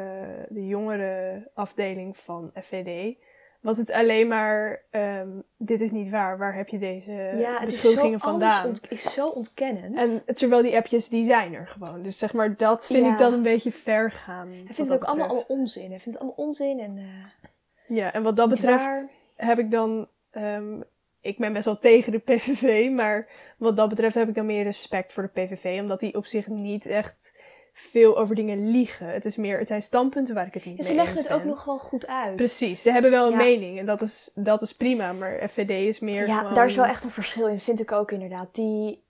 de 0.49 0.67
jongere 0.67 1.43
afdeling 1.55 2.17
van 2.17 2.51
FVD, 2.63 3.17
was 3.61 3.77
het 3.77 3.91
alleen 3.93 4.29
maar 4.29 4.83
ehm, 4.91 5.29
dit 5.57 5.81
is 5.81 5.91
niet 5.91 6.11
waar, 6.11 6.39
waar 6.39 6.55
heb 6.55 6.69
je 6.69 6.79
deze 6.79 7.13
ja, 7.13 7.59
het 7.59 7.73
is 7.73 7.81
zo, 7.81 7.89
beschuldigingen 7.89 8.21
vandaan? 8.21 8.67
ont- 8.67 8.91
is 8.91 9.13
zo 9.15 9.29
ontkennend. 9.29 9.97
En 10.27 10.35
terwijl 10.35 10.63
die 10.63 10.77
appjes, 10.77 11.09
die 11.09 11.25
zijn 11.25 11.55
er 11.55 11.67
gewoon. 11.67 12.03
Dus 12.03 12.19
zeg 12.19 12.33
maar, 12.33 12.57
dat 12.57 12.87
vind 12.87 13.05
Ja. 13.07 13.13
ik 13.13 13.19
dan 13.19 13.33
een 13.33 13.43
beetje 13.43 13.73
ver 13.73 14.11
gaan. 14.11 14.49
Hij 14.49 14.63
vindt 14.75 14.91
het 14.91 14.93
ook 14.93 15.05
allemaal, 15.05 15.45
onzin. 15.49 15.91
Hij 15.91 16.01
vindt 16.01 16.19
het 16.19 16.19
allemaal 16.19 16.47
onzin 16.47 16.79
en... 16.81 16.97
eh, 16.99 17.97
Ja, 17.97 18.13
en 18.13 18.23
wat 18.23 18.37
dat 18.37 18.49
betreft 18.49 18.85
waar. 18.85 19.09
heb 19.37 19.59
ik 19.59 19.71
dan... 19.71 20.09
ehm, 20.31 20.81
ik 21.29 21.39
ben 21.39 21.53
best 21.53 21.65
wel 21.65 21.79
tegen 21.79 22.13
de 22.13 22.19
PVV, 22.19 22.91
maar 22.91 23.29
wat 23.59 23.77
dat 23.77 23.89
betreft 23.89 24.15
heb 24.15 24.29
ik 24.29 24.35
dan 24.35 24.47
meer 24.47 24.63
respect 24.65 25.13
voor 25.13 25.23
de 25.33 25.41
PVV, 25.43 25.81
omdat 25.81 26.01
die 26.01 26.15
op 26.17 26.27
zich 26.27 26.47
niet 26.47 26.87
echt 26.87 27.37
veel 27.73 28.19
over 28.19 28.35
dingen 28.35 28.71
liegen. 28.71 29.07
Het 29.09 29.25
is 29.25 29.37
meer, 29.37 29.59
het 29.59 29.67
zijn 29.67 29.83
standpunten 29.83 30.35
waar 30.35 30.47
ik 30.47 30.55
het 30.55 30.65
niet 30.65 30.77
Ja, 30.77 30.83
mee 30.83 30.91
ze 30.91 30.97
leggen 30.97 31.17
eens 31.17 31.27
het 31.27 31.33
ook 31.37 31.43
ben. 31.43 31.49
nog 31.51 31.63
gewoon 31.63 31.79
goed 31.79 32.07
uit. 32.07 32.37
Precies, 32.37 32.83
ze 32.83 32.91
hebben 32.93 33.11
wel 33.11 33.27
een 33.27 33.33
Ja. 33.33 33.37
mening 33.39 33.79
en 33.79 33.87
dat 33.87 34.01
is, 34.01 34.31
dat 34.35 34.63
is 34.63 34.75
prima, 34.75 35.13
maar 35.13 35.49
FVD 35.49 35.71
is 35.71 36.01
meer 36.01 36.27
Ja, 36.27 36.39
gewoon... 36.39 36.55
daar 36.55 36.67
is 36.67 36.77
wel 36.77 36.85
echt 36.85 37.05
een 37.05 37.11
verschil 37.11 37.47
in, 37.47 37.61
vind 37.61 37.81
ik 37.81 37.93
ook 37.93 38.11
inderdaad. 38.13 38.55
Die, 38.55 39.03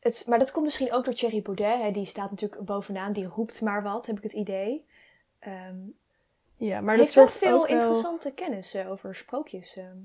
het, 0.00 0.24
maar 0.28 0.38
dat 0.38 0.50
komt 0.52 0.64
misschien 0.64 0.92
ook 0.92 1.04
door 1.04 1.14
Thierry 1.14 1.42
Baudet. 1.42 1.80
Hè. 1.82 1.90
Die 1.90 2.06
staat 2.06 2.30
natuurlijk 2.30 2.64
bovenaan, 2.64 3.12
die 3.12 3.26
roept 3.26 3.60
maar 3.60 3.82
wat, 3.82 4.06
heb 4.06 4.16
ik 4.16 4.22
het 4.22 4.32
idee. 4.32 4.84
Ehm 5.38 5.76
Ja, 6.56 6.80
maar 6.80 6.96
dat 6.96 7.04
heeft 7.04 7.14
wel 7.16 7.28
veel 7.28 7.50
wel- 7.50 7.66
interessante 7.66 8.32
kennis 8.32 8.76
over 8.88 9.14
sprookjes. 9.14 9.76
ehm. 9.76 9.96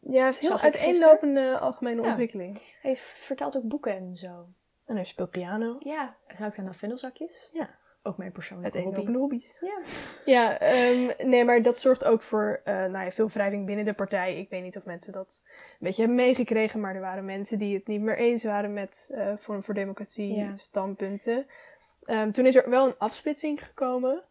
Ja, 0.00 0.12
hij 0.12 0.24
heeft 0.24 0.38
heel 0.38 0.58
uiteenlopende 0.58 1.58
algemene 1.58 2.00
Ja. 2.02 2.06
ontwikkeling. 2.08 2.62
Hij 2.82 2.96
vertelt 2.96 3.56
ook 3.56 3.68
boeken 3.68 3.96
en 3.96 4.16
zo. 4.16 4.46
En 4.86 4.94
hij 4.94 5.04
speelt 5.04 5.30
piano. 5.30 5.76
Ja, 5.78 6.16
ruikt 6.26 6.58
aan 6.58 6.64
naar 6.64 6.74
vendelzakjes. 6.74 7.48
Ja. 7.52 7.70
Ook 8.02 8.16
mijn 8.16 8.32
persoonlijke 8.32 8.78
hobby. 8.78 8.96
Uiteenlopende 8.96 9.18
hobby's. 9.18 9.56
Ja. 9.60 9.78
Ja, 10.24 10.58
ehm, 10.58 11.28
nee, 11.28 11.44
maar 11.44 11.62
dat 11.62 11.78
zorgt 11.80 12.04
ook 12.04 12.22
voor 12.22 12.60
eh, 12.64 12.74
nou 12.74 13.04
ja, 13.04 13.10
veel 13.10 13.28
wrijving 13.28 13.66
binnen 13.66 13.84
de 13.84 13.92
partij. 13.92 14.38
Ik 14.38 14.50
weet 14.50 14.62
niet 14.62 14.76
of 14.76 14.84
mensen 14.84 15.12
dat 15.12 15.42
een 15.44 15.76
beetje 15.78 16.02
hebben 16.02 16.16
meegekregen, 16.24 16.80
maar 16.80 16.94
er 16.94 17.00
waren 17.00 17.24
mensen 17.24 17.58
die 17.58 17.74
het 17.76 17.86
niet 17.86 18.00
meer 18.00 18.16
eens 18.18 18.44
waren 18.44 18.72
met 18.72 19.10
eh 19.14 19.32
Vorm 19.36 19.62
voor 19.62 19.74
Democratie 19.74 20.34
Ja. 20.34 20.56
standpunten. 20.56 21.46
Ehm, 22.04 22.30
toen 22.30 22.46
is 22.46 22.54
er 22.56 22.70
wel 22.70 22.86
een 22.86 22.98
afsplitsing 22.98 23.64
gekomen. 23.64 24.22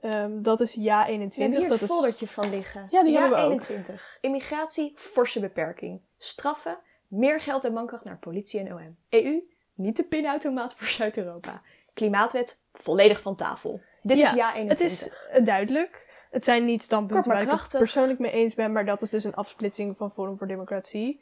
Ehm, 0.00 0.42
dat 0.42 0.60
is 0.60 0.74
ja 0.74 0.80
We 0.80 0.90
hebben 0.90 1.08
21. 1.08 1.58
hier 1.58 1.68
dat 1.68 1.80
het 1.80 1.88
is... 1.88 1.94
foldertje 1.94 2.26
van 2.26 2.50
liggen. 2.50 2.86
Ja, 2.90 3.02
die 3.02 3.12
ja, 3.12 3.20
hebben 3.20 3.38
we 3.38 3.44
ook. 3.44 3.50
21. 3.50 4.18
Immigratie, 4.20 4.92
forse 4.96 5.40
beperking. 5.40 6.00
Straffen, 6.18 6.78
meer 7.08 7.40
geld 7.40 7.64
en 7.64 7.72
mankracht 7.72 8.04
naar 8.04 8.18
politie 8.18 8.60
en 8.60 8.74
OM. 8.74 8.96
EU, 9.08 9.40
niet 9.74 9.96
de 9.96 10.04
pinautomaat 10.04 10.74
voor 10.74 10.86
Zuid-Europa. 10.86 11.62
Klimaatwet, 11.94 12.60
volledig 12.72 13.20
van 13.20 13.36
tafel. 13.36 13.80
Dit 14.02 14.18
is 14.18 14.30
ja 14.30 14.46
Het 14.46 14.56
21. 14.56 14.86
is 14.86 15.10
eh, 15.30 15.44
duidelijk. 15.44 16.08
Het 16.30 16.44
zijn 16.44 16.64
niet 16.64 16.82
standpunten 16.82 17.32
waar 17.32 17.42
ik 17.42 17.50
het 17.50 17.74
persoonlijk 17.78 18.18
mee 18.18 18.30
eens 18.30 18.54
ben, 18.54 18.72
maar 18.72 18.84
dat 18.84 19.02
is 19.02 19.10
dus 19.10 19.24
een 19.24 19.34
afsplitsing 19.34 19.96
van 19.96 20.12
Forum 20.12 20.38
voor 20.38 20.46
Democratie. 20.46 21.20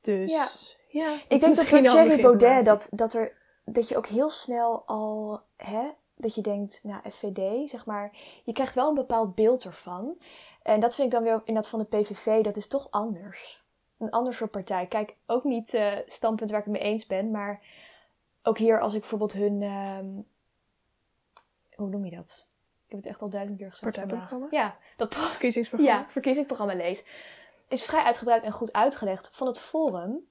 Dus 0.00 0.32
Ja. 0.32 0.48
ja. 0.88 1.14
Ik 1.28 1.40
denk 1.40 1.56
dat 1.56 1.66
Thierry 1.66 2.22
Baudet, 2.22 2.64
dat, 2.64 2.88
dat, 2.90 3.14
er, 3.14 3.32
dat 3.64 3.88
je 3.88 3.96
ook 3.96 4.06
heel 4.06 4.30
snel 4.30 4.82
al, 4.86 5.40
hè, 5.56 5.88
dat 6.22 6.34
je 6.34 6.40
denkt, 6.40 6.84
nou, 6.84 7.10
FVD, 7.10 7.70
zeg 7.70 7.86
maar, 7.86 8.16
je 8.44 8.52
krijgt 8.52 8.74
wel 8.74 8.88
een 8.88 8.94
bepaald 8.94 9.34
beeld 9.34 9.64
ervan. 9.64 10.18
En 10.62 10.80
dat 10.80 10.94
vind 10.94 11.06
ik 11.06 11.12
dan 11.12 11.22
weer 11.22 11.42
in 11.44 11.54
dat 11.54 11.68
van 11.68 11.78
de 11.78 11.84
PVV, 11.84 12.42
dat 12.42 12.56
is 12.56 12.68
toch 12.68 12.90
anders. 12.90 13.62
Een 13.98 14.10
ander 14.10 14.34
soort 14.34 14.50
partij. 14.50 14.86
Kijk, 14.86 15.16
ook 15.26 15.44
niet 15.44 15.74
eh 15.74 15.92
standpunt 16.06 16.50
waar 16.50 16.58
ik 16.58 16.64
het 16.64 16.74
mee 16.74 16.82
eens 16.82 17.06
ben, 17.06 17.30
maar 17.30 17.60
ook 18.42 18.58
hier 18.58 18.80
als 18.80 18.94
ik 18.94 19.00
bijvoorbeeld 19.00 19.32
hun, 19.32 19.62
ehm, 19.62 20.06
hoe 21.74 21.88
noem 21.88 22.04
je 22.04 22.16
dat? 22.16 22.50
Ik 22.86 22.90
heb 22.90 22.98
het 22.98 23.08
echt 23.08 23.22
al 23.22 23.30
duizend 23.30 23.58
keer 23.58 23.70
gezegd. 23.70 23.96
Partijprogramma? 23.96 24.46
Ja, 24.50 24.76
dat 24.96 25.14
verkiezingsprogramma. 25.14 25.98
ja, 25.98 26.10
verkiezingsprogramma 26.10 26.74
lees, 26.74 27.04
is 27.68 27.84
vrij 27.84 28.02
uitgebreid 28.02 28.42
en 28.42 28.52
goed 28.52 28.72
uitgelegd. 28.72 29.30
Van 29.32 29.46
het 29.46 29.58
Forum 29.58 30.28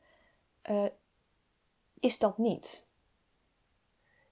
eh, 0.61 0.85
is 1.99 2.19
dat 2.19 2.37
niet. 2.37 2.85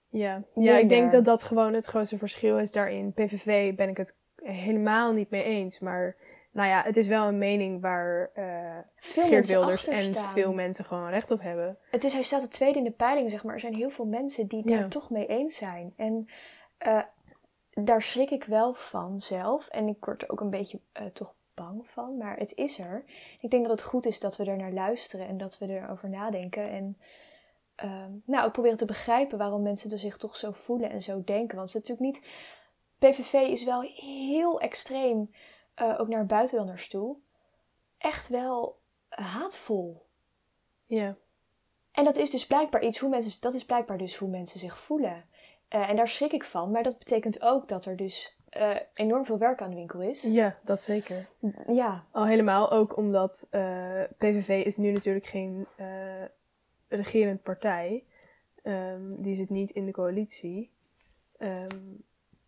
Ja, 0.09 0.43
ja 0.55 0.77
ik 0.77 0.89
denk 0.89 1.11
dat 1.11 1.25
dat 1.25 1.43
gewoon 1.43 1.73
het 1.73 1.85
grootste 1.85 2.17
verschil 2.17 2.59
is 2.59 2.71
daarin. 2.71 3.13
PVV 3.13 3.75
ben 3.75 3.89
ik 3.89 3.97
het 3.97 4.15
helemaal 4.43 5.11
niet 5.11 5.29
mee 5.29 5.43
eens. 5.43 5.79
Maar 5.79 6.15
nou 6.51 6.69
ja, 6.69 6.83
het 6.83 6.97
is 6.97 7.07
wel 7.07 7.27
een 7.27 7.37
mening 7.37 7.81
waar 7.81 8.31
eh 8.33 8.77
Veel 8.95 9.23
Geert 9.27 9.47
Wilders 9.47 9.87
en 9.87 10.15
veel 10.15 10.53
mensen 10.53 10.85
gewoon 10.85 11.09
recht 11.09 11.31
op 11.31 11.41
hebben. 11.41 11.77
Het 11.91 12.03
is, 12.03 12.13
hij 12.13 12.23
staat 12.23 12.41
de 12.41 12.47
tweede 12.47 12.77
in 12.77 12.83
de 12.83 12.91
peiling, 12.91 13.31
zeg 13.31 13.43
maar. 13.43 13.53
Er 13.53 13.59
zijn 13.59 13.75
heel 13.75 13.89
veel 13.89 14.05
mensen 14.05 14.47
die 14.47 14.59
het 14.59 14.69
Ja. 14.69 14.79
daar 14.79 14.89
toch 14.89 15.09
mee 15.09 15.27
eens 15.27 15.57
zijn. 15.57 15.93
En 15.95 16.27
eh, 16.77 17.03
daar 17.69 18.01
schrik 18.01 18.29
ik 18.29 18.43
wel 18.43 18.73
van 18.73 19.19
zelf. 19.19 19.67
En 19.67 19.87
ik 19.87 20.05
word 20.05 20.21
er 20.23 20.29
ook 20.29 20.39
een 20.41 20.49
beetje 20.49 20.79
eh, 20.91 21.05
toch 21.05 21.35
bang 21.53 21.87
van. 21.87 22.17
Maar 22.17 22.37
het 22.37 22.55
is 22.55 22.79
er. 22.79 23.03
Ik 23.39 23.49
denk 23.49 23.67
dat 23.67 23.79
het 23.79 23.89
goed 23.89 24.05
is 24.05 24.19
dat 24.19 24.37
we 24.37 24.45
er 24.45 24.57
naar 24.57 24.71
luisteren 24.71 25.27
en 25.27 25.37
dat 25.37 25.57
we 25.57 25.67
erover 25.67 26.09
nadenken. 26.09 26.69
En 26.69 26.97
ehm, 27.81 28.11
nou, 28.25 28.45
ook 28.45 28.51
proberen 28.51 28.77
te 28.77 28.85
begrijpen 28.85 29.37
waarom 29.37 29.61
mensen 29.61 29.91
er 29.91 29.99
zich 29.99 30.17
toch 30.17 30.35
zo 30.35 30.51
voelen 30.51 30.89
en 30.89 31.03
zo 31.03 31.23
denken. 31.23 31.57
Want 31.57 31.73
het 31.73 31.83
is 31.83 31.89
natuurlijk 31.89 32.17
niet. 32.17 32.27
PVV 32.99 33.33
is 33.33 33.63
wel 33.63 33.81
heel 33.95 34.59
extreem, 34.59 35.31
eh, 35.73 35.95
ook 35.99 36.07
naar 36.07 36.25
buitenlanders 36.25 36.89
toe. 36.89 37.15
Echt 37.97 38.27
wel 38.27 38.79
haatvol. 39.09 40.05
Ja, 40.85 41.15
En 41.91 42.03
dat 42.03 42.17
is 42.17 42.29
dus 42.29 42.47
blijkbaar 42.47 42.83
iets 42.83 42.97
hoe 42.99 43.09
mensen, 43.09 43.41
dat 43.41 43.53
is 43.53 43.65
blijkbaar 43.65 43.97
dus 43.97 44.15
hoe 44.15 44.29
mensen 44.29 44.59
zich 44.59 44.79
voelen. 44.79 45.23
Eh, 45.67 45.89
en 45.89 45.95
daar 45.95 46.07
schrik 46.07 46.31
ik 46.31 46.43
van. 46.43 46.71
Maar 46.71 46.83
dat 46.83 46.97
betekent 46.99 47.41
ook 47.41 47.67
dat 47.67 47.85
er 47.85 47.95
dus 47.95 48.37
eh, 48.49 48.75
enorm 48.93 49.25
veel 49.25 49.37
werk 49.37 49.61
aan 49.61 49.69
de 49.69 49.75
winkel 49.75 50.01
is. 50.01 50.21
ja 50.21 50.57
dat 50.63 50.81
zeker. 50.81 51.29
Ja, 51.67 52.05
Al 52.11 52.25
helemaal 52.25 52.71
ook 52.71 52.97
omdat 52.97 53.47
PVV 54.17 54.65
is 54.65 54.77
nu 54.77 54.91
natuurlijk 54.91 55.25
geen 55.25 55.67
regerend 56.89 57.43
partij. 57.43 58.03
Ehm, 58.63 59.21
die 59.21 59.35
zit 59.35 59.49
niet 59.49 59.71
in 59.71 59.85
de 59.85 59.91
coalitie. 59.91 60.71
Ehm, 61.37 61.77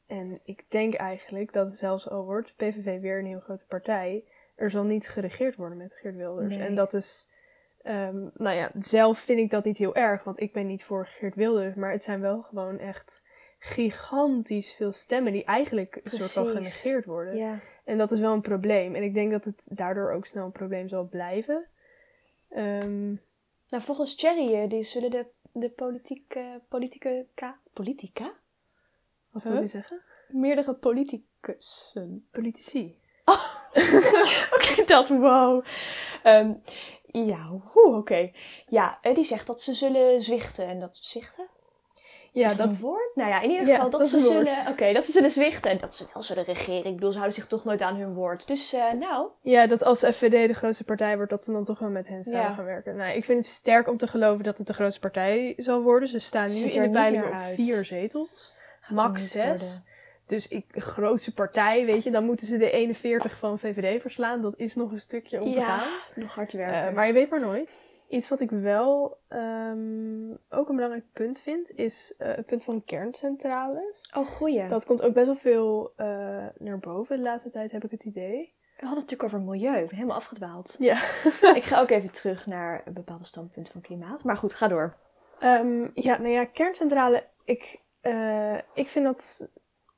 en 0.08 0.40
ik 0.44 0.64
denk 0.68 0.94
eigenlijk 0.94 1.54
dat 1.54 1.74
zelfs 1.74 2.10
al 2.10 2.26
wordt 2.26 2.54
PVV 2.56 3.02
weer 3.02 3.20
een 3.20 3.26
heel 3.26 3.40
grote 3.40 3.66
partij, 3.66 4.24
er 4.56 4.70
zal 4.70 4.84
niet 4.84 5.10
geregeerd 5.10 5.56
worden 5.56 5.78
met 5.78 5.94
Geert 5.94 6.16
Wilders. 6.16 6.56
Nee. 6.56 6.68
En 6.68 6.76
dat 6.76 6.94
is, 6.94 7.30
ehm, 7.82 8.20
nou 8.34 8.56
ja, 8.56 8.72
zelf 8.78 9.20
vind 9.20 9.40
ik 9.40 9.50
dat 9.50 9.66
niet 9.66 9.78
heel 9.78 9.96
erg, 9.96 10.24
want 10.24 10.40
ik 10.40 10.54
ben 10.54 10.68
niet 10.68 10.84
voor 10.84 11.08
Geert 11.08 11.36
Wilders, 11.36 11.76
maar 11.76 11.92
het 11.92 12.04
zijn 12.04 12.22
wel 12.22 12.42
gewoon 12.42 12.80
echt 12.80 13.28
gigantisch 13.60 14.74
veel 14.74 14.92
stemmen 14.92 15.32
die 15.32 15.44
eigenlijk 15.44 16.00
een 16.04 16.12
soort 16.12 16.32
van 16.32 16.48
genegeerd 16.48 17.06
worden. 17.06 17.36
ja. 17.36 17.60
En 17.84 17.98
dat 17.98 18.12
is 18.12 18.20
wel 18.20 18.34
een 18.34 18.42
probleem. 18.42 18.96
En 18.96 19.04
ik 19.04 19.14
denk 19.14 19.32
dat 19.32 19.46
het 19.46 19.68
daardoor 19.72 20.12
ook 20.12 20.26
snel 20.26 20.46
een 20.46 20.52
probleem 20.52 20.88
zal 20.88 21.08
blijven. 21.08 21.68
Nou, 23.72 23.84
volgens 23.84 24.16
Thierry, 24.16 24.54
eh, 24.54 24.70
die 24.70 24.84
zullen 24.84 25.12
de, 25.12 25.26
de 25.52 25.70
politieke, 25.70 26.62
politica, 26.68 27.60
politica? 27.74 28.34
wat 29.30 29.44
Huh? 29.44 29.52
wil 29.52 29.62
je 29.62 29.68
zeggen? 29.68 30.02
Meerdere 30.28 30.74
politicussen. 30.74 32.28
Politici. 32.32 33.00
Oké, 34.56 34.84
dat, 34.88 35.08
wow. 35.08 35.66
Ehm, 36.24 36.54
ja, 37.06 37.52
oké. 37.74 38.32
Ja, 38.68 39.00
eh, 39.02 39.16
die 39.16 39.24
zegt 39.24 39.48
dat 39.48 39.62
ze 39.62 39.74
zullen 39.74 40.24
zwichten. 40.24 40.68
En 40.68 40.80
dat, 40.80 40.98
zwichten? 41.02 41.48
Ja, 42.34 42.48
is 42.50 42.56
dat, 42.56 42.80
woord? 42.80 43.10
Nou 43.16 43.30
ja, 43.30 43.42
in 43.42 43.50
ieder 43.50 43.68
Ja, 43.68 43.76
geval 43.76 43.90
dat, 43.90 44.08
ze 44.10 44.20
zullen... 44.20 44.54
Oké, 44.70 44.94
dat 44.94 45.06
ze 45.06 45.12
zullen 45.12 45.32
zwichten. 45.32 45.72
En 45.72 45.78
dat 45.78 45.96
ze 45.96 46.06
wel 46.14 46.24
zullen 46.24 46.44
regeren. 46.44 46.86
Ik 46.86 46.94
bedoel, 46.96 47.12
ze 47.12 47.18
houden 47.18 47.38
zich 47.38 47.48
toch 47.48 47.64
nooit 47.64 47.82
aan 47.82 47.96
hun 47.96 48.14
woord. 48.14 48.48
Dus, 48.48 48.74
eh, 48.74 48.92
nou... 49.00 49.28
ja, 49.42 49.68
dat 49.68 49.84
als 49.84 50.00
FVD 50.00 50.48
de 50.48 50.54
grootste 50.54 50.84
partij 50.84 51.16
wordt, 51.16 51.32
dat 51.32 51.44
ze 51.44 51.52
dan 51.52 51.64
toch 51.64 51.80
wel 51.80 51.90
met 51.90 52.08
hen 52.08 52.24
samen 52.24 52.42
Ja. 52.42 52.54
gaan 52.54 52.66
werken. 52.66 52.96
Nou, 52.96 53.16
ik 53.16 53.26
vind 53.26 53.38
het 53.38 53.48
sterk 53.48 53.88
om 53.88 53.98
te 53.98 54.08
geloven 54.08 54.44
dat 54.44 54.58
het 54.58 54.68
de 54.68 54.74
grootste 54.74 55.00
partij 55.00 55.54
zal 55.58 55.82
worden. 55.82 56.10
Ze 56.10 56.20
staan 56.20 56.48
nu 56.54 56.60
in 56.60 56.82
de 56.82 56.90
peilingen 56.90 57.28
op 57.28 57.34
uit. 57.34 57.56
vier 57.56 57.86
zetels. 57.86 58.54
gaat 58.82 58.96
Max 58.98 59.32
zes. 59.32 59.46
worden. 59.48 59.84
Dus 60.28 60.48
ik, 60.48 60.66
grootste 60.70 61.34
partij, 61.34 61.86
weet 61.86 62.04
je, 62.04 62.12
dan 62.12 62.26
moeten 62.26 62.48
ze 62.48 62.58
de 62.58 62.72
41 62.72 63.38
van 63.38 63.60
VVD 63.60 64.02
verslaan. 64.02 64.42
Dat 64.42 64.54
is 64.58 64.76
nog 64.76 64.92
een 64.92 65.00
stukje 65.00 65.42
om 65.42 65.52
te 65.54 65.60
Ja, 65.60 65.78
gaan. 65.78 65.88
nog 66.16 66.36
hard 66.36 66.52
werken. 66.54 66.88
Eh, 66.88 66.94
maar 66.94 67.08
je 67.08 67.14
weet 67.14 67.30
maar 67.30 67.40
nooit. 67.40 67.70
Iets 68.12 68.30
wat 68.30 68.40
ik 68.40 68.50
wel 68.50 69.18
ehm, 69.28 70.32
ook 70.50 70.70
een 70.70 70.76
belangrijk 70.76 71.06
punt 71.14 71.40
vind, 71.40 71.72
is 71.72 72.14
eh, 72.18 72.36
het 72.36 72.46
punt 72.46 72.64
van 72.64 72.84
kerncentrales. 72.84 74.14
Oh, 74.18 74.26
goeie. 74.26 74.68
Dat 74.68 74.86
komt 74.86 75.02
ook 75.02 75.14
best 75.14 75.26
wel 75.26 75.36
veel 75.36 75.94
eh, 75.96 76.08
naar 76.58 76.80
boven 76.80 77.18
de 77.18 77.24
laatste 77.24 77.50
tijd, 77.50 77.72
heb 77.72 77.84
ik 77.84 77.92
het 77.92 78.04
idee. 78.04 78.54
We 78.78 78.88
hadden 78.88 79.02
het 79.02 79.10
natuurlijk 79.12 79.24
over 79.24 79.42
milieu. 79.42 79.82
Ik 79.82 79.88
ben 79.88 79.96
helemaal 79.96 80.18
afgedwaald. 80.18 80.76
Ja. 80.80 80.94
ik 81.60 81.64
ga 81.64 81.80
ook 81.80 81.90
even 81.90 82.12
terug 82.12 82.46
naar 82.46 82.82
een 82.86 82.94
bepaalde 82.94 83.26
standpunt 83.26 83.70
van 83.70 83.82
klimaat. 83.82 84.24
Maar 84.24 84.38
goed, 84.38 84.54
ga 84.54 84.68
door. 84.68 84.98
Ehm, 85.40 85.88
ja, 85.94 86.18
nou 86.18 86.30
ja, 86.30 86.46
kerncentrale, 86.46 87.28
ik, 87.44 87.82
eh, 88.02 88.58
ik 88.74 88.88
vind 88.88 89.06
dat 89.06 89.50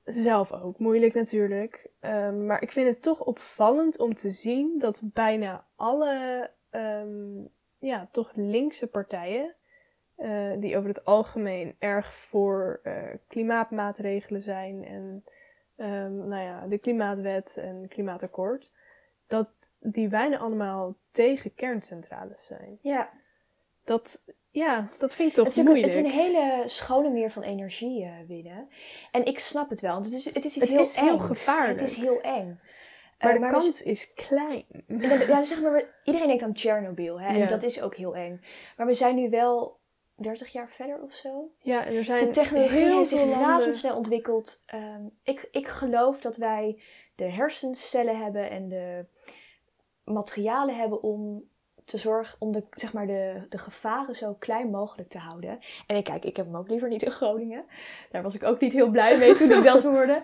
zelf 0.04 0.52
ook 0.52 0.80
moeilijk 0.80 1.14
natuurlijk. 1.14 1.90
Ehm, 2.00 2.46
maar 2.46 2.62
ik 2.62 2.72
vind 2.72 2.88
het 2.88 3.02
toch 3.02 3.20
opvallend 3.20 4.00
om 4.00 4.14
te 4.14 4.30
zien 4.30 4.80
dat 4.80 5.02
bijna 5.04 5.66
alle, 5.76 6.50
ja, 7.84 8.08
toch 8.12 8.32
linkse 8.36 8.88
partijen, 8.88 9.56
eh, 10.16 10.52
die 10.60 10.78
over 10.78 10.90
het 10.90 11.06
algemeen 11.06 11.76
erg 11.80 12.14
voor 12.16 12.80
eh, 12.84 13.04
klimaatmaatregelen 13.28 14.42
zijn 14.42 14.86
en 14.86 15.24
ehm, 15.76 16.28
nou 16.28 16.44
ja, 16.44 16.68
de 16.68 16.78
klimaatwet 16.78 17.58
en 17.58 17.88
klimaatakkoord, 17.90 18.72
dat 19.28 19.48
die 19.80 20.08
bijna 20.08 20.38
allemaal 20.38 20.96
tegen 21.10 21.54
kerncentrales 21.54 22.46
zijn. 22.46 22.78
Ja, 22.82 23.10
Dat, 23.84 24.26
ja, 24.52 24.88
dat 24.98 25.16
vind 25.16 25.30
ik 25.30 25.36
toch 25.36 25.46
het 25.46 25.54
is, 25.54 25.60
ook 25.60 25.66
een- 25.66 25.72
moeilijk. 25.72 25.94
het 25.96 26.06
is 26.06 26.12
een 26.12 26.20
hele 26.20 26.64
schone 26.68 27.08
manier 27.10 27.32
van 27.32 27.44
energie 27.44 28.04
eh, 28.04 28.12
winnen. 28.28 28.68
En 29.12 29.26
ik 29.26 29.40
snap 29.40 29.70
het 29.70 29.80
wel, 29.82 29.94
want 29.94 30.06
het 30.06 30.14
is, 30.14 30.26
het 30.26 30.36
is 30.46 30.46
iets 30.46 30.56
Het 30.56 30.70
heel 30.70 30.80
is 30.80 30.96
heel 30.96 31.18
gevaarlijk. 31.20 31.80
Het 31.80 31.90
is 31.90 31.98
heel 31.98 32.22
eng. 32.22 32.60
Maar 33.24 33.32
Eh, 33.32 33.34
de 33.34 33.40
maar 33.40 33.54
we 33.54 33.66
kans 33.66 33.84
is 33.84 34.14
klein. 34.14 34.66
Ja, 35.28 35.44
zeg 35.44 35.62
maar, 35.62 35.84
iedereen 36.04 36.28
denkt 36.28 36.44
aan 36.44 36.58
Chernobyl, 36.58 37.20
hè? 37.22 37.28
En 37.28 37.38
Ja. 37.38 37.48
dat 37.48 37.64
is 37.64 37.82
ook 37.82 37.96
heel 37.96 38.16
eng. 38.16 38.42
Maar 38.78 38.86
we 38.88 38.94
zijn 38.94 39.16
nu 39.16 39.30
wel 39.30 39.80
30 40.16 40.52
jaar 40.52 40.70
verder 40.72 41.02
of 41.02 41.14
zo. 41.14 41.52
Ja, 41.60 41.86
en 41.86 41.96
er 41.96 42.04
zijn 42.04 42.26
De 42.26 42.32
technologie 42.32 42.78
heel 42.78 42.98
heeft 42.98 43.10
zich 43.10 43.30
razendsnel 43.30 43.96
ontwikkeld. 43.96 44.64
Ehm, 44.66 45.02
ik, 45.24 45.48
ik 45.52 45.68
geloof 45.68 46.22
dat 46.22 46.38
wij 46.38 46.82
de 47.16 47.30
hersencellen 47.30 48.18
hebben 48.18 48.50
en 48.50 48.68
de 48.70 49.06
materialen 50.04 50.76
hebben 50.78 51.04
om 51.04 51.44
te 51.86 51.98
zorgen 51.98 52.36
om 52.42 52.52
de, 52.52 52.64
zeg 52.72 52.94
maar 52.94 53.08
de, 53.08 53.46
de 53.50 53.58
gevaren 53.58 54.16
zo 54.16 54.34
klein 54.40 54.70
mogelijk 54.70 55.10
te 55.10 55.18
houden. 55.18 55.60
En 55.88 55.96
ik, 55.96 56.04
kijk, 56.04 56.26
ik 56.26 56.38
heb 56.38 56.46
hem 56.46 56.56
ook 56.56 56.70
liever 56.70 56.90
niet 56.90 57.04
in 57.04 57.12
Groningen. 57.12 57.66
Daar 58.12 58.24
was 58.24 58.36
ik 58.36 58.44
ook 58.44 58.60
niet 58.60 58.74
heel 58.74 58.90
blij 58.90 59.18
mee 59.18 59.34
toen 59.36 59.52
ik 59.52 59.64
dat 59.64 59.84
hoorde. 59.94 60.24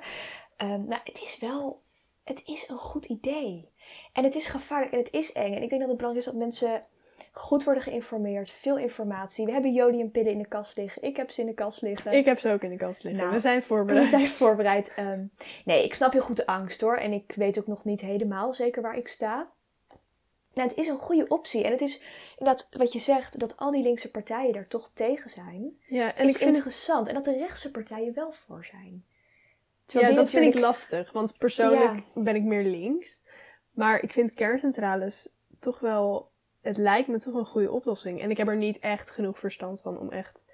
Ehm, 0.58 0.86
nou, 0.86 1.02
het 1.04 1.22
is 1.22 1.38
wel, 1.40 1.82
het 2.30 2.42
is 2.46 2.68
een 2.70 2.78
goed 2.78 3.06
idee. 3.06 3.70
En 4.14 4.24
het 4.24 4.36
is 4.36 4.48
gevaarlijk 4.48 4.92
en 4.92 5.00
het 5.00 5.12
is 5.12 5.32
eng. 5.32 5.54
En 5.54 5.62
ik 5.62 5.70
denk 5.70 5.82
dat 5.82 5.90
het 5.90 5.98
belangrijk 5.98 6.18
is 6.18 6.26
dat 6.26 6.42
mensen 6.42 6.84
goed 7.32 7.64
worden 7.64 7.84
geïnformeerd. 7.84 8.50
Veel 8.50 8.78
informatie. 8.78 9.46
We 9.46 9.52
hebben 9.52 9.74
jodiumpillen 9.74 10.32
in 10.32 10.38
de 10.38 10.48
kast 10.48 10.78
liggen. 10.78 11.04
Ik 11.04 11.18
heb 11.18 11.32
ze 11.32 11.42
in 11.42 11.48
de 11.48 11.54
kast 11.54 11.82
liggen. 11.82 12.12
Ik 12.12 12.26
heb 12.26 12.40
ze 12.40 12.52
ook 12.52 12.62
in 12.62 12.70
de 12.70 12.76
kast 12.76 13.04
liggen. 13.04 13.22
Nou, 13.22 13.34
we 13.34 13.40
zijn 13.40 13.64
voorbereid. 13.64 14.04
We 14.04 14.10
zijn 14.10 14.28
voorbereid. 14.28 14.94
Ehm, 14.96 15.24
nee, 15.66 15.84
ik 15.84 15.94
snap 15.94 16.12
heel 16.12 16.22
goed 16.22 16.36
de 16.36 16.46
angst 16.46 16.82
hoor. 16.82 16.98
En 16.98 17.14
ik 17.14 17.34
weet 17.36 17.60
ook 17.60 17.68
nog 17.68 17.86
niet 17.86 18.02
helemaal 18.02 18.54
zeker 18.54 18.82
waar 18.82 18.98
ik 18.98 19.08
sta. 19.08 19.50
Nou, 20.54 20.70
het 20.70 20.78
is 20.78 20.88
een 20.88 20.98
goede 20.98 21.28
optie. 21.28 21.64
En 21.64 21.72
het 21.72 21.82
is 21.82 22.04
inderdaad 22.38 22.68
wat 22.72 22.94
je 22.94 23.00
zegt, 23.00 23.40
dat 23.40 23.58
al 23.58 23.72
die 23.72 23.84
linkse 23.84 24.12
partijen 24.12 24.54
daar 24.54 24.68
toch 24.68 24.92
tegen 24.94 25.30
zijn. 25.30 25.80
Ja, 25.88 26.16
en 26.16 26.26
is 26.26 26.32
ik 26.32 26.38
vind 26.38 26.50
het 26.50 26.56
interessant. 26.56 27.08
En 27.08 27.14
dat 27.14 27.26
de 27.26 27.38
rechtse 27.38 27.72
partijen 27.72 28.14
wel 28.14 28.32
voor 28.32 28.66
zijn. 28.66 29.04
Ja, 29.92 30.12
dat 30.12 30.30
vind 30.30 30.56
ik 30.56 30.62
lastig. 30.62 31.12
Want 31.12 31.38
persoonlijk 31.38 32.04
ben 32.16 32.36
ik 32.36 32.44
meer 32.44 32.64
links. 32.64 33.24
Maar 33.72 34.04
ik 34.04 34.14
vind 34.14 34.34
kerncentrales 34.34 35.34
toch 35.60 35.80
wel... 35.80 36.32
Het 36.62 36.78
lijkt 36.78 37.08
me 37.08 37.20
toch 37.20 37.34
een 37.34 37.46
goede 37.46 37.72
oplossing. 37.72 38.22
En 38.22 38.30
ik 38.30 38.38
heb 38.38 38.48
er 38.48 38.58
niet 38.58 38.80
echt 38.80 39.10
genoeg 39.10 39.40
verstand 39.40 39.82
van 39.82 40.00
om 40.00 40.10
echt 40.10 40.46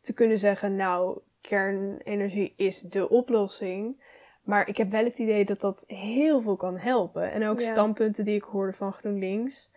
te 0.00 0.12
kunnen 0.12 0.38
zeggen... 0.38 0.76
Nou, 0.76 1.20
kernenergie 1.40 2.54
is 2.56 2.80
de 2.80 3.08
oplossing. 3.08 4.02
Maar 4.42 4.68
ik 4.68 4.76
heb 4.76 4.90
wel 4.90 5.04
het 5.04 5.18
idee 5.18 5.44
dat 5.44 5.60
dat 5.60 5.84
heel 5.86 6.40
veel 6.40 6.56
kan 6.56 6.78
helpen. 6.78 7.32
En 7.32 7.46
ook 7.46 7.60
Ja. 7.60 7.70
standpunten 7.72 8.24
die 8.24 8.36
ik 8.36 8.42
hoorde 8.42 8.72
van 8.72 8.92
GroenLinks... 8.92 9.70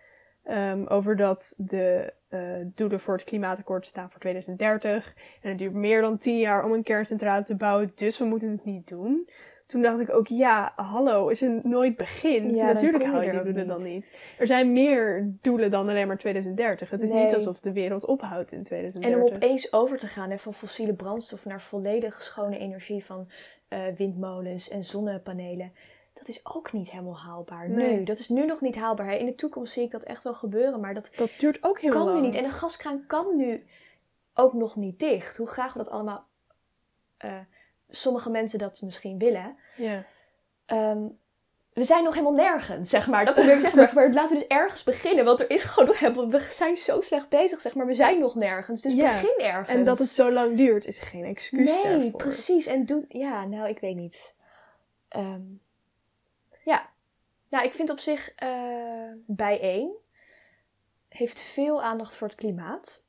ehm, 0.44 0.86
over 0.86 1.16
dat 1.16 1.54
de 1.58 2.14
eh, 2.30 2.40
doelen 2.66 3.00
voor 3.00 3.14
het 3.14 3.24
klimaatakkoord 3.24 3.86
staan 3.86 4.10
voor 4.10 4.20
2030. 4.20 5.14
En 5.42 5.50
het 5.50 5.58
duurt 5.58 5.74
meer 5.74 6.02
dan 6.02 6.18
10 6.18 6.38
jaar 6.40 6.66
om 6.66 6.72
een 6.72 6.84
kerncentrale 6.84 7.44
te 7.44 7.56
bouwen, 7.56 7.90
dus 7.96 8.18
we 8.20 8.26
moeten 8.26 8.50
het 8.52 8.66
niet 8.66 8.88
doen. 8.88 9.30
Toen 9.66 9.82
dacht 9.82 10.00
ik 10.00 10.14
ook, 10.14 10.28
ja, 10.28 10.72
hallo, 10.76 11.30
als 11.30 11.40
je 11.40 11.60
nooit 11.64 11.98
begint, 11.98 12.56
Ja, 12.56 12.66
natuurlijk 12.74 13.04
kom 13.04 13.12
je 13.12 13.18
hou 13.18 13.26
je 13.26 13.32
die 13.32 13.44
doelen 13.44 13.68
dan 13.68 13.84
niet. 13.84 13.94
niet. 13.94 14.14
Er 14.38 14.48
zijn 14.48 14.74
meer 14.74 15.34
doelen 15.42 15.72
dan 15.72 15.90
alleen 15.90 16.08
maar 16.08 16.18
2030. 16.18 16.90
Het 16.90 17.02
is 17.02 17.12
Nee. 17.12 17.26
niet 17.26 17.34
alsof 17.34 17.60
de 17.60 17.72
wereld 17.72 18.06
ophoudt 18.06 18.52
in 18.52 18.58
En 18.58 18.64
2030. 18.64 19.20
om 19.30 19.36
opeens 19.36 19.74
over 19.74 19.98
te 19.98 20.08
gaan 20.08 20.30
hè, 20.30 20.38
van 20.38 20.54
fossiele 20.54 20.94
brandstof 20.94 21.46
naar 21.46 21.62
volledig 21.62 22.22
schone 22.24 22.58
energie 22.58 23.06
van 23.06 23.30
eh, 23.68 23.80
windmolens 23.98 24.70
en 24.70 24.84
zonnepanelen. 24.84 25.72
Dat 26.14 26.28
is 26.28 26.40
ook 26.46 26.72
niet 26.74 26.92
helemaal 26.92 27.20
haalbaar. 27.20 27.70
Nee. 27.70 27.98
Nu, 27.98 28.04
dat 28.04 28.18
is 28.20 28.30
nu 28.30 28.46
nog 28.46 28.62
niet 28.62 28.76
haalbaar. 28.76 29.18
In 29.18 29.26
de 29.26 29.36
toekomst 29.36 29.74
zie 29.74 29.84
ik 29.84 29.92
dat 29.92 30.04
echt 30.04 30.24
wel 30.24 30.34
gebeuren. 30.34 30.80
Maar 30.80 30.94
dat 30.94 31.12
Dat 31.16 31.30
duurt 31.40 31.64
ook 31.64 31.80
heel 31.80 31.92
kan 31.92 32.06
lang. 32.06 32.16
nu 32.22 32.26
niet. 32.28 32.36
En 32.36 32.44
de 32.44 32.50
gaskraan 32.50 33.04
kan 33.08 33.36
nu 33.36 33.66
ook 34.34 34.54
nog 34.54 34.76
niet 34.76 35.00
dicht. 35.00 35.38
Hoe 35.38 35.48
graag 35.48 35.74
we 35.74 35.78
dat 35.84 35.90
allemaal... 35.90 36.26
eh, 37.18 37.40
sommige 37.90 38.30
mensen 38.32 38.60
dat 38.60 38.82
misschien 38.82 39.18
willen. 39.18 39.56
Ja. 39.76 40.06
Ehm, 40.66 41.02
we 41.74 41.84
zijn 41.84 42.04
nog 42.04 42.14
helemaal 42.14 42.34
nergens, 42.34 42.90
zeg 42.90 43.08
maar. 43.08 43.26
Dat 43.26 43.34
probeer 43.36 43.54
ik 43.56 43.60
zeggen. 43.62 43.80
Maar, 43.80 43.94
maar 43.96 44.14
laten 44.14 44.38
we 44.38 44.46
dus 44.48 44.58
ergens 44.58 44.84
beginnen. 44.84 45.26
Want 45.26 45.40
er 45.40 45.50
is 45.50 45.64
gewoon 45.64 45.88
nog 45.90 46.00
helemaal... 46.00 46.30
We 46.30 46.40
zijn 46.40 46.78
zo 46.78 47.02
slecht 47.02 47.30
bezig, 47.30 47.62
zeg 47.62 47.76
maar. 47.76 47.86
We 47.86 47.94
zijn 47.94 48.20
nog 48.20 48.36
nergens. 48.36 48.82
Dus 48.82 48.94
Ja. 48.94 49.12
begin 49.14 49.46
ergens. 49.46 49.70
En 49.78 49.84
dat 49.84 50.00
het 50.00 50.10
zo 50.10 50.32
lang 50.32 50.58
duurt 50.58 50.86
is 50.86 51.00
geen 51.00 51.24
excuus 51.24 51.70
Nee, 51.70 51.84
daarvoor. 51.84 52.12
precies. 52.12 52.66
En 52.66 52.86
doe... 52.86 53.06
Ja, 53.10 53.46
nou, 53.46 53.70
ik 53.70 53.80
weet 53.80 53.96
niet. 53.96 54.34
Ehm, 55.10 55.42
ja. 56.64 56.92
Nou, 57.50 57.66
ik 57.66 57.74
vind 57.74 57.90
op 57.90 58.00
zich 58.00 58.34
eh 58.36 59.12
bijeen 59.26 60.02
heeft 61.14 61.40
veel 61.40 61.84
aandacht 61.84 62.16
voor 62.16 62.28
het 62.28 62.38
klimaat. 62.38 63.06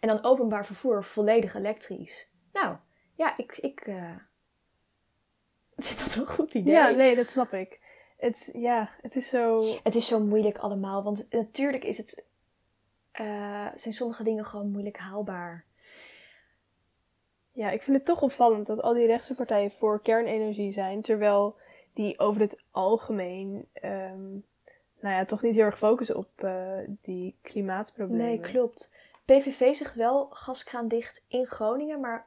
En 0.00 0.08
dan 0.08 0.24
openbaar 0.24 0.66
vervoer 0.66 1.04
volledig 1.04 1.54
elektrisch. 1.54 2.30
Nou, 2.52 2.76
ja, 3.14 3.36
ik, 3.36 3.58
ik 3.58 3.80
eh, 3.80 4.16
vind 5.76 5.98
dat 5.98 6.14
een 6.14 6.26
goed 6.26 6.54
idee. 6.54 6.72
Ja, 6.72 6.90
nee, 6.90 7.16
dat 7.16 7.30
snap 7.30 7.52
ik. 7.52 7.80
Het, 8.16 8.50
ja, 8.52 8.90
het 9.02 9.16
is 9.16 9.28
zo... 9.28 9.74
Het 9.82 9.94
is 9.94 10.06
zo 10.06 10.20
moeilijk 10.20 10.58
allemaal, 10.58 11.02
want 11.02 11.26
natuurlijk 11.30 11.84
is 11.84 11.98
het, 11.98 12.28
eh, 13.12 13.66
zijn 13.74 13.94
sommige 13.94 14.22
dingen 14.22 14.44
gewoon 14.44 14.70
moeilijk 14.70 14.98
haalbaar. 14.98 15.64
Ja, 17.52 17.70
ik 17.70 17.82
vind 17.82 17.96
het 17.96 18.06
toch 18.06 18.22
opvallend 18.22 18.66
dat 18.66 18.82
al 18.82 18.94
die 18.94 19.06
rechtse 19.06 19.34
partijen 19.34 19.70
voor 19.70 20.02
kernenergie 20.02 20.72
zijn, 20.72 21.02
terwijl 21.02 21.56
die 21.96 22.18
over 22.18 22.40
het 22.40 22.62
algemeen, 22.70 23.68
ehm, 23.72 24.30
nou 25.00 25.14
ja, 25.14 25.24
toch 25.24 25.42
niet 25.42 25.54
heel 25.54 25.64
erg 25.64 25.78
focussen 25.78 26.16
op 26.16 26.30
eh, 26.36 26.78
die 27.00 27.36
klimaatproblemen. 27.42 28.26
Nee, 28.26 28.40
klopt. 28.40 28.92
PVV 29.24 29.74
zegt 29.74 29.94
wel 29.94 30.26
gaskraan 30.30 30.88
dicht 30.88 31.24
in 31.28 31.46
Groningen, 31.46 32.00
maar 32.00 32.26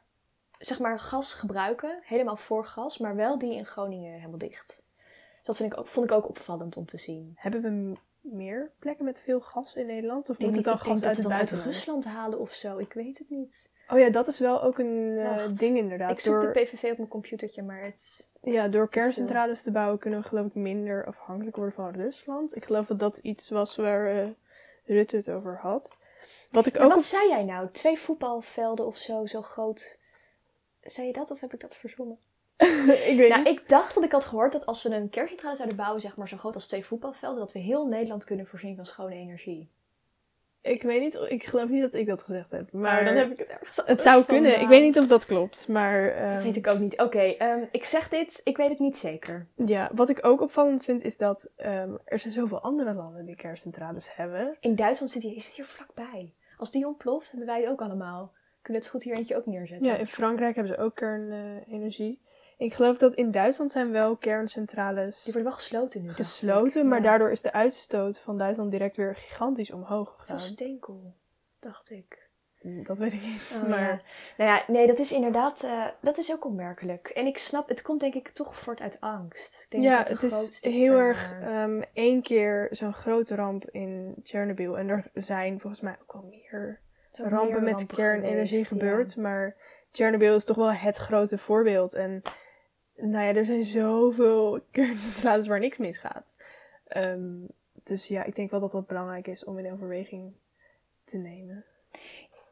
zeg 0.60 0.80
maar 0.80 1.00
gas 1.00 1.34
gebruiken, 1.34 2.00
helemaal 2.04 2.38
voor 2.38 2.66
gas, 2.66 2.98
maar 2.98 3.16
wel 3.16 3.38
die 3.38 3.56
in 3.56 3.66
Groningen 3.66 4.14
helemaal 4.14 4.38
dicht. 4.38 4.68
Dus 4.68 5.44
dat 5.44 5.58
vind 5.58 5.74
ik 5.74 5.80
ook, 5.80 5.88
vond 5.88 6.06
ik 6.06 6.12
ook 6.12 6.30
opvallend 6.30 6.78
om 6.78 6.86
te 6.86 6.98
zien. 6.98 7.34
Hebben 7.36 7.62
we 7.62 7.94
meer 8.22 8.72
plekken 8.80 9.06
met 9.06 9.22
veel 9.22 9.42
gas 9.42 9.74
in 9.74 9.86
Nederland? 9.86 10.30
Of 10.30 10.40
moet 10.40 10.56
het 10.56 10.66
dan 10.66 10.80
gas 10.80 11.04
uit 11.04 11.18
het 11.18 11.26
uit 11.26 11.28
buitenland? 11.28 11.68
Rusland 11.68 12.06
halen 12.06 12.40
of 12.40 12.52
zo, 12.52 12.78
ik 12.78 12.94
weet 12.94 13.18
het 13.18 13.30
niet. 13.30 13.72
Oh 13.92 14.00
ja, 14.00 14.10
dat 14.10 14.28
is 14.28 14.40
wel 14.40 14.64
ook 14.64 14.78
een 14.78 15.18
eh, 15.18 15.46
ding 15.54 15.78
inderdaad. 15.78 16.12
ik 16.12 16.20
zoek 16.20 16.42
door, 16.42 16.54
de 16.54 16.62
PVV 16.62 16.92
op 16.92 16.98
mijn 16.98 17.10
computertje, 17.10 17.64
maar 17.64 17.80
het... 17.80 18.28
ja, 18.42 18.68
door 18.68 18.90
kerncentrales 18.90 19.62
te 19.62 19.72
bouwen 19.72 20.00
kunnen 20.00 20.22
we 20.22 20.28
geloof 20.28 20.46
ik 20.46 20.54
minder 20.56 21.06
afhankelijk 21.06 21.56
worden 21.56 21.76
van 21.76 21.92
Rusland. 21.92 22.56
Ik 22.56 22.66
geloof 22.66 22.86
dat 22.86 23.00
dat 23.00 23.18
iets 23.18 23.50
was 23.50 23.76
waar 23.76 24.08
eh, 24.08 24.28
Rutte 24.86 25.16
het 25.16 25.30
over 25.30 25.58
had. 25.58 25.98
Wat 26.50 26.66
ik 26.68 26.80
ook 26.80 26.88
wat 26.88 26.98
op- 26.98 27.04
zei 27.04 27.28
jij 27.30 27.44
nou? 27.44 27.70
Twee 27.72 28.00
voetbalvelden 28.00 28.86
of 28.86 28.98
zo, 28.98 29.26
zo 29.26 29.42
groot. 29.42 29.98
Zei 30.82 31.08
je 31.08 31.14
dat 31.14 31.32
of 31.32 31.40
heb 31.40 31.54
ik 31.54 31.60
dat 31.62 31.76
verzonnen? 31.76 32.18
ik 33.12 33.14
weet 33.18 33.30
Nou, 33.30 33.44
niet. 33.44 33.60
ik 33.60 33.70
dacht 33.70 33.96
dat 33.96 34.04
ik 34.04 34.12
had 34.12 34.26
gehoord 34.26 34.52
dat 34.52 34.66
als 34.66 34.84
we 34.84 34.96
een 34.96 35.10
kerncentrale 35.10 35.56
zouden 35.56 35.78
bouwen, 35.78 36.02
zeg 36.02 36.16
maar 36.18 36.28
zo 36.28 36.38
groot 36.38 36.56
als 36.56 36.68
twee 36.68 36.86
voetbalvelden, 36.86 37.40
dat 37.40 37.52
we 37.52 37.60
heel 37.60 37.88
Nederland 37.88 38.24
kunnen 38.24 38.48
voorzien 38.48 38.76
van 38.76 38.86
schone 38.86 39.16
energie. 39.16 39.70
Ik 40.62 40.82
weet 40.82 41.02
niet, 41.02 41.20
ik 41.28 41.44
geloof 41.44 41.70
niet 41.70 41.82
dat 41.82 41.94
ik 41.94 42.08
dat 42.08 42.24
gezegd 42.24 42.52
heb. 42.52 42.72
Maar, 42.72 42.82
Maar 42.82 43.06
dan 43.06 43.16
heb 43.16 43.32
ik 43.32 43.38
het 43.38 43.48
ergens 43.48 43.82
het 43.86 44.02
zou 44.02 44.26
kunnen. 44.26 44.62
Ik 44.62 44.68
weet 44.68 44.82
niet 44.82 45.00
of 45.00 45.08
dat 45.08 45.26
klopt. 45.26 45.68
Maar 45.68 46.04
Dat 46.04 46.14
ehm, 46.16 46.44
weet 46.44 46.56
ik 46.56 46.68
ook 46.68 46.80
niet. 46.80 47.00
Oké, 47.02 47.20
ehm, 47.20 47.64
ik 47.72 47.84
zeg 47.84 48.10
dit, 48.10 48.42
ik 48.44 48.58
weet 48.58 48.70
het 48.70 48.80
niet 48.80 48.98
zeker. 48.98 49.48
ja, 49.56 49.90
wat 49.94 50.10
ik 50.10 50.26
ook 50.26 50.42
opvallend 50.42 50.86
vind 50.86 51.04
is 51.04 51.18
dat 51.18 51.52
ehm, 51.56 51.92
er 52.06 52.20
zijn 52.20 52.34
zoveel 52.34 52.62
andere 52.62 52.94
landen 52.94 53.26
die 53.26 53.36
kerncentrales 53.36 54.16
hebben. 54.16 54.58
In 54.60 54.76
Duitsland 54.76 55.12
zit 55.12 55.24
het 55.24 55.46
hier 55.46 55.66
vlakbij. 55.66 56.34
Als 56.58 56.72
die 56.72 56.88
ontploft, 56.88 57.30
hebben 57.30 57.48
wij 57.48 57.62
het 57.62 57.70
ook 57.70 57.82
allemaal. 57.82 58.32
Kunnen 58.62 58.82
het 58.82 58.92
goed 58.92 59.04
hier 59.04 59.16
eentje 59.16 59.38
ook 59.38 59.46
neerzetten. 59.46 59.92
Ja, 59.92 59.98
in 59.98 60.08
Frankrijk 60.08 60.56
hebben 60.56 60.74
ze 60.74 60.82
ook 60.82 60.96
kernenergie. 60.96 62.22
Ik 62.60 62.74
geloof 62.74 62.98
dat 62.98 63.14
in 63.14 63.32
Duitsland 63.32 63.72
zijn 63.72 63.92
wel 63.92 64.16
kerncentrales 64.18 65.24
Die 65.24 65.34
worden 65.34 65.50
wel 65.52 65.60
gesloten 65.60 66.02
nu. 66.02 66.14
gesloten. 66.14 66.88
Maar 66.88 66.98
Ja. 66.98 67.04
daardoor 67.04 67.32
is 67.32 67.42
de 67.42 67.52
uitstoot 67.54 68.20
van 68.20 68.38
Duitsland 68.38 68.72
direct 68.72 68.96
weer 68.98 69.16
gigantisch 69.16 69.72
omhoog 69.72 70.16
gegaan. 70.20 70.40
steenkool, 70.40 71.14
dacht 71.60 71.92
ik. 71.92 72.28
Hm, 72.60 72.84
Dat 72.84 72.98
weet 72.98 73.14
ik 73.14 73.22
niet. 73.22 73.60
Oh, 73.64 73.70
maar 73.70 73.80
ja. 73.82 74.02
Nou 74.38 74.50
ja, 74.50 74.64
nee, 74.68 74.88
dat 74.88 75.00
is 75.00 75.12
inderdaad, 75.12 75.64
eh, 75.64 75.86
dat 76.02 76.18
is 76.18 76.32
ook 76.34 76.46
opmerkelijk. 76.46 77.08
En 77.08 77.26
ik 77.26 77.38
snap, 77.38 77.70
het 77.70 77.82
komt 77.82 78.00
denk 78.00 78.14
ik 78.14 78.30
toch 78.30 78.56
voort 78.56 78.82
uit 78.82 78.98
angst. 79.00 79.62
Ik 79.64 79.72
denk 79.72 79.84
ja, 79.84 79.98
dat 79.98 80.08
dat 80.08 80.22
het 80.22 80.32
is 80.32 80.64
heel 80.64 80.96
erg 80.98 81.34
ehm 81.42 81.82
één 81.94 82.22
keer 82.22 82.68
zo'n 82.72 82.94
grote 82.94 83.36
ramp 83.36 83.70
in 83.70 84.16
Chernobyl. 84.24 84.78
En 84.78 84.90
er 84.90 85.06
zijn 85.14 85.60
volgens 85.60 85.82
mij 85.82 85.98
ook 86.02 86.14
wel 86.14 86.24
meer 86.30 86.80
rampen 87.12 87.64
met 87.64 87.86
kernenergie 87.86 88.66
gebeurd. 88.66 89.14
ja. 89.14 89.22
Maar 89.22 89.56
Chernobyl 89.92 90.36
is 90.36 90.46
toch 90.46 90.58
wel 90.58 90.72
het 90.72 90.96
grote 90.98 91.38
voorbeeld. 91.38 91.94
En 91.94 92.22
nou 93.02 93.26
ja, 93.26 93.36
er 93.36 93.46
zijn 93.46 93.64
zoveel 93.64 94.60
kerncentrales 94.72 95.48
waar 95.48 95.60
niks 95.60 95.78
misgaat. 95.78 96.42
Ehm, 96.88 97.36
dus 97.84 98.08
ja, 98.08 98.24
ik 98.24 98.36
denk 98.36 98.52
wel 98.52 98.60
dat 98.60 98.72
dat 98.72 98.88
belangrijk 98.88 99.28
is 99.28 99.44
om 99.44 99.58
in 99.58 99.72
overweging 99.74 100.34
te 101.04 101.18
nemen. 101.18 101.66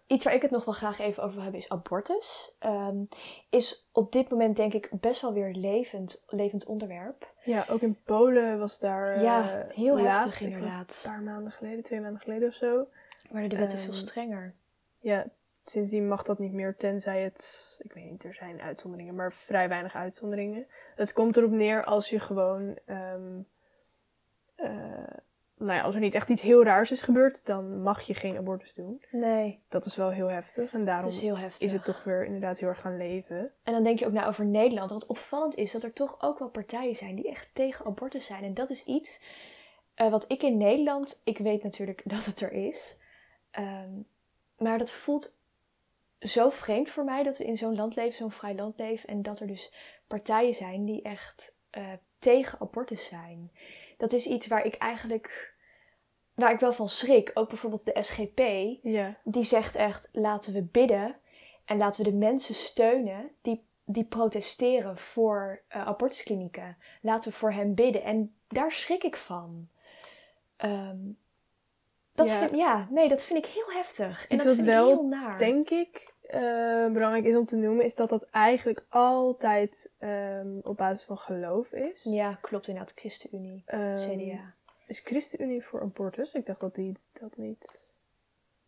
Iets 0.07 0.23
waar 0.23 0.33
ik 0.33 0.41
het 0.41 0.51
nog 0.51 0.65
wel 0.65 0.73
graag 0.73 0.99
even 0.99 1.23
over 1.23 1.33
wil 1.35 1.43
hebben 1.43 1.61
is 1.61 1.69
abortus. 1.69 2.55
Ehm, 2.59 3.03
is 3.49 3.87
op 3.91 4.11
dit 4.11 4.29
moment 4.29 4.55
denk 4.55 4.73
ik 4.73 4.89
best 4.91 5.21
wel 5.21 5.33
weer 5.33 5.53
levend, 5.53 6.23
levend 6.27 6.65
onderwerp. 6.65 7.33
Ja, 7.43 7.65
ook 7.69 7.81
in 7.81 7.97
Polen 8.03 8.59
was 8.59 8.79
daar 8.79 9.15
eh, 9.15 9.23
ja, 9.23 9.65
heel 9.69 9.97
heftig 9.97 10.41
inderdaad. 10.41 11.01
Een 11.05 11.11
paar 11.11 11.21
maanden 11.21 11.51
geleden, 11.51 11.83
twee 11.83 12.01
maanden 12.01 12.21
geleden 12.21 12.47
of 12.47 12.53
zo. 12.53 12.87
Werden 13.29 13.49
de 13.49 13.57
wetten 13.57 13.77
Ehm, 13.77 13.87
veel 13.87 13.97
strenger. 13.97 14.53
Ja, 14.99 15.25
sindsdien 15.69 16.07
mag 16.07 16.23
dat 16.23 16.39
niet 16.39 16.53
meer, 16.53 16.75
tenzij 16.75 17.21
het, 17.21 17.75
ik 17.83 17.93
weet 17.93 18.11
niet, 18.11 18.23
er 18.23 18.33
zijn 18.33 18.61
uitzonderingen, 18.61 19.15
maar 19.15 19.33
vrij 19.33 19.69
weinig 19.69 19.95
uitzonderingen. 19.95 20.67
Het 20.95 21.13
komt 21.13 21.37
erop 21.37 21.51
neer 21.51 21.83
als 21.83 22.09
je 22.09 22.19
gewoon, 22.19 22.77
eh, 22.85 23.13
nou 25.57 25.73
ja, 25.73 25.81
als 25.81 25.95
er 25.95 26.01
niet 26.01 26.15
echt 26.15 26.29
iets 26.29 26.41
heel 26.41 26.63
raars 26.63 26.91
is 26.91 27.01
gebeurd, 27.01 27.45
dan 27.45 27.81
mag 27.81 28.01
je 28.01 28.13
geen 28.13 28.37
abortus 28.37 28.73
doen. 28.73 29.03
Nee, 29.11 29.59
Dat 29.69 29.85
is 29.85 29.95
wel 29.95 30.09
heel 30.09 30.27
heftig 30.27 30.73
en 30.73 30.85
daarom 30.85 31.09
is 31.09 31.21
heel 31.21 31.37
heftig. 31.37 31.61
is 31.61 31.71
het 31.71 31.83
toch 31.83 32.03
weer 32.03 32.25
inderdaad 32.25 32.59
heel 32.59 32.69
erg 32.69 32.81
gaan 32.81 32.97
leven. 32.97 33.51
En 33.63 33.73
dan 33.73 33.83
denk 33.83 33.99
je 33.99 34.05
ook 34.05 34.11
na 34.11 34.27
over 34.27 34.45
Nederland. 34.45 34.91
Wat 34.91 35.05
opvallend 35.05 35.55
is 35.55 35.71
dat 35.71 35.83
er 35.83 35.93
toch 35.93 36.21
ook 36.21 36.39
wel 36.39 36.49
partijen 36.49 36.95
zijn 36.95 37.15
die 37.15 37.29
echt 37.29 37.49
tegen 37.53 37.85
abortus 37.85 38.25
zijn. 38.25 38.43
En 38.43 38.53
dat 38.53 38.69
is 38.69 38.85
iets 38.85 39.23
eh, 39.93 40.09
wat 40.09 40.25
ik 40.27 40.43
in 40.43 40.57
Nederland, 40.57 41.21
ik 41.23 41.37
weet 41.37 41.63
natuurlijk 41.63 42.01
dat 42.13 42.25
het 42.25 42.41
er 42.41 42.51
is. 42.51 42.99
Ehm, 43.51 43.91
maar 44.57 44.77
dat 44.77 44.91
voelt 44.91 45.35
zo 46.19 46.49
vreemd 46.49 46.89
voor 46.89 47.03
mij 47.03 47.23
dat 47.23 47.37
we 47.37 47.45
in 47.45 47.57
zo'n 47.57 47.75
land 47.75 47.95
leven, 47.95 48.17
zo'n 48.17 48.31
vrij 48.31 48.55
land 48.55 48.77
leven. 48.77 49.09
En 49.09 49.21
dat 49.21 49.39
er 49.39 49.47
dus 49.47 49.73
partijen 50.07 50.53
zijn 50.53 50.85
die 50.85 51.01
echt 51.01 51.55
eh, 51.69 51.93
tegen 52.19 52.59
abortus 52.59 53.07
zijn. 53.07 53.51
Dat 53.97 54.13
is 54.13 54.25
iets 54.25 54.47
waar 54.47 54.65
ik 54.65 54.75
eigenlijk, 54.75 55.53
waar 56.33 56.53
ik 56.53 56.59
wel 56.59 56.73
van 56.73 56.89
schrik. 56.89 57.31
Ook 57.33 57.49
bijvoorbeeld 57.49 57.85
de 57.85 58.03
SGP 58.03 58.39
Ja, 58.81 59.17
die 59.23 59.43
zegt 59.43 59.75
echt: 59.75 60.09
laten 60.11 60.53
we 60.53 60.63
bidden 60.63 61.15
en 61.65 61.77
laten 61.77 62.03
we 62.03 62.11
de 62.11 62.17
mensen 62.17 62.55
steunen 62.55 63.31
die, 63.41 63.63
die 63.85 64.05
protesteren 64.05 64.97
voor 64.97 65.61
eh, 65.67 65.87
abortusklinieken. 65.87 66.77
Laten 67.01 67.31
we 67.31 67.37
voor 67.37 67.51
hen 67.51 67.73
bidden. 67.73 68.03
En 68.03 68.35
daar 68.47 68.71
schrik 68.71 69.03
ik 69.03 69.15
van. 69.15 69.69
Ehm, 70.57 70.97
dat 72.17 72.29
Ja. 72.29 72.37
Vind, 72.37 72.55
ja, 72.55 72.87
nee, 72.89 73.07
dat 73.07 73.23
vind 73.23 73.45
ik 73.45 73.51
heel 73.51 73.71
heftig. 73.71 74.27
En 74.27 74.35
Iets 74.35 74.45
dat 74.45 74.55
vind 74.55 74.67
wel 74.67 74.89
ik 74.89 74.95
heel 74.99 75.07
naar. 75.07 75.37
denk 75.37 75.69
ik 75.69 76.13
eh, 76.27 76.39
belangrijk 76.91 77.23
is 77.25 77.35
om 77.35 77.45
te 77.45 77.55
noemen, 77.55 77.85
is 77.85 77.95
dat 77.95 78.09
dat 78.09 78.27
eigenlijk 78.31 78.85
altijd 78.89 79.89
ehm, 79.99 80.47
op 80.63 80.77
basis 80.77 81.05
van 81.05 81.17
geloof 81.17 81.71
is. 81.71 82.03
Ja, 82.03 82.37
klopt 82.41 82.67
inderdaad. 82.67 82.93
ChristenUnie, 82.95 83.63
Ehm, 83.65 83.95
CDA. 83.95 84.53
Is 84.87 84.99
ChristenUnie 84.99 85.63
voor 85.63 85.81
abortus? 85.81 86.33
Ik 86.33 86.45
dacht 86.45 86.59
dat 86.59 86.75
die 86.75 86.97
dat 87.13 87.37
niet. 87.37 87.85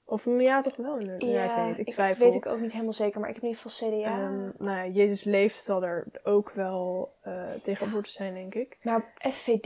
Of 0.05 0.25
ja, 0.25 0.61
toch 0.61 0.75
wel? 0.75 0.97
inderdaad. 0.97 1.29
Ja, 1.29 1.43
ik 1.43 1.55
weet 1.55 1.67
niet. 1.77 1.87
Ik 1.87 1.93
twijfel. 1.93 2.25
weet 2.25 2.35
ik 2.35 2.45
ook 2.45 2.59
niet 2.59 2.71
helemaal 2.71 2.93
zeker, 2.93 3.19
maar 3.19 3.29
ik 3.29 3.35
heb 3.35 3.43
in 3.43 3.49
ieder 3.49 3.63
geval 3.69 3.89
CDA. 3.89 4.09
Ehm, 4.09 4.49
nou 4.57 4.77
ja, 4.77 4.85
Jezus 4.87 5.23
leeft 5.23 5.63
zal 5.63 5.83
er 5.83 6.05
ook 6.23 6.51
wel 6.51 7.11
eh, 7.21 7.33
tegen 7.61 7.87
abortus 7.87 8.13
zijn, 8.13 8.33
denk 8.33 8.55
ik. 8.55 8.77
Maar 8.81 9.13
FVD 9.31 9.65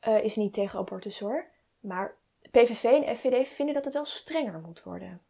eh, 0.00 0.24
is 0.24 0.36
niet 0.36 0.52
tegen 0.54 0.78
abortus 0.78 1.18
hoor. 1.20 1.44
Maar 1.80 2.14
PVV 2.52 2.84
en 2.84 3.16
FVD 3.16 3.48
vinden 3.48 3.74
dat 3.74 3.84
het 3.84 3.94
wel 3.94 4.04
strenger 4.04 4.60
moet 4.60 4.82
worden. 4.82 5.20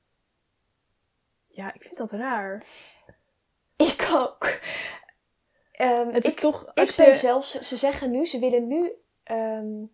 Ja, 1.47 1.75
ik 1.75 1.83
vind 1.83 1.97
dat 1.97 2.11
raar. 2.11 2.65
Ik 3.77 4.09
ook. 4.13 4.59
Ehm, 5.73 6.09
Het 6.13 6.25
is 6.25 6.35
ik, 6.35 6.41
toch, 6.41 6.71
ik 6.75 6.93
ben 6.97 7.07
je... 7.07 7.15
zelfs, 7.15 7.61
ze 7.61 7.77
zeggen 7.77 8.11
nu, 8.11 8.27
ze 8.27 8.39
willen 8.39 8.67
nu 8.67 8.93
ehm, 9.23 9.85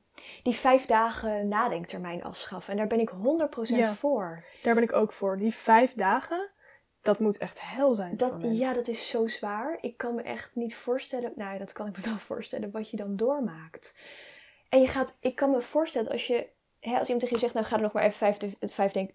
die 0.42 0.54
vijf 0.54 0.86
dagen 0.86 1.48
nadenktermijn 1.48 2.24
afschaffen. 2.24 2.72
En 2.72 2.78
daar 2.78 2.86
ben 2.86 3.00
ik 3.00 3.10
100% 3.10 3.76
Ja. 3.76 3.92
voor. 3.94 4.44
Daar 4.62 4.74
ben 4.74 4.82
ik 4.82 4.92
ook 4.92 5.12
voor. 5.12 5.38
Die 5.38 5.54
vijf 5.54 5.94
dagen, 5.94 6.50
dat 7.02 7.18
moet 7.18 7.38
echt 7.38 7.60
hel 7.60 7.94
zijn 7.94 8.16
Dat, 8.16 8.38
ja, 8.42 8.72
dat 8.72 8.88
is 8.88 9.08
zo 9.08 9.26
zwaar. 9.26 9.78
Ik 9.80 9.96
kan 9.96 10.14
me 10.14 10.22
echt 10.22 10.54
niet 10.54 10.74
voorstellen. 10.76 11.32
Nou 11.34 11.52
ja, 11.52 11.58
dat 11.58 11.72
kan 11.72 11.86
ik 11.86 11.96
me 11.96 12.02
wel 12.02 12.18
voorstellen. 12.32 12.70
Wat 12.70 12.90
je 12.90 12.96
dan 12.96 13.16
doormaakt. 13.16 13.98
En 14.68 14.80
je 14.80 14.86
gaat. 14.86 15.16
Ik 15.20 15.36
kan 15.36 15.50
me 15.50 15.60
voorstellen 15.60 16.10
als 16.10 16.26
je. 16.26 16.48
Hè, 16.80 16.98
als 16.98 17.08
iemand 17.08 17.20
tegen 17.20 17.34
je 17.34 17.38
zegt. 17.40 17.54
Nou 17.54 17.66
ga 17.66 17.76
er 17.76 17.82
nog 17.82 17.92
maar 17.92 18.02
even 18.02 18.16
vijf, 18.16 18.36
vijf 18.60 18.92
denk, 18.92 19.10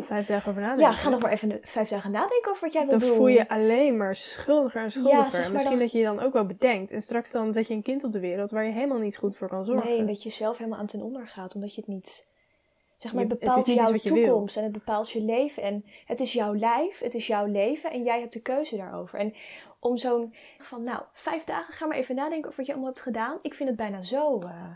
Vijf 0.00 0.26
dagen 0.26 0.50
over 0.50 0.62
nadenken. 0.62 0.84
Ja, 0.86 0.92
ga 0.92 1.08
nog 1.08 1.20
maar 1.20 1.30
even 1.32 1.60
vijf 1.62 1.88
dagen 1.88 2.10
nadenken 2.10 2.50
over 2.50 2.62
wat 2.64 2.72
jij 2.72 2.86
wil 2.86 2.98
Dan 2.98 3.08
doen. 3.08 3.16
voel 3.16 3.26
je 3.26 3.48
alleen 3.48 3.96
maar 3.96 4.14
schuldiger 4.14 4.82
en 4.82 4.90
schuldiger. 4.90 5.30
zeg 5.30 5.40
maar 5.42 5.50
Misschien 5.52 5.70
dan- 5.70 5.80
dat 5.80 5.92
je 5.92 5.98
je 5.98 6.04
dan 6.04 6.20
ook 6.20 6.32
wel 6.32 6.46
bedenkt. 6.46 6.92
En 6.92 7.02
straks 7.02 7.32
dan 7.32 7.52
zet 7.52 7.66
je 7.66 7.74
een 7.74 7.82
kind 7.82 8.04
op 8.04 8.12
de 8.12 8.20
wereld 8.20 8.50
waar 8.50 8.64
je 8.64 8.72
helemaal 8.72 8.98
niet 8.98 9.16
goed 9.16 9.36
voor 9.36 9.48
kan 9.48 9.64
zorgen. 9.64 9.88
Nee, 9.90 10.04
dat 10.04 10.22
je 10.22 10.30
zelf 10.30 10.58
helemaal 10.58 10.78
aan 10.78 10.86
ten 10.86 11.02
onder 11.02 11.28
gaat. 11.28 11.54
Omdat 11.54 11.74
je 11.74 11.80
het 11.80 11.90
niet... 11.90 12.26
Zeg 12.98 13.12
maar, 13.12 13.24
het 13.24 13.38
bepaalt 13.38 13.66
jouw 13.66 13.90
wil. 13.90 13.98
toekomst. 14.00 14.56
En 14.56 14.62
het 14.62 14.72
bepaalt 14.72 15.10
je 15.10 15.20
leven. 15.22 15.62
En 15.62 15.84
het 16.04 16.20
is 16.20 16.32
jouw 16.32 16.54
lijf. 16.54 16.98
Het 16.98 17.14
is 17.14 17.26
jouw 17.26 17.46
leven. 17.46 17.90
En 17.90 18.02
jij 18.02 18.20
hebt 18.20 18.32
de 18.32 18.42
keuze 18.42 18.76
daarover. 18.76 19.18
En 19.18 19.34
om 19.80 19.96
zo'n... 19.96 20.34
Van, 20.58 20.82
nou, 20.82 21.02
vijf 21.12 21.44
dagen. 21.44 21.74
Ga 21.74 21.86
maar 21.86 21.96
even 21.96 22.14
nadenken 22.14 22.44
over 22.46 22.56
wat 22.56 22.66
je 22.66 22.72
allemaal 22.72 22.90
hebt 22.90 23.02
gedaan. 23.02 23.38
Ik 23.42 23.54
vind 23.54 23.68
het 23.68 23.78
bijna 23.78 24.02
zo... 24.02 24.38
eh, 24.40 24.70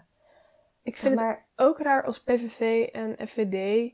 Ik 0.82 0.96
vind 0.96 1.14
het 1.14 1.24
maar, 1.24 1.46
ook 1.56 1.78
raar 1.78 2.04
als 2.04 2.22
PVV 2.22 2.86
en 2.92 3.28
FVD 3.28 3.90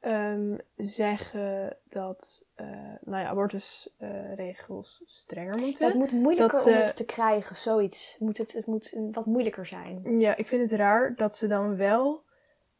ehm, 0.00 0.58
zeggen 0.76 1.76
dat 1.88 2.46
uh, 2.56 2.66
nou 3.00 3.22
ja, 3.22 3.28
abortusregels 3.28 5.02
strenger 5.06 5.58
moeten. 5.58 5.86
het 5.86 5.94
moet 5.94 6.12
moeilijker 6.12 6.52
dat 6.52 6.62
ze- 6.62 6.70
om 6.70 6.74
het 6.76 6.96
te 6.96 7.04
krijgen. 7.04 7.56
Zoiets. 7.56 8.16
Moet 8.18 8.38
het, 8.38 8.52
het 8.52 8.66
moet 8.66 8.98
wat 9.12 9.26
moeilijker 9.26 9.66
zijn. 9.66 10.20
Ja, 10.20 10.36
ik 10.36 10.46
vind 10.46 10.70
het 10.70 10.80
raar 10.80 11.14
dat 11.14 11.36
ze 11.36 11.46
dan 11.46 11.76
wel 11.76 12.24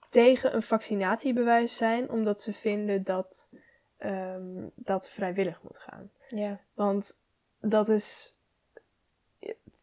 tegen 0.09 0.55
een 0.55 0.63
vaccinatiebewijs 0.63 1.77
zijn, 1.77 2.11
omdat 2.11 2.41
ze 2.41 2.53
vinden 2.53 3.03
dat 3.05 3.51
ehm, 3.99 4.69
dat 4.75 5.11
vrijwillig 5.11 5.63
moet 5.63 5.79
gaan. 5.79 6.11
Ja. 6.29 6.61
Want 6.75 7.25
dat 7.61 7.89
is. 7.89 8.39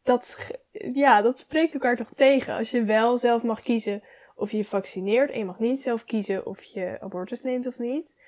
Dat, 0.08 0.51
ja, 0.93 1.22
dat 1.22 1.38
spreekt 1.38 1.74
elkaar 1.74 1.95
toch 1.95 2.12
tegen. 2.16 2.55
Als 2.55 2.72
je 2.72 2.84
wel 2.84 3.18
zelf 3.18 3.43
mag 3.43 3.62
kiezen 3.62 4.03
of 4.36 4.51
je 4.51 4.58
je 4.58 4.66
vaccineert 4.66 5.32
en 5.32 5.38
je 5.38 5.45
mag 5.45 5.60
niet 5.60 5.80
zelf 5.80 6.05
kiezen 6.05 6.45
of 6.45 6.64
je 6.64 6.97
abortus 7.01 7.41
neemt 7.41 7.68
of 7.68 7.80
niet. 7.80 8.20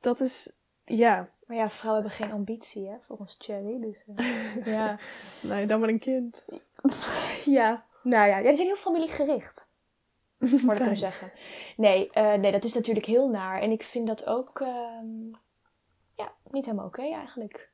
Dat 0.00 0.20
is. 0.20 0.52
Ja, 0.84 1.28
Maar 1.46 1.56
ja, 1.56 1.70
vrouwen 1.70 2.02
hebben 2.02 2.24
geen 2.24 2.34
ambitie, 2.36 2.88
hè. 2.88 2.96
Volgens 3.06 3.36
Cherry. 3.38 3.80
Dus, 3.80 4.04
eh, 4.16 4.66
ja. 4.74 4.98
ja, 5.40 5.64
dan 5.64 5.80
maar 5.80 5.88
een 5.88 5.98
kind. 5.98 6.44
Ja, 7.44 7.84
nou 8.02 8.28
ja, 8.28 8.38
ja 8.38 8.46
die 8.46 8.54
zijn 8.54 8.66
heel 8.66 8.76
familiegericht. 8.76 9.70
Moet 10.64 10.80
ik 10.80 10.96
zeggen. 10.96 11.32
Nee, 11.76 12.10
eh, 12.10 12.34
nee, 12.34 12.52
dat 12.52 12.64
is 12.64 12.74
natuurlijk 12.74 13.06
heel 13.06 13.28
naar. 13.28 13.60
En 13.60 13.70
ik 13.70 13.82
vind 13.82 14.06
dat 14.06 14.26
ook 14.26 14.60
ehm, 14.60 15.28
ja, 16.16 16.32
niet 16.50 16.64
helemaal 16.64 16.86
oké 16.86 17.02
eigenlijk. 17.02 17.70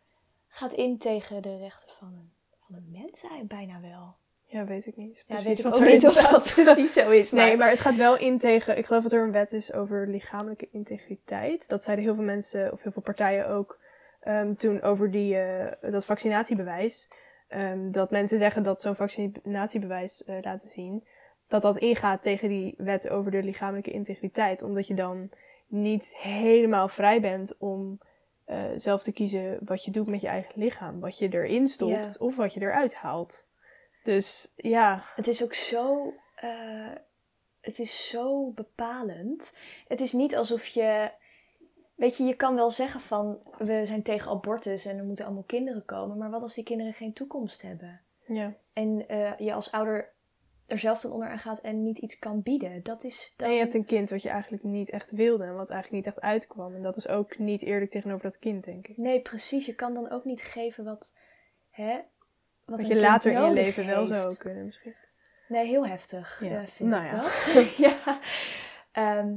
Gaat 0.48 0.72
in 0.72 0.98
tegen 0.98 1.42
de 1.42 1.56
rechten 1.56 1.92
van 1.98 2.08
een, 2.08 2.32
van 2.70 2.82
een 2.82 3.00
mens 3.02 3.22
eigenlijk 3.22 3.48
bijna 3.48 3.80
wel. 3.80 4.16
Ja, 4.46 4.64
weet 4.64 4.86
ik 4.86 4.96
niet. 4.96 5.16
Ja, 5.16 5.22
precies 5.26 5.46
weet 5.46 5.58
ik 5.58 5.64
wat 5.64 5.74
ook 5.74 5.86
niet 5.86 6.06
of 6.06 6.30
dat 6.30 6.52
precies 6.54 6.92
zo 6.92 7.10
is. 7.10 7.30
Maar, 7.30 7.44
Nee, 7.44 7.56
maar 7.56 7.68
het 7.68 7.80
gaat 7.80 7.96
wel 7.96 8.18
in 8.18 8.38
tegen. 8.38 8.78
Ik 8.78 8.86
geloof 8.86 9.02
dat 9.02 9.12
er 9.12 9.22
een 9.22 9.32
wet 9.32 9.52
is 9.52 9.72
over 9.72 10.08
lichamelijke 10.08 10.68
integriteit. 10.72 11.68
Dat 11.68 11.82
zeiden 11.82 12.04
heel 12.04 12.14
veel 12.14 12.24
mensen, 12.24 12.72
of 12.72 12.82
heel 12.82 12.92
veel 12.92 13.02
partijen 13.02 13.48
ook, 13.48 13.78
ehm, 14.20 14.54
toen 14.54 14.82
over 14.82 15.10
die, 15.10 15.36
eh, 15.36 15.90
dat 15.92 16.04
vaccinatiebewijs. 16.04 17.08
Ehm, 17.48 17.90
dat 17.90 18.10
mensen 18.10 18.38
zeggen 18.38 18.62
dat 18.62 18.80
zo'n 18.80 18.94
vaccinatiebewijs 18.94 20.24
eh, 20.24 20.36
laten 20.40 20.68
zien. 20.68 21.06
Dat 21.48 21.62
dat 21.62 21.78
ingaat 21.78 22.22
tegen 22.22 22.48
die 22.48 22.74
wet 22.76 23.08
over 23.08 23.30
de 23.30 23.42
lichamelijke 23.42 23.90
integriteit. 23.90 24.62
Omdat 24.62 24.86
je 24.86 24.94
dan 24.94 25.30
niet 25.66 26.16
helemaal 26.18 26.88
vrij 26.88 27.20
bent 27.20 27.58
om 27.58 28.00
eh, 28.50 28.64
zelf 28.76 29.02
te 29.02 29.12
kiezen 29.12 29.58
wat 29.64 29.84
je 29.84 29.90
doet 29.90 30.10
met 30.10 30.20
je 30.20 30.28
eigen 30.28 30.60
lichaam. 30.60 31.00
Wat 31.00 31.18
je 31.18 31.28
erin 31.28 31.68
stopt 31.68 32.18
of 32.18 32.36
wat 32.36 32.54
je 32.54 32.60
eruit 32.60 32.94
haalt. 32.94 33.48
Dus 34.02 34.52
ja, 34.56 35.04
Het 35.14 35.26
is 35.28 35.44
ook 35.44 35.54
zo. 35.54 36.12
eh, 36.36 36.90
het 37.60 37.78
is 37.78 38.08
zo 38.08 38.50
bepalend. 38.50 39.56
Het 39.88 40.00
is 40.00 40.12
niet 40.12 40.36
alsof 40.36 40.66
je. 40.66 41.10
Weet 41.94 42.16
je, 42.16 42.24
je 42.24 42.34
kan 42.34 42.54
wel 42.54 42.70
zeggen 42.70 43.00
van 43.00 43.38
we 43.58 43.82
zijn 43.86 44.02
tegen 44.02 44.30
abortus 44.30 44.86
en 44.86 44.98
er 44.98 45.04
moeten 45.04 45.24
allemaal 45.24 45.42
kinderen 45.42 45.84
komen. 45.84 46.18
Maar 46.18 46.30
wat 46.30 46.42
als 46.42 46.54
die 46.54 46.64
kinderen 46.64 46.92
geen 46.94 47.12
toekomst 47.12 47.62
hebben? 47.62 48.00
ja. 48.26 48.54
En 48.72 49.08
eh, 49.08 49.38
je 49.38 49.52
als 49.52 49.72
ouder 49.72 50.12
er 50.70 50.78
zelf 50.78 51.00
dan 51.00 51.12
onder 51.12 51.28
aan 51.28 51.38
gaat 51.38 51.60
en 51.60 51.82
niet 51.82 51.98
iets 51.98 52.18
kan 52.18 52.42
bieden. 52.42 52.82
Dat 52.82 53.04
is 53.04 53.34
dan... 53.36 53.48
En 53.48 53.54
je 53.54 53.60
hebt 53.60 53.74
een 53.74 53.84
kind 53.84 54.10
wat 54.10 54.22
je 54.22 54.28
eigenlijk 54.28 54.62
niet 54.62 54.90
echt 54.90 55.10
wilde 55.10 55.44
en 55.44 55.54
wat 55.54 55.70
eigenlijk 55.70 56.04
niet 56.04 56.14
echt 56.14 56.24
uitkwam. 56.24 56.74
En 56.74 56.82
dat 56.82 56.96
is 56.96 57.08
ook 57.08 57.38
niet 57.38 57.62
eerlijk 57.62 57.90
tegenover 57.90 58.22
dat 58.22 58.38
kind, 58.38 58.64
denk 58.64 58.86
ik. 58.86 58.96
Nee, 58.96 59.20
precies. 59.20 59.66
Je 59.66 59.74
kan 59.74 59.94
dan 59.94 60.10
ook 60.10 60.24
niet 60.24 60.42
geven 60.42 60.84
wat... 60.84 61.16
Hè, 61.70 61.98
wat 62.64 62.86
je 62.86 62.96
later 62.96 63.32
in 63.32 63.42
je 63.42 63.52
leven 63.52 63.86
wel 63.86 64.06
zou 64.06 64.36
kunnen 64.36 64.64
misschien. 64.64 64.94
Nee, 65.48 65.66
heel 65.66 65.86
heftig 65.86 66.40
Ja. 66.40 66.60
eh, 66.60 66.66
vind 66.66 66.88
Nou 66.90 67.04
ik 67.04 67.10
ja. 67.10 67.20
dat. 67.20 67.52
ja. 68.04 68.20
Ehm, 68.92 69.36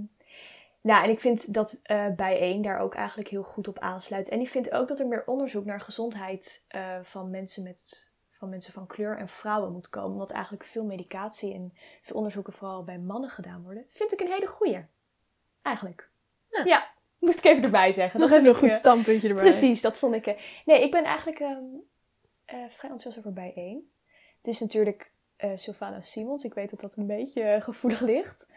nou, 0.81 1.03
en 1.03 1.09
ik 1.09 1.19
vind 1.19 1.53
dat 1.53 1.79
eh 1.83 2.07
bijeen 2.15 2.61
daar 2.61 2.79
ook 2.79 2.95
eigenlijk 2.95 3.29
heel 3.29 3.43
goed 3.43 3.67
op 3.67 3.79
aansluit. 3.79 4.29
En 4.29 4.37
die 4.37 4.49
vindt 4.49 4.71
ook 4.71 4.87
dat 4.87 4.99
er 4.99 5.07
meer 5.07 5.25
onderzoek 5.25 5.65
naar 5.65 5.81
gezondheid 5.81 6.65
eh, 6.67 6.99
van, 7.03 7.29
mensen 7.29 7.63
met, 7.63 8.12
van 8.43 8.51
mensen 8.51 8.73
van 8.73 8.87
kleur 8.87 9.17
en 9.17 9.27
vrouwen 9.27 9.71
moet 9.71 9.89
komen. 9.89 10.11
Omdat 10.11 10.31
eigenlijk 10.31 10.63
veel 10.65 10.83
medicatie 10.83 11.53
en 11.53 11.73
veel 12.01 12.15
onderzoeken 12.15 12.53
vooral 12.53 12.83
bij 12.83 12.99
mannen 12.99 13.29
gedaan 13.29 13.63
worden. 13.63 13.85
Vind 13.89 14.13
ik 14.13 14.19
een 14.19 14.31
hele 14.31 14.47
goeie. 14.47 14.85
Eigenlijk. 15.61 16.09
Ja. 16.49 16.63
Ja, 16.65 16.89
moest 17.19 17.37
ik 17.37 17.43
even 17.43 17.63
erbij 17.63 17.91
zeggen. 17.91 18.19
Nog 18.19 18.29
Dat 18.29 18.37
even 18.39 18.51
een 18.51 18.57
goed 18.59 18.69
eh, 18.69 18.75
standpuntje 18.75 19.27
erbij. 19.27 19.43
Precies, 19.43 19.81
dat 19.81 19.97
vond 19.97 20.13
ik. 20.15 20.27
eh, 20.27 20.39
Nee, 20.65 20.83
ik 20.83 20.91
ben 20.91 21.03
eigenlijk 21.03 21.39
ehm, 21.39 21.63
eh, 22.45 22.55
vrij 22.55 22.89
enthousiast 22.91 23.17
over 23.17 23.33
bijeen. 23.33 23.91
Het 24.37 24.47
is 24.47 24.59
natuurlijk 24.59 25.11
Sylvana 25.55 26.01
Simons. 26.01 26.43
Ik 26.43 26.53
weet 26.53 26.69
dat 26.69 26.79
dat 26.81 26.95
een 26.95 27.07
beetje 27.07 27.57
gevoelig 27.61 27.99
ligt. 28.01 28.53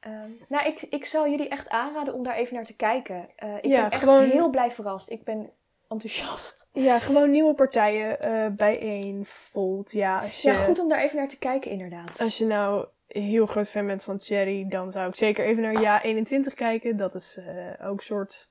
Ehm, 0.00 0.30
nou, 0.48 0.66
ik, 0.66 0.80
ik 0.82 1.04
zou 1.04 1.30
jullie 1.30 1.48
echt 1.48 1.68
aanraden 1.68 2.14
om 2.14 2.22
daar 2.22 2.34
even 2.36 2.54
naar 2.54 2.64
te 2.64 2.76
kijken. 2.76 3.22
Ik 3.30 3.64
Ja, 3.64 3.82
ben 3.82 3.90
echt 3.90 4.02
gewoon- 4.02 4.24
heel 4.24 4.50
blij 4.50 4.70
verrast. 4.70 5.10
Ik 5.10 5.24
ben 5.24 5.50
enthousiast. 5.88 6.68
Ja, 6.72 6.98
gewoon 6.98 7.30
nieuwe 7.30 7.54
partijen 7.54 8.20
eh 8.22 8.46
bijeen, 8.56 9.24
Volt. 9.26 9.92
Ja, 9.92 10.20
als 10.20 10.42
je, 10.42 10.48
Ja, 10.48 10.54
goed 10.54 10.78
om 10.78 10.88
daar 10.88 11.00
even 11.02 11.16
naar 11.16 11.28
te 11.28 11.38
kijken, 11.38 11.70
inderdaad. 11.70 12.20
als 12.20 12.38
je 12.38 12.44
nou 12.44 12.86
heel 13.06 13.46
groot 13.46 13.68
fan 13.68 13.86
bent 13.86 14.02
van 14.04 14.20
Cherry, 14.20 14.66
dan 14.68 14.90
zou 14.92 15.08
ik 15.08 15.14
zeker 15.16 15.44
even 15.44 15.62
naar 15.62 15.80
Ja 15.80 16.02
21 16.02 16.54
kijken. 16.54 16.96
Dat 16.96 17.14
is 17.14 17.38
eh, 17.46 17.88
ook 17.88 17.98
een 17.98 18.04
soort 18.04 18.50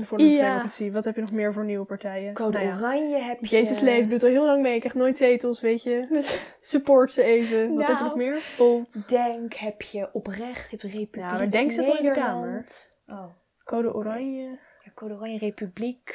voor 0.00 0.18
de 0.18 0.24
Ja. 0.24 0.46
democratie. 0.48 0.92
Wat 0.92 1.04
heb 1.04 1.14
je 1.14 1.20
nog 1.20 1.32
meer 1.32 1.52
voor 1.52 1.64
nieuwe 1.64 1.84
partijen? 1.84 2.34
Code 2.34 2.58
Nou 2.58 2.68
ja, 2.70 2.76
Oranje 2.76 3.18
heb 3.18 3.40
je. 3.44 3.56
Jezus 3.56 3.80
leeft, 3.80 4.10
doet 4.10 4.22
al 4.22 4.28
heel 4.28 4.44
lang 4.44 4.62
mee. 4.62 4.74
Ik 4.74 4.80
krijg 4.80 4.94
nooit 4.94 5.16
zetels, 5.16 5.60
weet 5.60 5.82
je. 5.82 6.24
Support 6.60 7.12
ze 7.12 7.22
even. 7.22 7.74
Wat 7.74 7.86
heb 7.86 7.86
je 7.86 7.92
Nou. 7.92 8.04
nog 8.04 8.16
meer? 8.16 8.40
Volt. 8.40 9.08
Denk 9.08 9.54
heb 9.54 9.82
je 9.82 10.08
oprecht, 10.12 10.70
je 10.70 10.76
hebt 10.76 10.82
Republiek 10.82 11.14
Ja, 11.14 11.32
maar 11.32 11.50
Denk 11.50 11.70
zit 11.70 11.86
al 11.86 11.96
in 11.96 12.02
de 12.02 12.08
Nederland. 12.08 12.98
Oh, 13.06 13.24
Code 13.64 13.94
Oranje. 13.94 14.58
Oranje 15.02 15.38
Republiek 15.38 16.14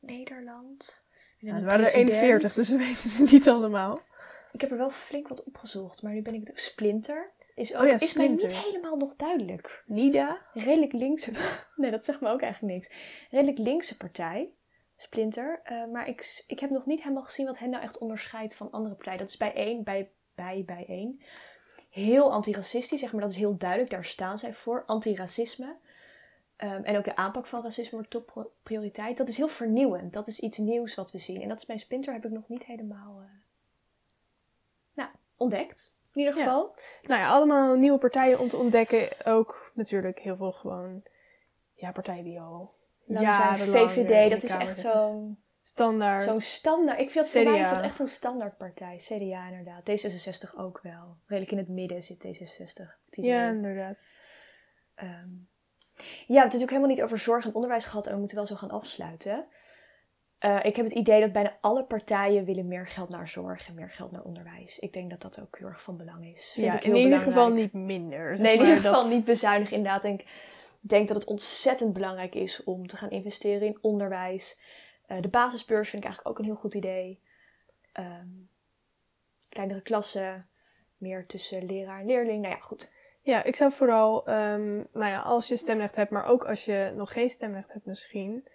Nederland. 0.00 1.04
Ja, 1.38 1.54
het 1.54 1.64
waren 1.64 1.84
er 1.84 1.90
president. 1.90 2.22
41, 2.22 2.52
dus 2.52 2.68
we 2.68 2.76
weten 2.76 3.10
ze 3.10 3.22
niet 3.22 3.48
allemaal. 3.48 4.00
Ik 4.52 4.60
heb 4.60 4.70
er 4.70 4.76
wel 4.76 4.90
flink 4.90 5.28
wat 5.28 5.44
opgezocht, 5.44 6.02
maar 6.02 6.12
nu 6.12 6.22
ben 6.22 6.34
ik... 6.34 6.50
Splinter 6.54 7.30
is, 7.54 7.74
ook, 7.74 7.82
Oh 7.82 7.88
ja, 7.88 7.94
is 8.00 8.14
mij 8.14 8.28
niet 8.28 8.46
helemaal 8.46 8.96
nog 8.96 9.16
duidelijk. 9.16 9.82
Nida. 9.86 10.40
redelijk 10.52 10.92
linkse. 10.92 11.32
Nee, 11.76 11.90
dat 11.90 12.04
zegt 12.04 12.20
me 12.20 12.28
ook 12.28 12.40
eigenlijk 12.40 12.74
niks. 12.74 12.92
Redelijk 13.30 13.58
linkse 13.58 13.96
partij, 13.96 14.50
Splinter. 14.96 15.60
Eh, 15.62 15.86
maar 15.92 16.08
ik, 16.08 16.44
ik 16.46 16.60
heb 16.60 16.70
nog 16.70 16.86
niet 16.86 17.02
helemaal 17.02 17.22
gezien 17.22 17.46
wat 17.46 17.58
hen 17.58 17.70
nou 17.70 17.82
echt 17.82 17.98
onderscheidt 17.98 18.54
van 18.54 18.70
andere 18.70 18.94
partijen. 18.94 19.18
Dat 19.18 19.28
is 19.28 19.36
bij 19.36 19.54
één, 19.54 19.84
bij, 19.84 20.10
bij, 20.34 20.62
bij 20.66 20.84
één. 20.88 21.20
Heel 21.90 22.32
antiracistisch, 22.32 23.00
zeg 23.00 23.12
maar. 23.12 23.20
Dat 23.20 23.30
is 23.30 23.36
heel 23.36 23.56
duidelijk. 23.56 23.90
Daar 23.90 24.04
staan 24.04 24.38
zij 24.38 24.54
voor. 24.54 24.84
Antiracisme. 24.84 25.76
Ehm, 26.56 26.82
en 26.82 26.96
ook 26.96 27.04
de 27.04 27.16
aanpak 27.16 27.46
van 27.46 27.62
racisme 27.62 27.90
wordt 27.98 28.10
topprioriteit. 28.10 29.16
Dat 29.16 29.28
is 29.28 29.36
heel 29.36 29.48
vernieuwend. 29.48 30.12
Dat 30.12 30.26
is 30.28 30.40
iets 30.40 30.58
nieuws 30.58 30.94
wat 30.94 31.12
we 31.12 31.18
zien. 31.18 31.42
En 31.42 31.48
dat 31.48 31.58
is 31.58 31.66
bij 31.66 31.78
Splinter 31.78 32.12
heb 32.12 32.24
ik 32.24 32.30
nog 32.30 32.48
niet 32.48 32.64
helemaal 32.64 33.20
eh, 33.20 33.28
nou, 34.94 35.10
ontdekt. 35.36 35.94
In 36.12 36.20
ieder 36.20 36.36
Ja. 36.38 36.44
geval. 36.44 36.76
Nou 37.02 37.20
ja, 37.20 37.28
allemaal 37.28 37.74
nieuwe 37.74 37.98
partijen 37.98 38.38
om 38.38 38.48
te 38.48 38.56
ontdekken. 38.56 39.24
Ook 39.24 39.70
natuurlijk 39.74 40.18
heel 40.18 40.36
veel 40.36 40.52
gewoon, 40.52 41.02
ja, 41.74 41.92
partijen 41.92 42.24
die 42.24 42.40
al 42.40 42.74
jarenlang 43.06 43.90
VVD, 43.90 44.30
dat 44.30 44.42
is 44.42 44.56
echt 44.56 44.78
zo'n 44.78 45.38
standaard. 45.62 46.22
Zo'n 46.22 46.40
standaard. 46.40 46.98
Ik 47.00 47.10
vind 47.10 47.24
dat 47.24 47.42
voor 47.42 47.52
mij 47.52 47.60
is 47.60 47.70
dat 47.70 47.82
echt 47.82 47.96
zo'n 47.96 48.08
standaardpartij. 48.08 48.96
CDA 48.96 49.48
inderdaad. 49.48 49.90
D66 49.90 50.58
ook 50.58 50.80
wel. 50.82 51.16
Redelijk 51.26 51.52
in 51.52 51.58
het 51.58 51.68
midden 51.68 52.02
zit 52.02 52.26
D66. 52.26 52.86
het 53.04 53.16
idee. 53.16 53.30
Ja, 53.30 53.48
inderdaad. 53.48 54.08
Ehm, 54.94 55.28
ja, 55.96 56.02
we 56.04 56.12
hebben 56.16 56.34
het 56.34 56.44
natuurlijk 56.44 56.70
helemaal 56.70 56.90
niet 56.90 57.02
over 57.02 57.18
zorg 57.18 57.44
en 57.44 57.54
onderwijs 57.54 57.84
gehad. 57.84 58.06
En 58.06 58.12
we 58.12 58.18
moeten 58.18 58.36
wel 58.36 58.46
zo 58.46 58.56
gaan 58.56 58.70
afsluiten. 58.70 59.46
Eh, 60.38 60.64
ik 60.64 60.76
heb 60.76 60.84
het 60.84 60.94
idee 60.94 61.20
dat 61.20 61.32
bijna 61.32 61.52
alle 61.60 61.84
partijen 61.84 62.44
willen 62.44 62.66
meer 62.68 62.86
geld 62.86 63.08
naar 63.08 63.28
zorg 63.28 63.68
en 63.68 63.74
meer 63.74 63.90
geld 63.90 64.10
naar 64.10 64.22
onderwijs. 64.22 64.78
Ik 64.78 64.92
denk 64.92 65.10
dat 65.10 65.20
dat 65.22 65.40
ook 65.40 65.58
heel 65.58 65.66
erg 65.66 65.82
van 65.82 65.96
belang 65.96 66.26
is. 66.26 66.50
Vind 66.54 66.66
Ja, 66.66 66.74
ik 66.74 66.84
in 66.84 66.94
ieder 66.94 67.20
geval 67.20 67.48
niet 67.48 67.72
minder. 67.72 68.36
zeg 68.36 68.38
Nee, 68.46 68.54
in 68.54 68.60
ieder 68.60 68.76
geval 68.76 69.08
niet 69.08 69.24
bezuinigen 69.24 69.76
inderdaad. 69.76 70.04
En 70.04 70.12
ik 70.12 70.24
denk 70.80 71.08
dat 71.08 71.16
het 71.16 71.26
ontzettend 71.26 71.92
belangrijk 71.92 72.34
is 72.34 72.64
om 72.64 72.86
te 72.86 72.96
gaan 72.96 73.10
investeren 73.10 73.66
in 73.66 73.78
onderwijs. 73.80 74.60
Eh, 75.06 75.20
de 75.20 75.28
basisbeurs 75.28 75.90
vind 75.90 76.02
ik 76.02 76.08
eigenlijk 76.08 76.38
ook 76.38 76.44
een 76.44 76.50
heel 76.50 76.60
goed 76.60 76.74
idee. 76.74 77.20
Ehm, 77.92 78.28
kleinere 79.48 79.82
klassen, 79.82 80.48
meer 80.96 81.26
tussen 81.26 81.66
leraar 81.66 82.00
en 82.00 82.06
leerling. 82.06 82.42
Nou 82.42 82.54
ja, 82.54 82.60
goed. 82.60 82.92
Ja, 83.26 83.44
ik 83.44 83.56
zou 83.56 83.72
vooral, 83.72 84.26
ehm, 84.26 84.74
nou 84.74 85.10
ja, 85.10 85.20
als 85.20 85.48
je 85.48 85.56
stemrecht 85.56 85.96
hebt, 85.96 86.10
maar 86.10 86.26
ook 86.26 86.44
als 86.44 86.64
je 86.64 86.92
nog 86.96 87.12
geen 87.12 87.30
stemrecht 87.30 87.72
hebt 87.72 87.86
misschien, 87.86 88.48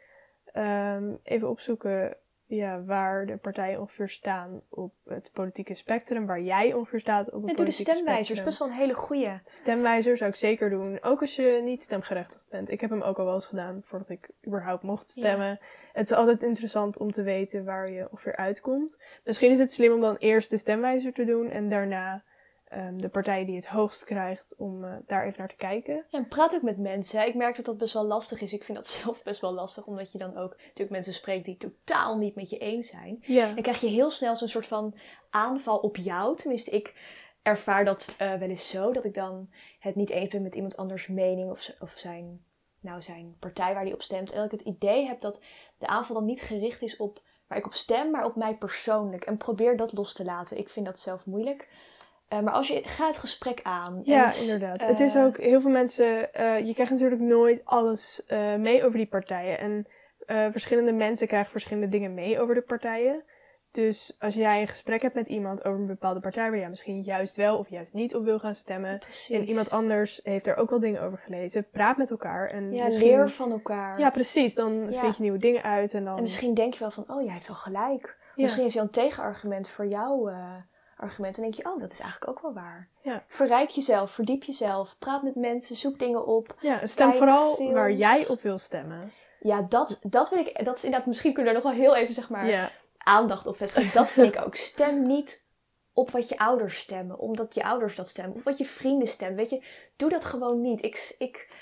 ehm, 0.46 1.16
even 1.24 1.50
opzoeken 1.50 2.18
ja, 2.46 2.84
waar 2.84 3.26
de 3.26 3.38
partijen 3.38 3.80
ongeveer 3.80 4.10
staan 4.10 4.62
op 4.70 4.94
het 5.06 5.30
politieke 5.34 5.74
spectrum, 5.74 6.26
waar 6.26 6.42
jij 6.42 6.74
ongeveer 6.74 7.00
staat 7.00 7.26
op 7.26 7.34
het 7.34 7.34
En 7.34 7.40
doe 7.42 7.50
de 7.50 7.56
politieke 7.56 7.92
stemwijzers, 7.92 8.26
spectrum. 8.28 8.46
best 8.46 8.60
wel 8.60 8.68
een 8.68 8.74
hele 8.74 8.94
goeie. 8.94 9.40
Stemwijzer 9.46 10.18
zou 10.18 10.30
ik 10.30 10.36
zeker 10.36 10.70
doen. 10.70 10.98
Ook 11.02 11.22
als 11.22 11.36
je 11.36 11.62
niet 11.64 11.82
stemgerechtigd 11.82 12.50
bent. 12.50 12.70
Ik 12.70 12.82
heb 12.82 12.90
hem 12.90 13.02
ook 13.02 13.18
al 13.18 13.26
wel 13.26 13.34
eens 13.34 13.46
gedaan 13.46 13.82
voordat 13.84 14.10
ik 14.10 14.30
überhaupt 14.48 14.84
mocht 14.84 15.10
stemmen. 15.10 15.60
Het 15.94 16.06
is 16.06 16.18
altijd 16.18 16.44
interessant 16.44 16.98
om 16.98 17.12
te 17.12 17.24
weten 17.24 17.66
waar 17.66 17.90
je 17.90 18.08
ongeveer 18.12 18.36
uitkomt. 18.36 19.00
Misschien 19.24 19.52
is 19.52 19.60
het 19.60 19.72
slim 19.72 19.94
om 19.94 20.02
dan 20.02 20.16
eerst 20.16 20.50
de 20.50 20.58
stemwijzer 20.58 21.14
te 21.14 21.26
doen 21.26 21.50
en 21.50 21.70
daarna 21.70 22.24
ehm, 22.72 22.98
de 22.98 23.10
partij 23.10 23.46
die 23.46 23.56
het 23.56 23.68
hoogst 23.68 24.04
krijgt 24.04 24.46
om 24.58 24.84
eh, 24.84 24.94
daar 25.08 25.26
even 25.26 25.40
naar 25.40 25.50
te 25.50 25.56
kijken. 25.56 26.06
Ja, 26.10 26.18
en 26.18 26.28
praat 26.28 26.56
ook 26.56 26.62
met 26.62 26.80
mensen. 26.80 27.28
Ik 27.28 27.36
merk 27.36 27.56
dat 27.56 27.66
dat 27.66 27.78
best 27.78 27.94
wel 27.94 28.06
lastig 28.06 28.42
is. 28.42 28.54
Ik 28.54 28.64
vind 28.64 28.78
dat 28.78 28.88
zelf 29.02 29.24
best 29.24 29.42
wel 29.42 29.54
lastig, 29.54 29.86
omdat 29.86 30.12
je 30.12 30.18
dan 30.18 30.38
ook 30.38 30.58
natuurlijk 30.58 30.90
mensen 30.90 31.14
spreekt 31.14 31.46
die 31.46 31.58
totaal 31.58 32.18
niet 32.18 32.36
met 32.36 32.50
je 32.50 32.58
eens 32.58 32.90
zijn. 32.90 33.18
Ja. 33.22 33.54
Dan 33.54 33.62
krijg 33.62 33.82
je 33.82 33.88
heel 33.88 34.12
snel 34.12 34.36
zo'n 34.36 34.48
soort 34.48 34.68
van 34.68 34.96
aanval 35.30 35.78
op 35.78 35.98
jou. 35.98 36.36
Tenminste, 36.36 36.72
ik 36.72 36.94
ervaar 37.42 37.86
dat 37.86 38.16
eh, 38.18 38.34
wel 38.34 38.50
eens 38.50 38.70
zo. 38.70 38.92
Dat 38.92 39.06
ik 39.06 39.14
dan 39.14 39.50
het 39.80 39.96
niet 39.96 40.10
eens 40.10 40.30
ben 40.30 40.42
met 40.42 40.56
iemand 40.56 40.78
anders 40.78 41.08
mening 41.08 41.52
of, 41.52 41.76
of 41.80 41.92
zijn, 41.96 42.46
nou, 42.80 43.02
zijn 43.02 43.36
partij 43.40 43.74
waar 43.74 43.84
hij 43.84 43.94
op 43.94 44.02
stemt. 44.02 44.32
En 44.32 44.42
dat 44.42 44.52
ik 44.52 44.60
het 44.60 44.68
idee 44.68 45.06
heb 45.06 45.20
dat 45.20 45.44
de 45.78 45.88
aanval 45.88 46.16
dan 46.16 46.26
niet 46.26 46.42
gericht 46.42 46.82
is 46.82 46.98
op 46.98 47.22
waar 47.48 47.58
ik 47.58 47.66
op 47.66 47.74
stem, 47.74 48.12
maar 48.12 48.26
op 48.26 48.36
mij 48.36 48.56
persoonlijk. 48.56 49.26
En 49.26 49.38
probeer 49.38 49.78
dat 49.78 49.94
los 49.94 50.14
te 50.14 50.26
laten. 50.26 50.58
Ik 50.58 50.70
vind 50.70 50.86
dat 50.86 51.00
zelf 51.00 51.26
moeilijk. 51.26 51.68
Eh, 52.32 52.40
maar 52.40 52.54
als 52.54 52.68
je 52.68 52.82
gaat 52.86 53.08
het 53.08 53.18
gesprek 53.18 53.60
aan. 53.64 54.02
Ja, 54.04 54.34
inderdaad. 54.42 54.82
eh, 54.82 54.88
het 54.88 55.00
is 55.00 55.18
ook 55.18 55.38
heel 55.38 55.62
veel 55.62 55.70
mensen. 55.72 56.34
eh, 56.34 56.66
je 56.66 56.74
krijgt 56.74 56.92
natuurlijk 56.92 57.22
nooit 57.22 57.62
alles 57.64 58.22
mee 58.58 58.86
over 58.86 58.98
die 58.98 59.08
partijen. 59.08 59.60
En 59.60 59.88
verschillende 60.52 60.92
mensen 60.94 61.28
krijgen 61.28 61.52
verschillende 61.52 61.88
dingen 61.90 62.14
mee 62.14 62.40
over 62.42 62.56
de 62.56 62.62
partijen. 62.62 63.24
Dus 63.72 64.16
als 64.20 64.36
jij 64.36 64.62
een 64.62 64.68
gesprek 64.68 65.02
hebt 65.02 65.16
met 65.16 65.28
iemand 65.28 65.66
over 65.66 65.80
een 65.80 65.88
bepaalde 65.88 66.20
partij 66.20 66.50
waar 66.50 66.60
jij 66.60 66.70
misschien 66.70 67.02
juist 67.02 67.36
wel 67.36 67.58
of 67.58 67.70
juist 67.70 67.94
niet 67.94 68.16
op 68.16 68.24
wil 68.24 68.40
gaan 68.40 68.54
stemmen. 68.56 68.98
Precies. 69.00 69.30
En 69.38 69.44
iemand 69.50 69.70
anders 69.72 70.20
heeft 70.24 70.48
er 70.48 70.56
ook 70.56 70.70
wel 70.70 70.80
dingen 70.80 71.02
over 71.02 71.18
gelezen. 71.18 71.68
Praat 71.72 71.98
met 71.98 72.12
elkaar. 72.12 72.50
En 72.50 72.72
Ja, 72.72 72.84
misschien- 72.84 73.08
leer 73.08 73.30
van 73.30 73.52
elkaar. 73.52 74.00
Ja, 74.00 74.10
precies. 74.10 74.54
Dan 74.56 74.88
Ja. 74.92 75.00
vind 75.00 75.16
je 75.16 75.22
nieuwe 75.22 75.38
dingen 75.38 75.64
uit. 75.64 75.94
En 75.94 76.04
dan. 76.06 76.16
En 76.16 76.22
misschien 76.22 76.54
denk 76.54 76.74
je 76.74 76.80
wel 76.80 76.92
van, 76.92 77.04
oh, 77.08 77.24
jij 77.24 77.34
hebt 77.34 77.48
wel 77.48 77.56
gelijk. 77.56 78.18
Ja. 78.36 78.44
Misschien 78.44 78.66
is 78.66 78.74
hij 78.74 78.84
een 78.84 78.90
tegenargument 78.90 79.70
voor 79.70 79.88
jouw 79.88 80.30
eh, 81.02 81.08
argument. 81.08 81.36
En 81.36 81.42
denk 81.42 81.54
je, 81.54 81.66
oh, 81.66 81.80
dat 81.80 81.92
is 81.92 82.00
eigenlijk 82.00 82.32
ook 82.32 82.42
wel 82.42 82.54
waar. 82.54 82.90
Ja. 83.02 83.24
Verrijk 83.28 83.70
jezelf, 83.70 84.12
verdiep 84.12 84.44
jezelf, 84.44 84.96
praat 85.00 85.24
met 85.24 85.36
mensen, 85.36 85.76
zoek 85.76 86.00
dingen 86.00 86.26
op. 86.26 86.56
ja, 86.60 86.86
stem 86.86 87.14
vooral 87.14 87.56
films. 87.56 87.74
waar 87.74 87.92
jij 87.92 88.28
op 88.28 88.42
wil 88.42 88.58
stemmen. 88.58 89.12
Ja, 89.40 89.62
dat, 89.62 90.00
dat 90.04 90.30
wil 90.30 90.40
ik, 90.40 90.66
dat 90.66 90.76
is 90.76 90.84
inderdaad, 90.84 91.08
misschien 91.08 91.34
kunnen 91.34 91.54
we 91.54 91.60
daar 91.62 91.72
nog 91.72 91.78
wel 91.78 91.86
heel 91.86 91.96
even, 91.96 92.14
zeg 92.14 92.30
maar, 92.30 92.48
Ja. 92.48 92.70
aandacht 92.98 93.48
op 93.48 93.58
vestigen. 93.58 93.94
Dat 93.94 94.10
vind 94.12 94.36
ik 94.36 94.46
ook. 94.46 94.56
Stem 94.56 95.02
niet 95.02 95.50
op 95.94 96.12
wat 96.12 96.30
je 96.30 96.38
ouders 96.38 96.78
stemmen, 96.80 97.20
omdat 97.20 97.54
je 97.54 97.64
ouders 97.64 97.96
dat 97.96 98.10
stemmen. 98.10 98.36
Of 98.36 98.44
wat 98.44 98.58
je 98.58 98.66
vrienden 98.66 99.08
stemmen, 99.08 99.38
weet 99.38 99.50
je. 99.50 99.64
Doe 99.96 100.10
dat 100.10 100.26
gewoon 100.26 100.62
niet. 100.62 100.84
Ik, 100.84 101.16
ik, 101.18 101.56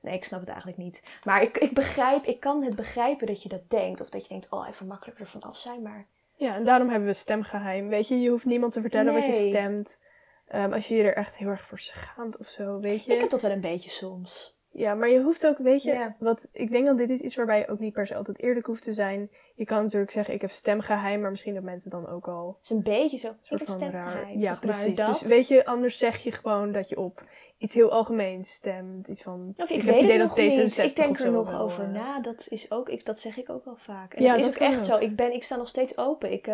nee, 0.00 0.14
ik 0.14 0.24
snap 0.24 0.40
het 0.40 0.48
eigenlijk 0.48 0.78
niet. 0.78 1.02
Maar 1.24 1.42
ik, 1.42 1.58
ik 1.58 1.74
begrijp, 1.74 2.24
ik 2.24 2.40
kan 2.40 2.62
het 2.62 2.76
begrijpen 2.76 3.26
dat 3.26 3.42
je 3.42 3.48
dat 3.48 3.70
denkt. 3.70 4.00
Of 4.00 4.08
dat 4.10 4.22
je 4.22 4.28
denkt, 4.28 4.50
oh, 4.50 4.68
even 4.68 4.86
makkelijker 4.86 5.24
ervan 5.24 5.42
af 5.42 5.56
zijn, 5.58 5.82
maar... 5.82 6.06
Ja, 6.36 6.54
en 6.54 6.64
daarom 6.64 6.88
hebben 6.88 7.08
we 7.08 7.14
stemgeheim. 7.14 7.88
Weet 7.88 8.08
je, 8.08 8.20
je 8.20 8.30
hoeft 8.30 8.44
niemand 8.44 8.72
te 8.72 8.80
vertellen 8.80 9.14
wat 9.14 9.26
je 9.26 9.32
stemt. 9.32 10.04
Ehm, 10.46 10.72
als 10.72 10.88
je 10.88 10.94
je 10.94 11.02
er 11.02 11.14
echt 11.14 11.36
heel 11.36 11.48
erg 11.48 11.64
voor 11.66 11.78
schaamt 11.78 12.38
of 12.38 12.48
zo, 12.48 12.80
weet 12.80 13.04
je. 13.04 13.12
Ik 13.12 13.20
heb 13.20 13.30
dat 13.30 13.42
wel 13.42 13.50
een 13.50 13.60
beetje 13.60 13.90
soms. 13.90 14.55
Ja, 14.78 14.94
maar 14.94 15.08
je 15.08 15.22
hoeft 15.22 15.46
ook, 15.46 15.58
weet 15.58 15.82
je, 15.82 16.12
wat, 16.18 16.48
ik 16.52 16.70
denk 16.70 16.86
dat 16.86 16.98
dit 16.98 17.10
is 17.10 17.20
iets 17.20 17.36
waarbij 17.36 17.58
je 17.58 17.68
ook 17.68 17.78
niet 17.78 17.92
per 17.92 18.06
se 18.06 18.14
altijd 18.14 18.42
eerlijk 18.42 18.66
hoeft 18.66 18.82
te 18.82 18.92
zijn. 18.92 19.30
Je 19.54 19.64
kan 19.64 19.82
natuurlijk 19.82 20.12
zeggen, 20.12 20.34
ik 20.34 20.40
heb 20.40 20.50
stemgeheim, 20.50 21.20
maar 21.20 21.30
misschien 21.30 21.54
dat 21.54 21.62
mensen 21.62 21.90
dan 21.90 22.08
ook 22.08 22.28
al 22.28 22.56
Het 22.60 22.64
is 22.64 22.76
een 22.76 22.82
beetje 22.82 23.18
zo. 23.18 23.28
een 23.28 23.36
soort 23.42 23.60
ik 23.60 23.66
van 23.66 23.80
raar. 23.80 24.10
stemgeheim, 24.10 24.38
Ja, 24.38 24.54
zeg 24.54 24.62
maar, 24.64 24.74
precies. 24.74 24.96
dat. 24.96 25.18
Dus 25.18 25.28
weet 25.28 25.48
je, 25.48 25.64
anders 25.66 25.98
zeg 25.98 26.16
je 26.16 26.30
gewoon 26.32 26.72
dat 26.72 26.88
je 26.88 26.98
op 26.98 27.24
iets 27.58 27.74
heel 27.74 27.90
algemeens 27.92 28.50
stemt. 28.50 29.08
Iets 29.08 29.22
van, 29.22 29.52
Of 29.56 29.70
ik, 29.70 29.76
heb 29.76 29.84
weet 29.84 29.94
het 29.94 30.04
idee 30.04 30.18
het 30.18 30.28
dat 30.28 30.36
nog 30.36 30.46
niet. 30.46 30.78
D66 30.78 30.84
Ik 30.84 30.96
denk 30.96 31.18
er 31.18 31.30
nog 31.30 31.60
over 31.60 31.84
eh, 31.84 31.90
na. 31.90 32.20
Dat, 32.20 32.46
is 32.50 32.70
ook, 32.70 32.88
ik, 32.88 33.04
dat 33.04 33.18
zeg 33.18 33.36
ik 33.36 33.50
ook 33.50 33.64
wel 33.64 33.76
vaak. 33.76 34.14
En 34.14 34.22
Ja, 34.22 34.30
dat 34.30 34.38
is 34.38 34.44
dat 34.46 34.54
ook 34.54 34.60
echt 34.68 34.78
ook. 34.78 34.84
zo. 34.84 34.98
Ik, 34.98 35.16
ben, 35.16 35.32
ik 35.32 35.42
sta 35.42 35.56
nog 35.56 35.68
steeds 35.68 35.98
open. 35.98 36.32
Ik, 36.32 36.46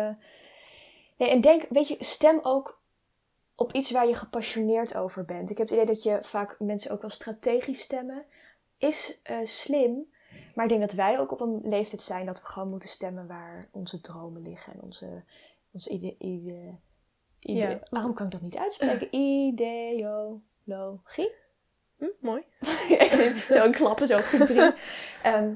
nee, 1.17 1.29
en 1.29 1.41
denk, 1.41 1.63
weet 1.69 1.87
je, 1.87 1.97
stem 1.99 2.39
ook 2.41 2.81
op 3.55 3.71
iets 3.73 3.91
waar 3.91 4.07
je 4.07 4.15
gepassioneerd 4.15 4.95
over 4.97 5.25
bent. 5.25 5.49
Ik 5.49 5.57
heb 5.57 5.67
het 5.69 5.75
idee 5.77 5.93
dat 5.93 6.03
je 6.03 6.17
vaak 6.21 6.55
mensen 6.59 6.91
ook 6.91 7.01
wel 7.01 7.09
strategisch 7.09 7.81
stemmen. 7.81 8.25
Is 8.77 9.19
eh, 9.23 9.37
slim. 9.43 10.11
Maar 10.55 10.65
ik 10.65 10.69
denk 10.71 10.81
dat 10.81 10.93
wij 10.93 11.19
ook 11.19 11.31
op 11.31 11.39
een 11.41 11.61
leeftijd 11.63 12.01
zijn 12.01 12.25
dat 12.25 12.41
we 12.41 12.45
gewoon 12.47 12.69
moeten 12.69 12.89
stemmen 12.89 13.27
waar 13.27 13.67
onze 13.71 14.01
dromen 14.01 14.41
liggen. 14.41 14.73
En 14.73 14.81
onze, 14.81 15.23
onze 15.71 15.89
ide, 15.89 16.15
ide, 16.19 16.75
ide- 17.39 17.59
Ja. 17.69 17.79
Waarom 17.89 18.13
kan 18.13 18.25
ik 18.25 18.31
dat 18.31 18.41
niet 18.41 18.57
uitspreken? 18.57 19.15
Ideologie? 19.47 21.31
Hm, 21.97 22.05
mooi. 22.19 22.43
Even 22.99 23.39
zo 23.55 23.69
klappen, 23.69 24.07
zo 24.07 24.17
goed 24.17 24.47
drie. 24.47 24.71
Ehm, 25.23 25.53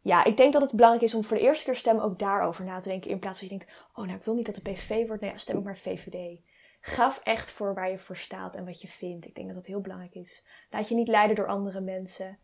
ja, 0.00 0.24
ik 0.24 0.36
denk 0.36 0.52
dat 0.52 0.62
het 0.62 0.72
belangrijk 0.72 1.04
is 1.04 1.14
om 1.14 1.24
voor 1.24 1.36
de 1.36 1.42
eerste 1.42 1.64
keer 1.64 1.76
stemmen 1.76 2.04
ook 2.04 2.18
daarover 2.18 2.64
na 2.64 2.78
te 2.80 2.88
denken. 2.88 3.10
In 3.10 3.18
plaats 3.18 3.38
van 3.38 3.48
dat 3.48 3.58
je 3.58 3.64
denkt, 3.66 3.80
oh 3.94 4.04
nou 4.04 4.18
ik 4.18 4.24
wil 4.24 4.34
niet 4.34 4.46
dat 4.46 4.54
het 4.54 4.64
PV 4.64 5.06
wordt. 5.06 5.22
Nou 5.22 5.32
ja, 5.32 5.38
stem 5.38 5.58
ik 5.58 5.64
maar 5.64 5.78
VVD. 5.78 6.38
Ga 6.86 7.14
echt 7.22 7.50
voor 7.50 7.74
waar 7.74 7.90
je 7.90 7.98
voor 7.98 8.16
staat 8.16 8.54
en 8.54 8.64
wat 8.64 8.80
je 8.80 8.88
vindt. 8.88 9.26
Ik 9.26 9.34
denk 9.34 9.46
dat 9.46 9.56
dat 9.56 9.66
heel 9.66 9.80
belangrijk 9.80 10.14
is. 10.14 10.46
Laat 10.70 10.88
je 10.88 10.94
niet 10.94 11.08
leiden 11.08 11.36
door 11.36 11.46
andere 11.46 11.80
mensen. 11.80 12.38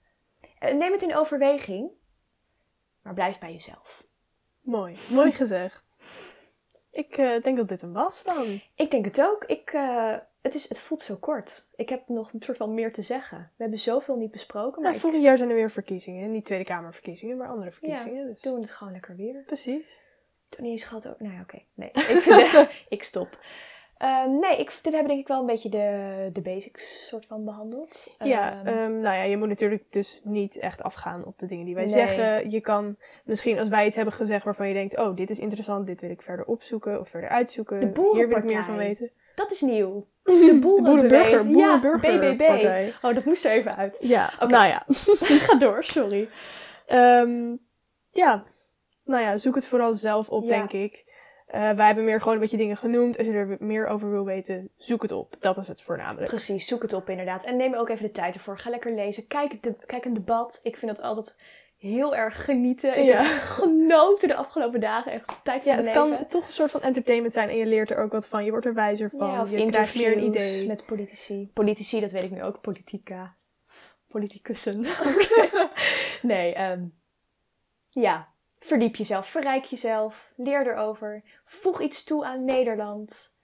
Eh, 0.58 0.74
Neem 0.74 0.92
het 0.92 1.02
in 1.02 1.16
overweging, 1.16 1.90
maar 3.02 3.14
blijf 3.14 3.38
bij 3.38 3.52
jezelf. 3.52 4.04
Mooi, 4.60 4.96
mooi 5.10 5.32
gezegd. 5.32 6.02
Ik 6.90 7.16
eh, 7.16 7.42
denk 7.42 7.56
dat 7.56 7.68
dit 7.68 7.80
hem 7.80 7.92
was 7.92 8.24
dan. 8.24 8.60
Ik 8.74 8.90
denk 8.90 9.04
het 9.04 9.22
ook. 9.22 9.44
Ik, 9.44 9.72
eh, 9.72 10.16
het, 10.42 10.54
is, 10.54 10.68
het 10.68 10.80
voelt 10.80 11.02
zo 11.02 11.16
kort. 11.16 11.66
Ik 11.76 11.88
heb 11.88 12.08
nog 12.08 12.32
een 12.32 12.42
soort 12.42 12.56
van 12.56 12.74
meer 12.74 12.92
te 12.92 13.02
zeggen. 13.02 13.38
We 13.38 13.62
hebben 13.62 13.78
zoveel 13.78 14.16
niet 14.16 14.30
besproken, 14.30 14.82
maar 14.82 14.82
Nou, 14.82 14.94
ik 14.94 15.00
vorig 15.00 15.22
jaar 15.22 15.36
zijn 15.36 15.48
er 15.48 15.54
weer 15.54 15.70
verkiezingen. 15.70 16.30
Niet 16.30 16.44
Tweede 16.44 16.64
Kamerverkiezingen, 16.64 17.36
maar 17.36 17.48
andere 17.48 17.72
verkiezingen. 17.72 18.26
Dus. 18.26 18.40
doen 18.40 18.60
het 18.60 18.70
gewoon 18.70 18.92
lekker 18.92 19.16
weer. 19.16 19.42
Precies. 19.46 20.02
Toen 20.48 20.64
eens 20.64 20.84
gehad 20.84 21.08
ook. 21.08 21.20
Nou 21.20 21.34
ja, 21.34 21.40
oké. 21.40 21.62
Nee, 21.74 21.90
ik, 22.14 22.24
ik 22.88 23.02
stop. 23.02 23.38
Ehm, 24.00 24.38
nee, 24.38 24.56
ik, 24.56 24.70
we 24.70 24.90
hebben 24.90 25.06
denk 25.08 25.20
ik 25.20 25.28
wel 25.28 25.40
een 25.40 25.46
beetje 25.46 25.68
de, 25.68 26.28
de 26.32 26.40
basics 26.40 27.06
soort 27.08 27.26
van 27.26 27.44
behandeld. 27.44 28.14
Ja, 28.18 28.52
Ehm, 28.64 28.66
ehm, 28.66 29.00
nou 29.00 29.16
ja, 29.16 29.22
je 29.22 29.36
moet 29.36 29.48
natuurlijk 29.48 29.84
dus 29.92 30.20
niet 30.24 30.56
echt 30.58 30.82
afgaan 30.82 31.24
op 31.24 31.38
de 31.38 31.46
dingen 31.46 31.64
die 31.64 31.74
wij 31.74 31.84
Nee. 31.84 31.92
zeggen. 31.92 32.50
Je 32.50 32.60
kan 32.60 32.96
misschien 33.24 33.58
als 33.58 33.68
wij 33.68 33.86
iets 33.86 33.96
hebben 33.96 34.14
gezegd 34.14 34.44
waarvan 34.44 34.68
je 34.68 34.74
denkt, 34.74 34.98
oh, 34.98 35.16
dit 35.16 35.30
is 35.30 35.38
interessant, 35.38 35.86
dit 35.86 36.00
wil 36.00 36.10
ik 36.10 36.22
verder 36.22 36.44
opzoeken 36.44 37.00
of 37.00 37.08
verder 37.08 37.28
uitzoeken. 37.30 37.80
De 37.80 38.10
Hier 38.12 38.28
wil 38.28 38.36
ik 38.36 38.44
meer 38.44 38.62
van 38.64 38.76
weten. 38.76 39.10
dat 39.34 39.50
is 39.50 39.60
nieuw. 39.60 40.06
De 40.22 40.46
De 40.52 40.58
boerenburger. 40.60 41.48
Ja. 41.48 42.84
Oh, 43.02 43.14
dat 43.14 43.24
moest 43.24 43.44
er 43.44 43.50
even 43.50 43.76
uit. 43.76 43.98
Ja, 44.00 44.30
nou 44.48 44.66
ja. 44.66 44.82
Ga 45.46 45.56
door, 45.58 45.84
sorry. 45.84 46.28
Ja, 48.10 48.44
nou 49.04 49.22
ja, 49.22 49.36
zoek 49.36 49.54
het 49.54 49.66
vooral 49.66 49.94
zelf 49.94 50.28
op, 50.28 50.42
Ja. 50.44 50.48
denk 50.48 50.72
ik. 50.72 51.08
Eh, 51.50 51.70
wij 51.70 51.86
hebben 51.86 52.04
meer 52.04 52.18
gewoon 52.18 52.34
een 52.34 52.40
beetje 52.40 52.56
dingen 52.56 52.76
genoemd. 52.76 53.18
Als 53.18 53.26
je 53.26 53.32
er 53.32 53.56
meer 53.60 53.86
over 53.86 54.10
wil 54.10 54.24
weten, 54.24 54.68
zoek 54.76 55.02
het 55.02 55.12
op. 55.12 55.36
Dat 55.40 55.56
is 55.56 55.68
het 55.68 55.82
voornamelijk. 55.82 56.28
Precies, 56.28 56.66
zoek 56.66 56.82
het 56.82 56.92
op 56.92 57.08
inderdaad. 57.08 57.44
En 57.44 57.56
neem 57.56 57.74
ook 57.74 57.88
even 57.88 58.04
de 58.04 58.10
tijd 58.10 58.34
ervoor. 58.34 58.58
Ga 58.58 58.70
lekker 58.70 58.94
lezen. 58.94 59.26
Kijk, 59.26 59.62
de, 59.62 59.74
kijk 59.86 60.04
een 60.04 60.14
debat. 60.14 60.60
Ik 60.62 60.76
vind 60.76 60.96
dat 60.96 61.04
altijd 61.04 61.42
heel 61.78 62.16
erg 62.16 62.44
genieten. 62.44 62.98
Ik 62.98 63.04
Ja. 63.04 63.22
heb 63.22 63.26
genoten 63.40 64.28
de 64.28 64.34
afgelopen 64.34 64.80
dagen. 64.80 65.12
Echt 65.12 65.40
tijd 65.44 65.62
van 65.62 65.72
Ja, 65.72 65.78
het 65.78 65.86
leven. 65.86 66.08
kan 66.16 66.26
toch 66.26 66.44
een 66.46 66.52
soort 66.52 66.70
van 66.70 66.82
entertainment 66.82 67.32
zijn 67.32 67.48
en 67.48 67.56
je 67.56 67.66
leert 67.66 67.90
er 67.90 67.98
ook 67.98 68.12
wat 68.12 68.28
van. 68.28 68.44
Je 68.44 68.50
wordt 68.50 68.66
er 68.66 68.74
wijzer 68.74 69.10
van. 69.10 69.30
Ja, 69.30 69.42
of 69.42 69.50
je 69.50 69.66
krijgt 69.70 69.94
meer 69.94 70.16
een 70.16 70.24
idee. 70.24 70.66
met 70.66 70.86
politici. 70.86 71.50
Politici, 71.54 72.00
dat 72.00 72.12
weet 72.12 72.22
ik 72.24 72.30
nu 72.30 72.42
ook. 72.42 72.60
Politica. 72.60 73.34
Politicussen. 74.08 74.86
Nee, 76.22 76.54
ehm, 76.54 76.84
ja. 77.90 78.28
Verdiep 78.60 78.96
jezelf. 78.96 79.28
Verrijk 79.28 79.64
jezelf. 79.64 80.32
Leer 80.36 80.66
erover. 80.66 81.22
Voeg 81.44 81.80
iets 81.80 82.04
toe 82.04 82.24
aan 82.24 82.44
Nederland. 82.44 83.36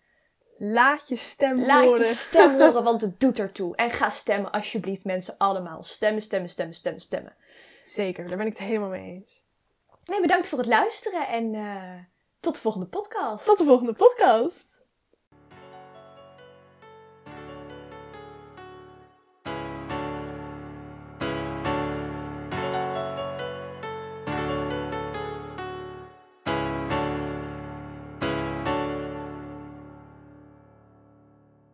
Laat 0.58 1.08
je 1.08 1.16
stem 1.16 1.60
Laat 1.60 1.84
horen. 1.84 2.06
je 2.06 2.14
stem 2.14 2.50
horen, 2.60 2.84
want 2.84 3.00
het 3.00 3.20
doet 3.20 3.38
ertoe. 3.38 3.76
En 3.76 3.90
ga 3.90 4.10
stemmen, 4.10 4.50
alsjeblieft, 4.50 5.04
mensen. 5.04 5.34
Allemaal. 5.38 5.82
Stemmen, 5.82 6.22
stemmen, 6.22 6.50
stemmen, 6.50 6.74
stemmen, 6.74 7.00
stemmen. 7.00 7.34
Zeker, 7.84 8.28
daar 8.28 8.36
ben 8.36 8.46
ik 8.46 8.58
het 8.58 8.66
helemaal 8.66 8.88
mee 8.88 9.12
eens. 9.14 9.44
Nee, 10.04 10.20
bedankt 10.20 10.48
voor 10.48 10.58
het 10.58 10.66
luisteren 10.66 11.28
en 11.28 11.54
eh, 11.54 11.94
tot 12.40 12.54
de 12.54 12.60
volgende 12.60 12.86
podcast. 12.86 13.44
Tot 13.44 13.58
de 13.58 13.64
volgende 13.64 13.92
podcast. 13.92 14.82